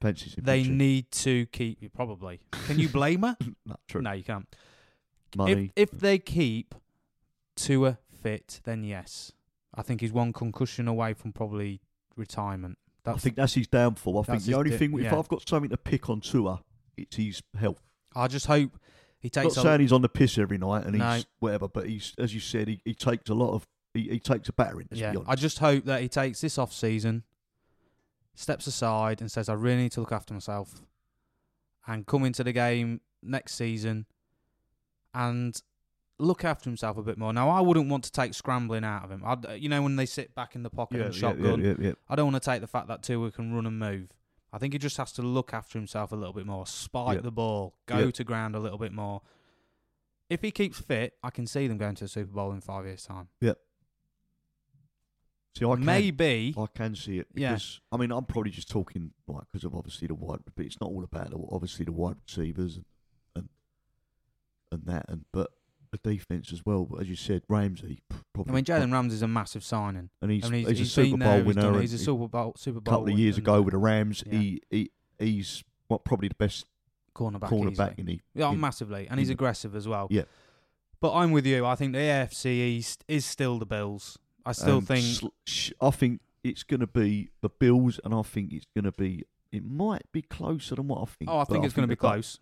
Him. 0.04 0.44
They 0.44 0.60
doesn't 0.60 0.78
need 0.78 1.10
to 1.12 1.46
keep 1.46 1.82
you 1.82 1.88
probably. 1.88 2.40
Can 2.66 2.78
you 2.78 2.88
blame 2.88 3.22
her? 3.22 3.36
no, 3.66 3.76
true. 3.88 4.02
no, 4.02 4.12
you 4.12 4.24
can't. 4.24 4.46
money. 5.36 5.72
If 5.76 5.92
if 5.92 6.00
they 6.00 6.18
keep 6.18 6.74
Tua 7.56 7.98
fit, 8.22 8.60
then 8.64 8.84
yes. 8.84 9.32
I 9.74 9.82
think 9.82 10.00
he's 10.00 10.12
one 10.12 10.32
concussion 10.32 10.88
away 10.88 11.14
from 11.14 11.32
probably 11.32 11.80
retirement. 12.16 12.78
I 13.04 13.10
That's, 13.10 13.24
think 13.24 13.36
that's 13.36 13.54
his 13.54 13.66
downfall. 13.66 14.20
I 14.20 14.22
think 14.22 14.44
the 14.44 14.54
only 14.54 14.70
di- 14.70 14.76
thing, 14.78 14.94
if 14.94 15.04
yeah. 15.04 15.18
I've 15.18 15.28
got 15.28 15.46
something 15.46 15.68
to 15.70 15.76
pick 15.76 16.08
on 16.08 16.20
Tua, 16.20 16.62
it's 16.96 17.16
his 17.16 17.42
health. 17.58 17.82
I 18.14 18.28
just 18.28 18.46
hope 18.46 18.78
he 19.18 19.30
Not 19.34 19.42
takes 19.42 19.56
a 19.56 19.62
saying 19.62 19.80
he's 19.80 19.92
on 19.92 20.02
the 20.02 20.08
piss 20.08 20.38
every 20.38 20.58
night 20.58 20.86
and 20.86 20.96
No. 20.96 21.14
he's 21.14 21.26
whatever, 21.38 21.68
but 21.68 21.86
he's, 21.86 22.14
as 22.18 22.32
you 22.32 22.40
said, 22.40 22.68
he, 22.68 22.80
he 22.84 22.94
takes 22.94 23.28
a 23.28 23.34
lot 23.34 23.52
of, 23.52 23.66
he, 23.92 24.02
he 24.08 24.18
takes 24.20 24.48
a 24.48 24.52
battering. 24.52 24.86
Let's 24.90 25.00
yeah. 25.00 25.10
be 25.10 25.16
honest. 25.18 25.30
I 25.30 25.34
just 25.34 25.58
hope 25.58 25.84
that 25.84 26.00
he 26.00 26.08
takes 26.08 26.40
this 26.40 26.56
off 26.56 26.72
season, 26.72 27.24
steps 28.34 28.66
aside, 28.66 29.20
and 29.20 29.30
says, 29.30 29.48
"I 29.48 29.54
really 29.54 29.82
need 29.82 29.92
to 29.92 30.00
look 30.00 30.12
after 30.12 30.34
myself," 30.34 30.82
and 31.86 32.06
come 32.06 32.24
into 32.24 32.44
the 32.44 32.52
game 32.52 33.00
next 33.22 33.54
season 33.54 34.06
and 35.14 35.62
look 36.18 36.44
after 36.44 36.68
himself 36.68 36.96
a 36.96 37.02
bit 37.02 37.18
more. 37.18 37.32
Now, 37.32 37.48
I 37.48 37.60
wouldn't 37.60 37.88
want 37.88 38.04
to 38.04 38.12
take 38.12 38.34
scrambling 38.34 38.84
out 38.84 39.04
of 39.04 39.10
him. 39.10 39.22
I'd, 39.24 39.60
you 39.60 39.68
know, 39.68 39.82
when 39.82 39.96
they 39.96 40.06
sit 40.06 40.34
back 40.34 40.54
in 40.54 40.62
the 40.62 40.70
pocket 40.70 40.98
yeah, 40.98 41.04
and 41.06 41.14
shotgun, 41.14 41.64
yeah, 41.64 41.74
yeah. 41.78 41.92
I 42.08 42.16
don't 42.16 42.30
want 42.30 42.42
to 42.42 42.50
take 42.50 42.60
the 42.60 42.66
fact 42.66 42.88
that 42.88 43.02
Tua 43.02 43.30
can 43.30 43.52
run 43.52 43.66
and 43.66 43.78
move. 43.78 44.08
I 44.52 44.58
think 44.58 44.72
he 44.72 44.78
just 44.78 44.96
has 44.98 45.10
to 45.12 45.22
look 45.22 45.52
after 45.52 45.78
himself 45.78 46.12
a 46.12 46.16
little 46.16 46.32
bit 46.32 46.46
more, 46.46 46.66
spike 46.66 47.22
the 47.22 47.32
ball, 47.32 47.74
go 47.86 48.10
to 48.12 48.24
ground 48.24 48.54
a 48.54 48.60
little 48.60 48.78
bit 48.78 48.92
more. 48.92 49.22
If 50.30 50.42
he 50.42 50.52
keeps 50.52 50.80
fit, 50.80 51.14
I 51.22 51.30
can 51.30 51.46
see 51.46 51.66
them 51.66 51.76
going 51.76 51.96
to 51.96 52.04
the 52.04 52.08
Super 52.08 52.32
Bowl 52.32 52.52
in 52.52 52.60
five 52.60 52.86
years' 52.86 53.04
time. 53.04 53.28
See, 55.56 55.64
I 55.64 55.74
can, 55.74 55.84
Maybe, 55.84 56.54
I 56.58 56.66
can 56.74 56.96
see 56.96 57.18
it 57.18 57.28
Yeah. 57.34 57.58
I 57.92 57.96
mean 57.96 58.10
I'm 58.10 58.24
probably 58.24 58.50
just 58.50 58.68
talking 58.68 59.12
like 59.28 59.44
because 59.52 59.64
of 59.64 59.74
obviously 59.74 60.08
the 60.08 60.14
wide, 60.14 60.40
but 60.56 60.64
it's 60.64 60.80
not 60.80 60.90
all 60.90 61.04
about 61.04 61.30
the, 61.30 61.38
obviously 61.50 61.84
the 61.84 61.92
wide 61.92 62.16
receivers 62.26 62.76
and, 62.76 62.84
and 63.36 63.48
and 64.72 64.86
that 64.86 65.06
and 65.08 65.24
but 65.32 65.50
the 65.92 66.10
defense 66.10 66.52
as 66.52 66.66
well. 66.66 66.84
But 66.84 67.02
as 67.02 67.08
you 67.08 67.16
said, 67.16 67.42
Ramsey 67.48 68.02
I 68.36 68.50
mean, 68.50 68.64
Jalen 68.64 68.92
Ramsey's 68.92 69.22
a 69.22 69.28
massive 69.28 69.64
signing. 69.64 70.10
and 70.20 70.30
he's, 70.30 70.44
I 70.44 70.48
mean, 70.48 70.66
he's, 70.66 70.78
he's, 70.78 70.88
a 70.88 70.90
Super 70.90 71.16
Bowl 71.18 71.28
there, 71.28 71.44
winner. 71.44 71.68
and 71.68 71.80
he's 71.80 71.94
a 71.94 71.98
Super 71.98 72.28
Bowl 72.28 72.54
Super 72.56 72.78
a 72.78 72.80
Bowl 72.80 72.92
couple 72.94 73.12
of 73.12 73.18
years 73.18 73.38
ago 73.38 73.62
with 73.62 73.72
the 73.72 73.78
Rams. 73.78 74.24
Yeah. 74.26 74.38
He, 74.38 74.62
he 74.70 74.90
he's 75.18 75.62
what 75.88 76.04
probably 76.04 76.28
the 76.28 76.34
best 76.34 76.66
cornerback, 77.14 77.50
cornerback 77.50 77.98
in 77.98 78.06
the 78.06 78.20
Yeah, 78.34 78.50
in- 78.50 78.60
massively, 78.60 79.06
and 79.08 79.20
he's 79.20 79.30
aggressive 79.30 79.76
as 79.76 79.86
well. 79.86 80.08
Yeah. 80.10 80.22
But 81.00 81.14
I'm 81.14 81.32
with 81.32 81.46
you. 81.46 81.66
I 81.66 81.74
think 81.74 81.92
the 81.92 81.98
AFC 81.98 82.46
East 82.46 83.04
is 83.08 83.24
still 83.24 83.58
the 83.58 83.66
Bills. 83.66 84.18
I 84.46 84.52
still 84.52 84.78
Um, 84.78 84.86
think 84.86 85.04
sl- 85.04 85.26
sh- 85.46 85.72
I 85.80 85.90
think 85.90 86.20
it's 86.42 86.62
going 86.62 86.80
to 86.80 86.86
be 86.86 87.30
the 87.40 87.48
Bills, 87.48 87.98
and 88.04 88.14
I 88.14 88.22
think 88.22 88.52
it's 88.52 88.66
going 88.74 88.84
to 88.84 88.92
be. 88.92 89.24
It 89.52 89.64
might 89.64 90.10
be 90.12 90.20
closer 90.22 90.74
than 90.74 90.88
what 90.88 91.02
I 91.02 91.04
think. 91.06 91.30
Oh, 91.30 91.38
I 91.38 91.44
think 91.44 91.64
it's 91.64 91.74
going 91.74 91.88
to 91.88 91.92
be 91.92 91.96
close. 91.96 92.40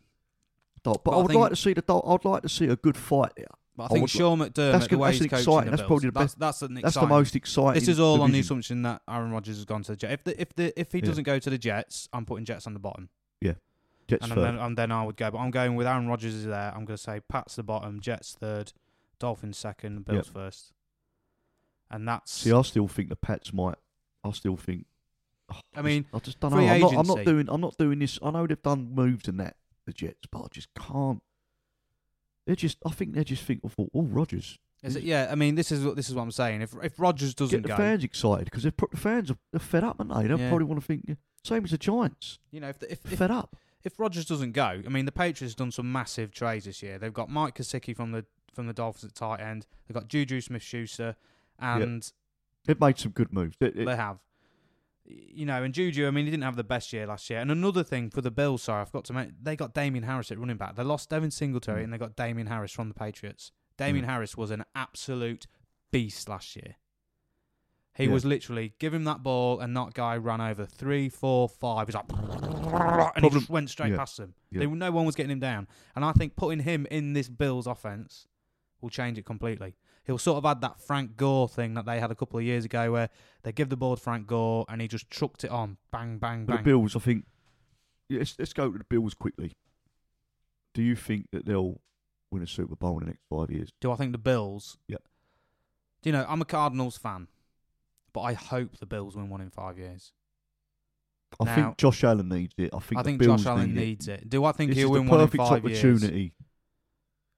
But, 0.82 1.04
But 1.04 1.12
I 1.12 1.14
I 1.14 1.16
would 1.18 1.28
think- 1.28 1.40
like 1.40 1.50
to 1.50 1.56
see 1.56 1.72
the. 1.74 1.82
Dol- 1.82 2.04
I'd 2.06 2.24
like 2.28 2.42
to 2.42 2.48
see 2.48 2.66
a 2.66 2.76
good 2.76 2.96
fight 2.96 3.32
there. 3.36 3.46
But 3.76 3.84
I 3.84 3.86
I 3.86 3.88
think 3.90 4.00
would- 4.02 4.10
Sean 4.10 4.38
McDermott, 4.40 4.54
that's 4.54 4.86
the 4.88 4.98
way 4.98 5.10
that's 5.12 5.20
exciting- 5.24 5.70
that's 5.70 5.80
Bills, 5.82 5.86
probably 5.88 6.10
the 6.10 6.18
that's, 6.18 6.34
that's 6.34 6.62
an 6.62 6.74
That's 6.74 6.94
the 6.94 7.06
most 7.06 7.36
exciting. 7.36 7.80
This 7.80 7.88
is 7.88 8.00
all 8.00 8.20
on 8.20 8.32
the 8.32 8.40
assumption 8.40 8.82
that 8.82 9.00
Aaron 9.08 9.30
Rodgers 9.30 9.56
has 9.56 9.64
gone 9.64 9.82
to 9.84 9.92
the 9.92 9.96
Jets. 9.96 10.12
If 10.14 10.24
the, 10.24 10.40
if 10.40 10.54
the 10.54 10.80
if 10.80 10.92
he 10.92 10.98
Yeah. 10.98 11.04
doesn't 11.04 11.24
go 11.24 11.38
to 11.38 11.48
the 11.50 11.56
Jets, 11.58 12.08
I'm 12.12 12.26
putting 12.26 12.44
Jets 12.44 12.66
on 12.66 12.74
the 12.74 12.78
bottom, 12.80 13.08
Yeah, 13.40 13.52
Jets 14.08 14.26
and 14.28 14.32
then, 14.36 14.58
and 14.58 14.76
then 14.76 14.90
I 14.92 15.04
would 15.04 15.16
go. 15.16 15.30
But 15.30 15.38
I'm 15.38 15.50
going 15.50 15.74
with 15.76 15.86
Aaron 15.86 16.06
Rodgers 16.08 16.34
is 16.34 16.44
there. 16.46 16.70
I'm 16.74 16.84
going 16.84 16.96
to 16.98 17.02
say 17.02 17.20
Pats 17.20 17.56
the 17.56 17.62
bottom, 17.62 18.00
Jets 18.00 18.34
third, 18.38 18.72
Dolphins 19.18 19.56
second, 19.56 20.04
Bills 20.04 20.26
first, 20.28 20.72
and 21.92 22.08
that's 22.08 22.32
See, 22.32 22.52
I 22.52 22.62
still 22.62 22.88
think 22.88 23.08
the 23.10 23.16
Pats 23.16 23.52
might. 23.52 23.76
I 24.24 24.32
still 24.32 24.56
think 24.56 24.86
oh, 25.52 25.60
I 25.76 25.82
mean, 25.82 26.06
I 26.12 26.18
just 26.18 26.40
don't 26.40 26.52
know. 26.52 26.56
free 26.58 26.68
I'm 26.68 26.80
not, 26.80 26.90
I'm 26.94 27.06
not 27.06 27.18
agency. 27.18 27.24
doing. 27.24 27.48
I'm 27.50 27.60
not 27.60 27.76
doing 27.76 27.98
this. 27.98 28.18
I 28.22 28.30
know 28.30 28.46
they've 28.46 28.60
done 28.62 28.94
moves 28.94 29.28
and 29.28 29.38
that 29.40 29.56
the 29.86 29.92
Jets, 29.92 30.26
but 30.30 30.40
I 30.40 30.46
just 30.50 30.68
can't. 30.74 31.22
They're 32.46 32.56
just. 32.56 32.78
I 32.84 32.90
think 32.90 33.14
they 33.14 33.24
just 33.24 33.44
think 33.44 33.60
of 33.64 33.74
oh, 33.78 33.88
oh 33.94 34.02
Rodgers. 34.02 34.58
Is 34.82 34.96
it? 34.96 35.04
Yeah, 35.04 35.28
I 35.30 35.36
mean, 35.36 35.54
this 35.54 35.70
is 35.70 35.84
what 35.84 35.94
this 35.94 36.08
is 36.08 36.14
what 36.14 36.22
I'm 36.22 36.32
saying. 36.32 36.62
If 36.62 36.74
if 36.82 36.98
Rodgers 36.98 37.34
doesn't 37.34 37.56
Get 37.56 37.62
the 37.62 37.68
go, 37.68 37.76
fans 37.76 38.02
excited 38.02 38.46
because 38.46 38.64
the 38.64 38.72
fans 38.96 39.30
are 39.30 39.36
they're 39.52 39.60
fed 39.60 39.84
up, 39.84 39.96
aren't 40.00 40.12
they? 40.12 40.34
They 40.34 40.42
Yeah. 40.42 40.48
probably 40.48 40.66
want 40.66 40.80
to 40.80 40.86
think 40.86 41.04
yeah, 41.06 41.14
same 41.44 41.64
as 41.64 41.70
the 41.70 41.78
Giants. 41.78 42.38
you 42.50 42.60
know, 42.60 42.68
if 42.68 42.78
the, 42.80 42.90
if, 42.90 42.98
if 43.04 43.18
fed 43.18 43.30
up. 43.30 43.56
if 43.84 43.98
Rodgers 44.00 44.24
doesn't 44.24 44.52
go, 44.52 44.82
I 44.84 44.88
mean, 44.88 45.04
the 45.04 45.12
Patriots 45.12 45.52
have 45.52 45.56
done 45.56 45.70
some 45.70 45.90
massive 45.92 46.32
trades 46.32 46.64
this 46.64 46.82
year. 46.82 46.98
They've 46.98 47.12
got 47.12 47.30
Mike 47.30 47.56
Gesicki 47.56 47.94
from 47.94 48.10
the 48.10 48.24
from 48.52 48.66
the 48.66 48.72
Dolphins 48.72 49.04
at 49.04 49.14
tight 49.14 49.40
end. 49.40 49.66
They've 49.86 49.94
got 49.94 50.08
Juju 50.08 50.40
Smith-Schuster, 50.40 51.16
and 51.62 52.12
They've 52.64 52.78
made 52.80 52.98
some 52.98 53.12
good 53.12 53.32
moves. 53.32 53.56
They- 53.58 53.70
they- 53.70 53.84
they 53.84 53.96
have. 53.96 54.18
You 55.04 55.46
know, 55.46 55.62
and 55.64 55.74
Juju, 55.74 56.06
I 56.06 56.10
mean, 56.12 56.26
he 56.26 56.30
didn't 56.30 56.44
have 56.44 56.54
the 56.56 56.62
best 56.64 56.92
year 56.92 57.06
last 57.06 57.28
year. 57.28 57.40
And 57.40 57.50
another 57.50 57.82
thing 57.82 58.08
for 58.08 58.20
the 58.20 58.30
Bills, 58.30 58.62
sorry, 58.62 58.82
I 58.82 58.84
forgot 58.84 59.04
to 59.06 59.12
mention, 59.12 59.36
they 59.42 59.56
got 59.56 59.74
Damien 59.74 60.04
Harris 60.04 60.30
at 60.30 60.38
running 60.38 60.56
back. 60.56 60.76
They 60.76 60.84
lost 60.84 61.10
Devin 61.10 61.32
Singletary 61.32 61.80
Mm. 61.80 61.84
and 61.84 61.92
they 61.92 61.98
got 61.98 62.14
Damien 62.16 62.46
Harris 62.46 62.70
from 62.72 62.88
the 62.88 62.94
Patriots. 62.94 63.50
Damien 63.76 64.04
Mm. 64.04 64.08
Harris 64.08 64.36
was 64.36 64.50
an 64.52 64.64
absolute 64.76 65.46
beast 65.90 66.28
last 66.28 66.54
year. 66.54 66.76
He 67.94 68.04
Yeah. 68.04 68.10
was 68.12 68.24
literally 68.24 68.74
give 68.78 68.94
him 68.94 69.04
that 69.04 69.22
ball 69.24 69.58
and 69.60 69.76
that 69.76 69.92
guy 69.92 70.16
ran 70.16 70.40
over 70.40 70.64
three, 70.64 71.08
four, 71.08 71.48
five. 71.48 71.88
He's 71.88 71.94
like, 71.96 72.06
and 73.16 73.24
he 73.24 73.30
just 73.30 73.50
went 73.50 73.68
straight 73.70 73.90
yeah. 73.90 73.96
past 73.98 74.16
them. 74.16 74.34
Yeah. 74.50 74.60
They, 74.60 74.66
no 74.66 74.90
one 74.92 75.04
was 75.04 75.14
getting 75.16 75.32
him 75.32 75.40
down. 75.40 75.66
And 75.96 76.04
I 76.04 76.12
think 76.12 76.36
putting 76.36 76.60
him 76.60 76.86
in 76.90 77.12
this 77.12 77.28
Bills 77.28 77.66
offense 77.66 78.26
will 78.80 78.88
change 78.88 79.18
it 79.18 79.24
completely. 79.26 79.74
He'll 80.04 80.18
sort 80.18 80.38
of 80.38 80.44
add 80.46 80.60
that 80.62 80.80
Frank 80.80 81.16
Gore 81.16 81.48
thing 81.48 81.74
that 81.74 81.86
they 81.86 82.00
had 82.00 82.10
a 82.10 82.14
couple 82.16 82.38
of 82.38 82.44
years 82.44 82.64
ago 82.64 82.90
where 82.90 83.08
they 83.44 83.52
give 83.52 83.68
the 83.68 83.76
ball 83.76 83.94
to 83.96 84.02
Frank 84.02 84.26
Gore 84.26 84.64
and 84.68 84.80
he 84.80 84.88
just 84.88 85.08
chucked 85.10 85.44
it 85.44 85.50
on. 85.50 85.76
Bang, 85.92 86.18
bang, 86.18 86.44
But 86.44 86.58
the. 86.58 86.62
Bills, 86.64 86.96
I 86.96 86.98
think. 86.98 87.24
Let's, 88.10 88.36
let's 88.38 88.52
go 88.52 88.70
to 88.70 88.78
the 88.78 88.84
Bills 88.84 89.14
quickly. 89.14 89.52
Do 90.74 90.82
you 90.82 90.96
think 90.96 91.28
that 91.32 91.46
they'll 91.46 91.80
win 92.30 92.42
a 92.42 92.46
Super 92.46 92.74
Bowl 92.76 92.94
in 92.98 93.04
the 93.04 93.06
next 93.06 93.22
five 93.30 93.50
years? 93.50 93.70
Do 93.80 93.92
I 93.92 93.96
think 93.96 94.12
the 94.12 94.18
Bills? 94.18 94.76
Yeah. 94.88 94.96
Do 96.02 96.08
you 96.10 96.12
know, 96.12 96.26
I'm 96.28 96.42
a 96.42 96.46
Cardinals 96.46 96.98
fan, 96.98 97.28
but 98.12 98.22
I 98.22 98.32
hope 98.32 98.78
the 98.78 98.86
Bills 98.86 99.14
win 99.14 99.28
one 99.28 99.40
in 99.40 99.50
five 99.50 99.78
years. 99.78 100.12
I 101.40 101.44
Now- 101.44 101.54
think 101.54 101.78
Josh 101.78 102.02
Allen 102.04 102.28
needs 102.28 102.54
it. 102.58 102.70
I 102.74 102.78
think, 102.80 102.98
I 102.98 103.02
the 103.02 103.08
think 103.10 103.18
Bills 103.20 103.42
Josh 103.44 103.46
Allen 103.50 103.74
need 103.74 103.80
it. 103.80 103.84
needs 103.86 104.08
it. 104.08 104.28
Do 104.28 104.44
I 104.44 104.52
think 104.52 104.70
This 104.70 104.78
he'll 104.78 104.90
win 104.90 105.06
one 105.06 105.20
in 105.20 105.28
five 105.28 105.64
years? 105.64 105.80
Perfect 105.80 105.94
opportunity. 106.02 106.34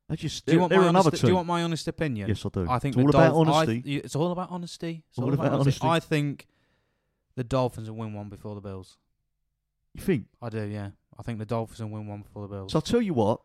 They 0.09 0.17
just, 0.17 0.45
Do 0.45 0.53
you 0.53 0.61
want 0.61 0.73
my 0.73 0.87
another 0.88 1.09
honest, 1.09 1.23
do 1.23 1.29
you 1.29 1.35
want 1.35 1.47
my 1.49 1.62
honest 1.62 1.88
opinion? 1.88 2.29
Yes, 2.29 2.45
I 2.45 2.49
do. 2.51 2.67
I 2.69 2.79
think 2.79 2.95
it's 2.97 3.03
all 3.03 3.09
about 3.11 3.33
Dolph- 3.33 3.49
I- 3.49 3.51
honesty. 3.62 3.83
y- 3.87 4.01
it's 4.05 4.14
all 4.17 4.33
about 4.33 4.51
honesty. 4.51 5.03
It's 5.09 5.19
All 5.19 5.25
all, 5.25 5.33
about 5.33 5.47
about 5.47 5.61
honesty. 5.61 5.81
honesty. 5.83 5.88
I 5.88 6.01
think 6.09 6.47
the 7.37 7.45
Dolphins 7.45 7.90
will 7.90 7.97
win 7.97 8.12
one 8.12 8.29
before 8.29 8.55
the 8.55 8.61
Bills. 8.61 8.99
you 9.95 10.03
think? 10.03 10.27
I 10.43 10.51
do, 10.51 10.62
yeah. 10.64 10.90
I 11.19 11.23
think 11.23 11.38
the 11.38 11.47
Dolphins 11.47 11.81
will 11.81 11.88
win 11.88 12.07
one 12.07 12.21
before 12.23 12.47
the 12.47 12.55
Bills. 12.55 12.73
So 12.73 12.79
I'll 12.79 12.83
tell 12.83 13.01
you 13.03 13.14
what. 13.14 13.40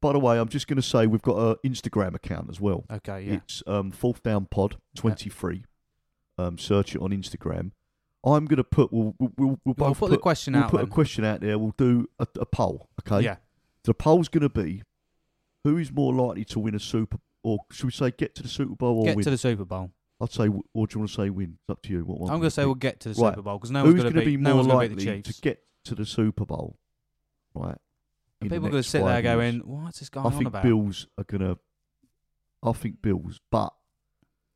By 0.00 0.12
the 0.14 0.18
way, 0.18 0.38
I'm 0.38 0.48
just 0.48 0.66
going 0.66 0.76
to 0.78 0.82
say 0.82 1.06
we've 1.06 1.20
got 1.20 1.36
an 1.36 1.56
Instagram 1.70 2.14
account 2.14 2.48
as 2.48 2.58
well. 2.58 2.86
okay, 2.90 3.20
yeah. 3.22 3.34
It's 3.34 3.62
um, 3.66 3.90
Fourth 3.90 4.22
Down 4.22 4.46
Pod 4.46 4.76
23. 4.96 5.64
Um, 6.38 6.56
search 6.56 6.94
it 6.94 7.02
on 7.02 7.10
Instagram. 7.10 7.72
I'm 8.24 8.46
going 8.46 8.56
to 8.56 8.64
put. 8.64 8.90
We'll, 8.94 9.14
we'll, 9.18 9.32
we'll, 9.36 9.48
we'll 9.48 9.58
We'll 9.66 9.74
both 9.74 9.98
put 9.98 10.06
put, 10.06 10.10
the 10.12 10.16
question 10.18 10.54
we'll 10.54 10.62
out. 10.64 10.70
put 10.70 10.80
a 10.80 10.86
question 10.86 11.24
out 11.26 11.42
there. 11.42 11.58
We'll 11.58 11.74
do 11.76 12.06
a, 12.18 12.26
a 12.40 12.46
poll. 12.46 12.88
Okay. 13.06 13.22
Yeah. 13.26 13.36
The 13.84 13.92
poll's 13.92 14.28
going 14.28 14.42
to 14.42 14.48
be 14.48 14.82
who 15.64 15.76
is 15.78 15.92
more 15.92 16.12
likely 16.14 16.44
to 16.46 16.58
win 16.60 16.74
a 16.74 16.80
Super, 16.80 17.18
or 17.42 17.58
should 17.70 17.86
we 17.86 17.92
say 17.92 18.10
get 18.10 18.34
to 18.36 18.42
the 18.42 18.48
Super 18.48 18.74
Bowl 18.74 19.00
or 19.00 19.04
Get 19.06 19.16
win? 19.16 19.24
to 19.24 19.30
the 19.30 19.38
Super 19.38 19.64
Bowl. 19.64 19.92
I'd 20.22 20.30
say, 20.32 20.44
w- 20.44 20.62
or 20.74 20.86
do 20.86 20.94
you 20.94 20.98
want 21.00 21.10
to 21.10 21.14
say 21.16 21.30
win? 21.30 21.56
It's 21.62 21.70
up 21.70 21.82
to 21.82 21.90
you. 21.92 22.04
What 22.04 22.20
one 22.20 22.30
I'm 22.30 22.38
going 22.38 22.48
to 22.48 22.50
say 22.50 22.64
we'll 22.66 22.74
get 22.74 23.00
to 23.00 23.08
the 23.14 23.20
Right. 23.22 23.30
Super 23.32 23.42
Bowl 23.42 23.58
because 23.58 23.70
no 23.70 23.82
one's 23.84 23.94
Who's 23.94 24.02
going 24.02 24.14
going 24.14 24.24
to 24.26 24.30
be 24.30 24.36
no 24.36 24.50
more 24.50 24.56
one's 24.56 24.66
gonna 24.68 24.80
beat 24.80 24.88
the 24.88 24.94
likely 25.06 25.22
Chiefs. 25.22 25.36
to 25.36 25.42
get 25.42 25.62
to 25.84 25.94
the 25.94 26.04
Super 26.06 26.44
Bowl? 26.44 26.78
Right. 27.54 27.76
in 28.42 28.48
the 28.48 28.54
People 28.54 28.56
are 28.56 28.70
going 28.70 28.70
to 28.72 28.76
next 28.78 28.88
sit 28.88 28.98
there 28.98 29.08
five 29.08 29.24
years? 29.24 29.34
going, 29.34 29.82
"What's 29.84 29.98
this 30.00 30.08
going 30.10 30.26
on? 30.26 30.32
I 30.32 30.34
on 30.34 30.38
think 30.38 30.48
about?" 30.48 30.62
Bills 30.62 31.06
are 31.18 31.24
gonna. 31.24 31.56
I 32.62 32.72
think 32.72 33.00
Bills, 33.02 33.40
but 33.50 33.72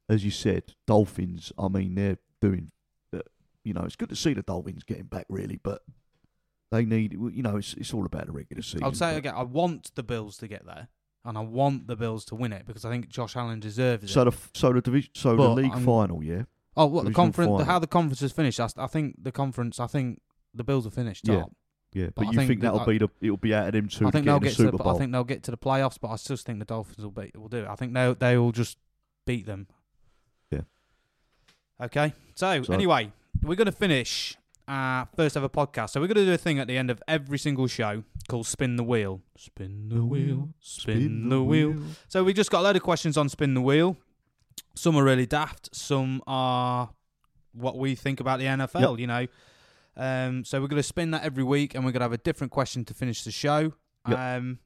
as 0.08 0.24
you 0.24 0.30
said, 0.30 0.74
Dolphins. 0.86 1.50
I 1.58 1.68
mean, 1.68 1.94
they're 1.94 2.18
doing. 2.42 2.70
Uh, 3.14 3.20
you 3.64 3.72
know, 3.72 3.82
it's 3.84 3.96
good 3.96 4.10
to 4.10 4.16
see 4.16 4.34
the 4.34 4.42
Dolphins 4.42 4.84
getting 4.84 5.04
back, 5.04 5.24
really, 5.30 5.58
but 5.62 5.82
they 6.74 6.84
need. 6.84 7.12
You 7.12 7.42
know, 7.42 7.56
it's 7.56 7.74
it's 7.74 7.94
all 7.94 8.04
about 8.06 8.26
the 8.26 8.32
regular 8.32 8.62
season. 8.62 8.82
I'll 8.84 8.92
say 8.92 9.12
but- 9.12 9.18
again, 9.18 9.34
I 9.36 9.42
want 9.42 9.92
the 9.94 10.02
Bills 10.02 10.36
to 10.38 10.48
get 10.48 10.66
there, 10.66 10.88
and 11.24 11.38
I 11.38 11.40
want 11.40 11.86
the 11.86 11.96
Bills 11.96 12.24
to 12.26 12.34
win 12.34 12.52
it 12.52 12.66
because 12.66 12.84
I 12.84 12.90
think 12.90 13.08
Josh 13.08 13.36
Allen 13.36 13.60
deserves 13.60 14.04
it. 14.04 14.08
So 14.08 14.24
the 14.24 14.30
f- 14.32 14.50
so 14.54 14.72
the 14.72 14.80
division 14.80 15.10
so 15.14 15.36
the 15.36 15.48
league 15.50 15.72
I'm- 15.72 15.84
final, 15.84 16.22
yeah. 16.22 16.42
oh, 16.76 16.86
what 16.86 17.04
the 17.04 17.12
conference? 17.12 17.48
The, 17.48 17.52
final. 17.58 17.64
how 17.66 17.78
the 17.78 17.86
conference 17.86 18.22
is 18.22 18.32
finished? 18.32 18.60
I 18.60 18.86
think 18.86 19.16
the 19.22 19.32
conference. 19.32 19.78
I 19.80 19.86
think 19.86 20.20
the 20.52 20.64
Bills 20.64 20.86
are 20.86 20.90
finished 20.90 21.26
Yeah. 21.28 21.40
top. 21.40 21.52
Yeah, 21.92 22.06
But 22.06 22.14
but, 22.16 22.22
I 22.22 22.30
you 22.32 22.36
think 22.38 22.48
think, 22.48 22.60
that- 22.62 22.66
that'll 22.72 22.80
I- 22.80 22.84
be 22.86 22.98
the 22.98 23.08
it'll 23.20 23.36
be 23.36 23.54
out 23.54 23.68
of 23.68 23.72
them 23.72 23.88
two 23.88 24.06
I 24.06 24.08
to 24.08 24.12
think 24.12 24.24
get 24.24 24.30
they'll 24.30 24.36
in 24.36 24.42
the 24.42 24.48
get 24.48 24.56
to. 24.56 24.62
Super 24.62 24.70
The, 24.76 24.82
Bowl. 24.82 24.94
I 24.96 24.98
think 24.98 25.12
they'll 25.12 25.22
get 25.24 25.42
to 25.44 25.50
the 25.52 25.56
playoffs, 25.56 25.96
but 26.00 26.08
I 26.08 26.16
still 26.16 26.36
think 26.36 26.58
the 26.58 26.64
Dolphins 26.64 27.04
will 27.04 27.12
beat. 27.12 27.36
Will 27.36 27.48
do 27.48 27.58
it. 27.58 27.68
I 27.68 27.76
think 27.76 27.94
they 27.94 28.14
they 28.18 28.36
will 28.36 28.50
just 28.52 28.78
beat 29.26 29.46
them. 29.46 29.68
Yeah. 30.50 30.62
Okay. 31.80 32.12
So, 32.34 32.62
So- 32.64 32.72
anyway, 32.74 33.12
we're 33.42 33.54
going 33.54 33.66
to 33.66 33.72
finish 33.72 34.36
our 34.68 35.08
first 35.16 35.36
ever 35.36 35.48
podcast. 35.48 35.90
So 35.90 36.00
we're 36.00 36.06
going 36.06 36.16
to 36.16 36.24
do 36.26 36.32
a 36.32 36.38
thing 36.38 36.58
at 36.58 36.66
the 36.68 36.76
end 36.78 36.90
of 36.90 37.02
every 37.06 37.38
single 37.38 37.66
show 37.66 38.04
called 38.28 38.46
Spin 38.46 38.76
the 38.76 38.82
Wheel. 38.84 39.20
Spin 39.36 39.88
the 39.88 40.04
wheel. 40.04 40.48
Spin, 40.60 41.28
the, 41.28 41.42
wheel. 41.42 41.76
So 42.08 42.24
we 42.24 42.32
just 42.32 42.50
got 42.50 42.60
a 42.60 42.62
load 42.62 42.76
of 42.76 42.82
questions 42.82 43.16
on 43.16 43.28
Spin 43.28 43.54
the 43.54 43.60
Wheel. 43.60 43.96
Some 44.74 44.96
are 44.96 45.04
really 45.04 45.26
daft. 45.26 45.74
Some 45.74 46.22
are 46.26 46.90
what 47.52 47.78
we 47.78 47.94
think 47.94 48.20
about 48.20 48.38
the 48.38 48.46
NFL. 48.46 48.98
You 48.98 49.06
know. 49.06 49.26
Um, 49.96 50.44
so 50.44 50.60
we're 50.60 50.66
going 50.68 50.80
to 50.82 50.88
spin 50.88 51.12
that 51.12 51.22
every 51.22 51.44
week, 51.44 51.74
and 51.74 51.84
we're 51.84 51.92
going 51.92 52.00
to 52.00 52.04
have 52.06 52.12
a 52.12 52.18
different 52.18 52.50
question 52.52 52.84
to 52.86 52.94
finish 52.94 53.22
the 53.22 53.30
show. 53.30 53.72
Yep. 54.08 54.18
Um, 54.18 54.58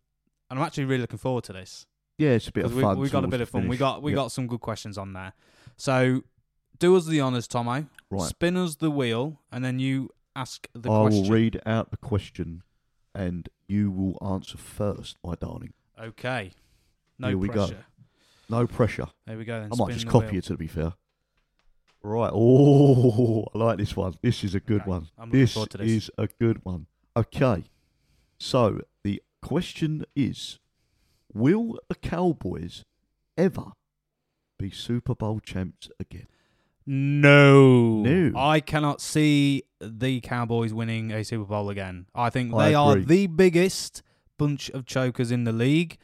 and 0.50 0.58
I'm 0.58 0.64
actually 0.64 0.86
really 0.86 1.02
looking 1.02 1.18
forward 1.18 1.44
to 1.44 1.52
this 1.52 1.86
Yeah, 2.16 2.30
it's 2.30 2.48
a 2.48 2.52
bit 2.52 2.64
of 2.64 2.70
because 2.70 2.76
we, 2.76 2.82
fun. 2.82 2.98
we 2.98 3.08
got 3.10 3.24
a 3.24 3.28
bit 3.28 3.40
of 3.42 3.48
fun. 3.50 3.68
We 3.68 3.76
got 3.76 4.02
we 4.02 4.12
Yep. 4.12 4.16
got 4.16 4.32
some 4.32 4.46
good 4.46 4.60
questions 4.60 4.96
on 4.96 5.12
there. 5.12 5.34
So 5.76 6.22
do 6.78 6.96
us 6.96 7.06
the 7.06 7.20
honors, 7.20 7.46
Tomo. 7.48 7.86
right. 8.10 8.28
Spin 8.28 8.56
us 8.56 8.76
the 8.76 8.90
wheel, 8.90 9.40
and 9.52 9.64
then 9.64 9.78
you 9.78 10.10
ask 10.36 10.68
the 10.74 10.90
I 10.90 11.02
question. 11.02 11.22
will 11.22 11.30
read 11.30 11.60
out 11.66 11.90
the 11.90 11.96
question, 11.96 12.62
and 13.14 13.48
you 13.66 13.90
will 13.90 14.18
answer 14.26 14.56
first, 14.58 15.16
my 15.24 15.34
darling. 15.34 15.72
Okay. 16.00 16.52
No 17.18 17.28
Here 17.28 17.38
we 17.38 17.48
go. 17.48 17.66
pressure. 17.66 17.84
No 18.48 18.66
pressure. 18.66 19.06
There 19.26 19.36
we 19.36 19.44
go. 19.44 19.60
Then. 19.60 19.70
I 19.72 19.76
might 19.76 19.84
Spin 19.86 19.94
just 19.94 20.06
the 20.06 20.12
copy 20.12 20.26
wheel. 20.28 20.38
it 20.38 20.44
to 20.44 20.56
be 20.56 20.66
fair. 20.68 20.92
Right. 22.02 22.30
Oh, 22.32 23.44
I 23.54 23.58
like 23.58 23.78
this 23.78 23.96
one. 23.96 24.14
This 24.22 24.44
is 24.44 24.54
a 24.54 24.60
good 24.60 24.82
Okay, 24.82 24.90
one. 24.90 25.08
I'm 25.18 25.28
looking 25.28 25.40
This, 25.40 25.52
forward 25.54 25.70
to 25.70 25.78
this. 25.78 25.90
is 25.90 26.10
a 26.16 26.28
good 26.28 26.64
one. 26.64 26.86
Okay. 27.16 27.64
So 28.38 28.82
the 29.02 29.20
question 29.42 30.04
is 30.14 30.60
Will 31.34 31.78
the 31.88 31.96
Cowboys 31.96 32.84
ever 33.36 33.72
be 34.58 34.70
Super 34.70 35.14
Bowl 35.16 35.40
champs 35.40 35.90
again? 35.98 36.28
No. 36.88 38.02
No. 38.02 38.32
I 38.38 38.60
cannot 38.60 39.00
see 39.02 39.62
the 39.80 40.20
Cowboys 40.20 40.72
winning 40.72 41.10
a 41.12 41.22
Super 41.22 41.44
Bowl 41.44 41.68
again. 41.70 42.06
I 42.14 42.30
think 42.30 42.54
I 42.54 42.68
they 42.70 42.74
are 42.74 42.96
the 42.96 43.26
biggest 43.26 44.02
bunch 44.38 44.70
of 44.70 44.86
chokers 44.86 45.30
in 45.30 45.44
the 45.44 45.52
league. 45.52 45.98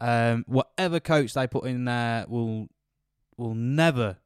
Um, 0.00 0.44
whatever 0.48 1.00
coach 1.00 1.34
they 1.34 1.46
put 1.46 1.64
in 1.64 1.84
there 1.84 2.24
will 2.28 2.68
will 3.36 3.54
never 3.54 4.16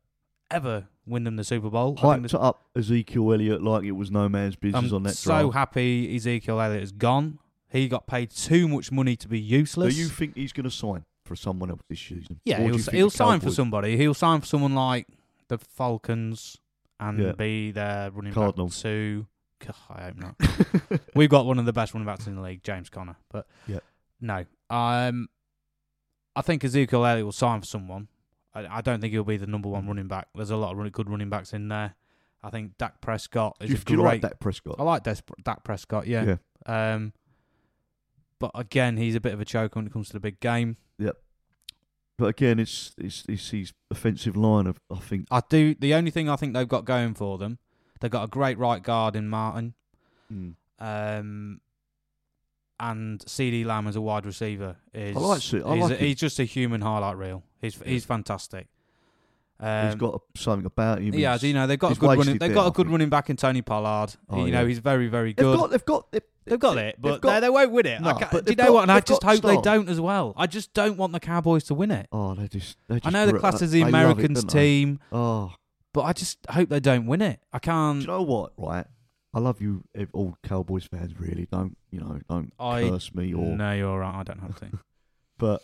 ever 0.50 0.87
win 1.07 1.24
them 1.24 1.35
the 1.37 1.45
Super 1.45 1.70
Bowl. 1.70 1.97
Hyped 1.97 2.34
up 2.41 2.66
Ezekiel 2.76 3.32
Elliott 3.32 3.62
like 3.62 3.82
it 3.84 3.93
was 3.93 4.11
no 4.12 4.28
man's 4.28 4.55
business 4.57 4.91
I'm 4.91 4.95
on 4.95 5.03
that 5.03 5.16
so 5.16 5.51
draft. 5.51 5.55
happy 5.55 6.14
Ezekiel 6.14 6.61
Elliott 6.61 6.84
is 6.84 6.93
gone. 6.93 7.38
He 7.68 7.88
got 7.88 8.07
paid 8.07 8.30
too 8.30 8.68
much 8.68 8.91
money 8.93 9.16
to 9.16 9.28
be 9.28 9.38
useless. 9.41 9.95
Do 9.95 10.01
you 10.01 10.09
think 10.09 10.36
he's 10.36 10.53
going 10.53 10.64
to 10.64 10.70
sign 10.70 11.05
for 11.24 11.34
someone 11.36 11.70
else 11.70 11.80
this 11.88 12.01
season? 12.01 12.41
Yeah, 12.45 12.59
he'll, 12.59 12.68
you 12.68 12.74
s- 12.74 12.84
think 12.86 12.97
he'll 12.97 13.11
sign 13.11 13.38
for 13.41 13.51
somebody. 13.51 13.97
He'll 13.97 14.14
sign 14.14 14.41
for 14.41 14.47
someone 14.47 14.74
like 14.74 15.07
the 15.51 15.59
Falcons 15.59 16.57
and 16.98 17.18
Yeah. 17.18 17.32
be 17.32 17.70
their 17.70 18.11
running 18.11 18.32
Cardinals. 18.32 18.76
back 18.76 18.82
to. 18.84 19.26
God, 19.66 19.74
I 19.90 20.03
hope 20.05 20.16
not. 20.16 21.01
We've 21.14 21.28
got 21.28 21.44
one 21.44 21.59
of 21.59 21.66
the 21.66 21.72
best 21.72 21.92
running 21.92 22.07
backs 22.07 22.26
in 22.26 22.34
the 22.34 22.40
league, 22.40 22.62
James 22.62 22.88
Conner. 22.88 23.16
But 23.30 23.46
Yeah. 23.66 23.80
no, 24.20 24.46
um, 24.70 25.28
I 26.34 26.40
think 26.42 26.64
Ezekiel 26.64 27.05
Elliott 27.05 27.24
will 27.26 27.32
sign 27.32 27.61
for 27.61 27.66
someone. 27.66 28.09
I, 28.55 28.78
I 28.78 28.80
don't 28.80 29.01
think 29.01 29.12
he'll 29.12 29.22
be 29.24 29.36
the 29.36 29.46
number 29.46 29.68
one 29.68 29.86
running 29.86 30.09
back. 30.09 30.28
There's 30.34 30.51
a 30.51 30.57
lot 30.57 30.72
of 30.72 30.78
really 30.78 30.90
good 30.90 31.11
running 31.11 31.28
backs 31.28 31.53
in 31.53 31.68
there. 31.68 31.94
I 32.42 32.48
think 32.51 32.78
Dak 32.78 33.01
Prescott 33.03 33.57
do 33.61 33.64
is 33.66 33.70
you, 33.72 33.76
a 33.76 33.80
do 33.80 33.92
you 33.94 34.03
like 34.03 34.22
Dak 34.22 34.40
Prescott? 34.40 34.76
I 34.78 34.82
like 34.82 35.03
Des- 35.03 35.16
Dak 35.44 35.62
Prescott. 35.62 36.07
Yeah. 36.07 36.36
Um, 36.64 37.12
but 38.38 38.51
again, 38.55 38.96
he's 38.96 39.14
a 39.14 39.20
bit 39.20 39.34
of 39.34 39.40
a 39.42 39.44
choker 39.44 39.78
when 39.78 39.86
it 39.86 39.92
comes 39.92 40.07
to 40.09 40.14
the 40.14 40.20
big 40.20 40.40
game. 40.40 40.78
But 42.21 42.27
again, 42.27 42.59
it's 42.61 42.95
it's, 42.99 43.25
it's 43.29 43.49
his 43.49 43.73
offensive 43.91 44.37
line 44.37 44.66
of 44.66 44.79
I 44.91 44.99
think 44.99 45.27
I 45.31 45.41
do. 45.49 45.75
The 45.75 45.95
only 45.95 46.11
thing 46.11 46.29
I 46.29 46.37
think 46.37 46.53
they've 46.53 46.68
got 46.68 46.85
going 46.85 47.14
for 47.14 47.39
them, 47.39 47.59
they've 48.01 48.11
got 48.11 48.25
a 48.25 48.29
great 48.29 48.59
right 48.59 48.83
guard 48.83 49.16
in 49.16 49.27
Martin, 49.27 49.73
mm, 50.31 50.55
um, 50.79 51.61
and 52.79 53.21
CeeDee 53.21 53.64
Lamb 53.64 53.87
as 53.87 53.97
a 53.97 54.03
wide 54.03 54.27
receiver 54.27 54.77
is. 54.93 55.16
I 55.16 55.21
like 55.21 55.39
I 55.39 55.41
he's, 55.41 55.62
like 55.64 55.93
a- 55.93 55.97
he's 55.97 56.16
just 56.16 56.39
a 56.39 56.45
human 56.45 56.83
highlight 56.83 57.16
reel. 57.16 57.43
He's 57.62 57.79
Yeah. 57.79 57.89
he's 57.89 58.05
fantastic. 58.05 58.68
Um, 59.62 59.86
He's 59.86 59.94
got 59.96 60.22
something 60.36 60.64
about 60.66 61.00
him. 61.02 61.14
yeah, 61.14 61.36
you 61.40 61.52
know 61.52 61.66
they've 61.66 61.78
got 61.78 61.92
a 61.92 62.00
good 62.00 62.18
running. 62.18 62.38
They've 62.38 62.54
got 62.54 62.66
a 62.66 62.70
good 62.70 62.88
running 62.88 63.11
back 63.11 63.28
in 63.28 63.36
Tony 63.36 63.61
Pollard. 63.62 64.14
Oh, 64.30 64.44
you 64.46 64.52
know 64.52 64.62
yeah. 64.62 64.66
he's 64.68 64.78
very 64.78 65.08
very 65.08 65.34
They've 65.34 65.44
good. 65.44 65.58
got, 65.58 65.70
they've 65.70 65.84
got, 65.84 66.11
they've, 66.12 66.22
They've 66.46 66.58
got 66.58 66.78
it, 66.78 66.96
but 66.98 67.12
they've 67.12 67.20
got- 67.20 67.40
they, 67.40 67.50
won't 67.50 67.70
win 67.70 67.86
it. 67.86 68.00
No, 68.00 68.18
but 68.32 68.44
do 68.46 68.52
you 68.52 68.56
know 68.56 68.72
what? 68.72 68.82
And 68.82 68.92
I 68.92 69.00
just 69.00 69.22
hope 69.22 69.42
they 69.42 69.61
don't 69.61 69.88
as 69.88 70.00
well. 70.00 70.32
I 70.36 70.46
just 70.46 70.72
don't 70.74 70.96
want 70.96 71.12
the 71.12 71.20
Cowboys 71.20 71.64
to 71.64 71.74
win 71.74 71.90
it. 71.90 72.08
Oh, 72.11 72.34
they 72.34 72.48
just. 72.48 72.76
They 72.88 72.96
just 72.98 73.06
I 73.06 73.11
know 73.11 73.30
the 73.30 73.38
class 73.38 73.61
as 73.62 73.70
they 73.72 73.80
the 73.80 73.84
it, 73.86 73.88
Americans 73.88 74.42
don't 74.42 74.50
team, 74.50 75.00
Oh, 75.12 75.52
but 75.92 76.02
I 76.02 76.12
just 76.12 76.38
hope 76.48 76.68
they 76.70 76.80
don't 76.80 77.06
win 77.06 77.20
it. 77.22 77.40
I 77.52 77.58
can't. 77.58 78.00
you 78.00 78.06
know 78.06 78.22
what? 78.22 78.52
Right, 78.56 78.86
I 79.34 79.38
love 79.38 79.61
you, 79.61 79.84
all 80.12 80.38
Cowboys 80.42 80.86
fans. 80.86 81.12
Really, 81.20 81.46
don't 81.52 81.76
you 81.90 82.00
know? 82.00 82.18
Don't 82.28 82.52
I 82.58 82.88
curse 82.88 83.14
me 83.14 83.32
or. 83.34 83.44
no, 83.56 83.72
you're 83.74 83.98
right. 83.98 84.14
I 84.20 84.22
don't 84.22 84.40
have 84.40 84.58
to. 84.61 84.78
But 85.38 85.62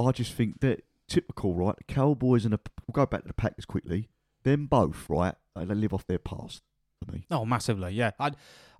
I 0.00 0.10
just 0.12 0.32
think 0.32 0.60
that 0.60 0.82
typical, 1.08 1.54
right? 1.54 1.74
The 1.76 1.84
Cowboys 1.92 2.44
and 2.44 2.52
the 2.52 2.60
we'll 2.86 2.92
go 3.04 3.06
back 3.06 3.22
to 3.22 3.28
the 3.28 3.34
Packers 3.34 3.64
quickly. 3.64 4.08
Them 4.44 4.66
both, 4.66 5.06
right? 5.08 5.34
They 5.56 5.64
live 5.66 5.92
off 5.92 6.06
their 6.06 6.18
past 6.20 6.62
for 7.04 7.12
me. 7.12 7.24
Oh, 7.30 7.44
massively. 7.44 7.92
Yeah, 7.92 8.12
I, 8.20 8.30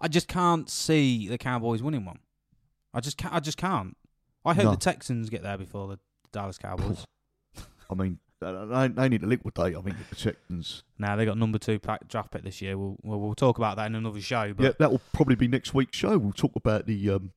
I 0.01 0.07
just 0.09 0.29
can't 0.29 0.70
see 0.70 1.26
the 1.29 1.39
Cowboys 1.39 1.83
winning 1.83 2.05
one. 2.05 2.20
I 2.95 3.01
just, 3.01 3.18
can't. 3.18 3.35
I 3.35 3.41
just 3.41 3.59
can't. 3.59 3.97
I 4.45 4.55
hope 4.55 4.64
No. 4.64 4.70
the 4.70 4.76
Texans 4.76 5.29
get 5.29 5.43
there 5.43 5.59
before 5.59 5.89
the 5.89 5.99
Dallas 6.33 6.57
Cowboys. 6.59 7.05
I 7.91 7.95
mean, 7.95 8.18
they, 8.41 8.53
they- 8.70 8.89
they 8.89 9.09
need 9.09 9.20
to 9.22 9.26
liquidate. 9.26 9.76
I 9.76 9.81
think 9.83 9.97
the 10.09 10.14
Texans. 10.14 10.85
now 10.99 11.16
they 11.16 11.24
got 11.24 11.37
number 11.37 11.59
two 11.59 11.79
pack, 11.81 12.07
draft 12.09 12.31
pick 12.31 12.45
this 12.45 12.62
year. 12.62 12.79
We'll, 12.79 12.97
we'll 13.03 13.20
we'll 13.20 13.35
talk 13.35 13.59
about 13.59 13.76
that 13.76 13.87
in 13.87 13.95
another 13.97 14.20
show. 14.20 14.55
But 14.55 14.62
yeah, 14.64 14.72
that 14.79 14.91
will 14.93 15.01
probably 15.12 15.35
be 15.35 15.49
next 15.49 15.74
week's 15.74 15.99
show. 15.99 16.16
We'll 16.16 16.33
talk 16.33 16.55
about 16.55 16.87
the 16.87 17.11
um. 17.11 17.33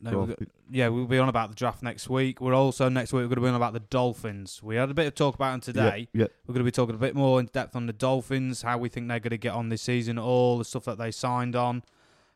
No, 0.00 0.26
got- 0.26 0.38
yeah, 0.70 0.88
we'll 0.88 1.06
be 1.06 1.18
on 1.18 1.28
about 1.28 1.50
the 1.50 1.54
draft 1.54 1.82
next 1.82 2.08
week. 2.08 2.40
We're 2.40 2.54
also 2.54 2.88
next 2.88 3.12
week 3.12 3.22
we're 3.22 3.28
going 3.28 3.36
to 3.36 3.40
be 3.42 3.48
on 3.48 3.54
about 3.54 3.72
the 3.72 3.80
Dolphins. 3.80 4.62
We 4.62 4.76
had 4.76 4.90
a 4.90 4.94
bit 4.94 5.06
of 5.06 5.14
talk 5.14 5.34
about 5.34 5.50
them 5.52 5.60
today. 5.60 6.08
Yeah, 6.12 6.26
We're 6.46 6.54
going 6.54 6.64
to 6.64 6.64
be 6.64 6.70
talking 6.70 6.94
a 6.94 6.98
bit 6.98 7.14
more 7.14 7.38
in 7.40 7.46
depth 7.46 7.74
on 7.76 7.86
the 7.86 7.92
Dolphins, 7.92 8.62
how 8.62 8.78
we 8.78 8.88
think 8.88 9.08
they're 9.08 9.20
going 9.20 9.30
to 9.30 9.36
get 9.38 9.52
on 9.54 9.68
this 9.68 9.82
season, 9.82 10.18
all 10.18 10.58
the 10.58 10.64
stuff 10.64 10.84
that 10.84 10.98
they 10.98 11.10
signed 11.10 11.54
on. 11.56 11.82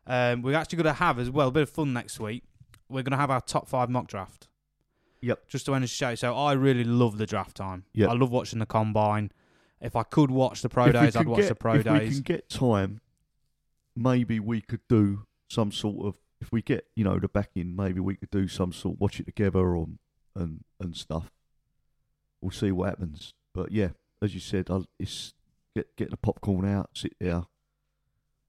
Um, 0.07 0.43
we're 0.43 0.55
actually 0.57 0.77
going 0.83 0.95
to 0.95 0.99
have 0.99 1.19
as 1.19 1.31
well 1.31 1.49
a 1.49 1.53
bit 1.53 1.63
of 1.63 1.71
fun 1.71 1.93
next 1.95 2.21
week. 2.21 2.43
We're 2.89 3.03
going 3.03 3.13
to 3.13 3.17
have 3.19 3.31
our 3.31 3.41
top 3.41 3.69
five 3.69 3.89
mock 3.89 4.09
draft. 4.09 4.49
Yep. 5.23 5.49
Just 5.49 5.65
to 5.67 5.75
end 5.75 5.85
the 5.85 5.89
show. 5.89 6.15
So 6.17 6.37
I 6.37 6.53
really 6.53 6.85
love 6.85 7.17
the 7.17 7.25
draft 7.25 7.57
time. 7.57 7.85
Yep. 7.95 8.11
I 8.11 8.13
love 8.13 8.31
watching 8.31 8.59
the 8.59 8.67
combine. 8.67 9.33
If 9.81 9.97
I 9.97 10.03
could 10.03 10.31
watch 10.31 10.61
the 10.61 10.69
pro 10.69 10.85
If 10.87 10.95
we 10.95 11.01
days, 11.01 11.17
I'd 11.17 11.27
watch 11.27 11.41
get- 11.41 11.49
the 11.49 11.55
pro 11.55 11.75
days. 11.83 11.87
if 11.87 11.93
we 11.93 11.99
days. 12.01 12.15
can 12.17 12.23
get 12.23 12.49
time, 12.51 13.01
maybe 13.97 14.41
we 14.41 14.61
could 14.61 14.81
do 14.89 15.25
some 15.49 15.73
sort 15.73 16.07
of. 16.07 16.17
If 16.45 16.53
we 16.53 16.61
get 16.61 16.87
you 16.95 17.05
know 17.05 17.19
the 17.19 17.27
backing, 17.29 17.75
maybe 17.75 18.01
we 18.01 18.17
could 18.17 18.31
do 18.31 18.49
some 18.49 18.71
sort. 18.73 19.01
Watch 19.01 19.19
it 19.19 19.25
together 19.25 19.61
or 19.75 19.89
and 20.37 20.63
and 20.79 20.95
stuff. 20.95 21.31
We'll 22.43 22.51
see 22.51 22.71
what 22.71 22.91
happens. 22.91 23.33
But 23.55 23.73
yeah, 23.73 23.89
as 24.21 24.35
you 24.35 24.41
said, 24.41 24.67
I'll, 24.69 24.85
it's 24.99 25.33
get 25.75 25.97
get 25.97 26.11
the 26.11 26.19
popcorn 26.19 26.67
out, 26.69 26.91
sit 26.93 27.15
there, 27.19 27.45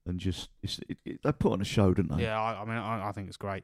and 0.06 0.20
just 0.20 0.50
it's 0.62 0.80
it, 0.90 0.98
it, 1.06 1.20
they 1.24 1.32
put 1.32 1.54
on 1.54 1.62
a 1.62 1.66
show, 1.66 1.94
didn't 1.94 2.18
they? 2.18 2.24
Yeah, 2.24 2.38
I, 2.42 2.62
I 2.62 2.66
mean, 2.66 2.76
I, 2.76 3.08
I 3.08 3.12
think 3.14 3.30
it's 3.30 3.38
great. 3.38 3.64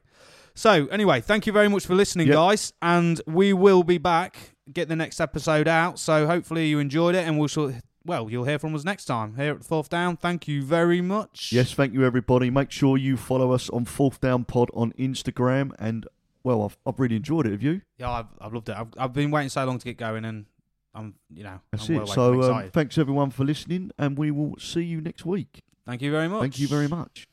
So, 0.54 0.86
anyway, 0.86 1.20
thank 1.20 1.46
you 1.46 1.52
very 1.52 1.68
much 1.68 1.84
for 1.84 1.94
listening, 1.94 2.28
Yep. 2.28 2.34
guys, 2.34 2.72
and 2.80 3.20
we 3.26 3.52
will 3.52 3.84
be 3.84 3.98
back. 3.98 4.54
Get 4.72 4.88
the 4.88 4.96
next 4.96 5.20
episode 5.20 5.68
out. 5.68 5.98
So, 5.98 6.26
hopefully, 6.26 6.68
you 6.68 6.78
enjoyed 6.78 7.14
it, 7.14 7.26
and 7.26 7.38
we'll 7.38 7.48
shall, 7.48 7.74
well, 8.04 8.30
you'll 8.30 8.44
hear 8.44 8.58
from 8.58 8.74
us 8.74 8.84
next 8.84 9.04
time 9.06 9.36
here 9.36 9.52
at 9.54 9.64
Fourth 9.64 9.88
Down. 9.88 10.16
Thank 10.16 10.48
you 10.48 10.62
very 10.62 11.00
much. 11.00 11.50
Yes, 11.52 11.72
thank 11.72 11.92
you 11.94 12.04
everybody. 12.04 12.50
Make 12.50 12.70
sure 12.70 12.96
you 12.96 13.16
follow 13.16 13.52
us 13.52 13.70
on 13.70 13.84
Fourth 13.84 14.20
Down 14.20 14.44
Pod 14.44 14.70
on 14.74 14.92
Instagram, 14.92 15.72
and 15.78 16.06
well, 16.44 16.62
I've 16.64 16.76
I've 16.86 16.98
really 16.98 17.16
enjoyed 17.16 17.46
it. 17.46 17.52
Have 17.52 17.62
you? 17.62 17.82
yeah, 17.98 18.10
I've, 18.10 18.26
I've 18.40 18.52
loved 18.52 18.68
it. 18.68 18.76
I've, 18.76 18.88
I've 18.98 19.12
been 19.12 19.30
waiting 19.30 19.48
so 19.48 19.64
long 19.64 19.78
to 19.78 19.84
get 19.84 19.96
going, 19.96 20.24
and 20.24 20.46
I'm, 20.94 21.14
you 21.32 21.44
know, 21.44 21.60
That's 21.70 21.88
I'm 21.88 21.94
it. 21.94 21.98
well 21.98 22.06
So 22.06 22.42
um, 22.52 22.70
thanks 22.70 22.98
everyone 22.98 23.30
for 23.30 23.44
listening, 23.44 23.92
and 23.98 24.18
we 24.18 24.30
will 24.30 24.56
see 24.58 24.82
you 24.82 25.00
next 25.00 25.24
week. 25.24 25.62
thank 25.86 26.02
you 26.02 26.10
very 26.10 26.28
much. 26.28 26.40
Thank 26.40 26.58
you 26.58 26.68
very 26.68 26.88
much. 26.88 27.28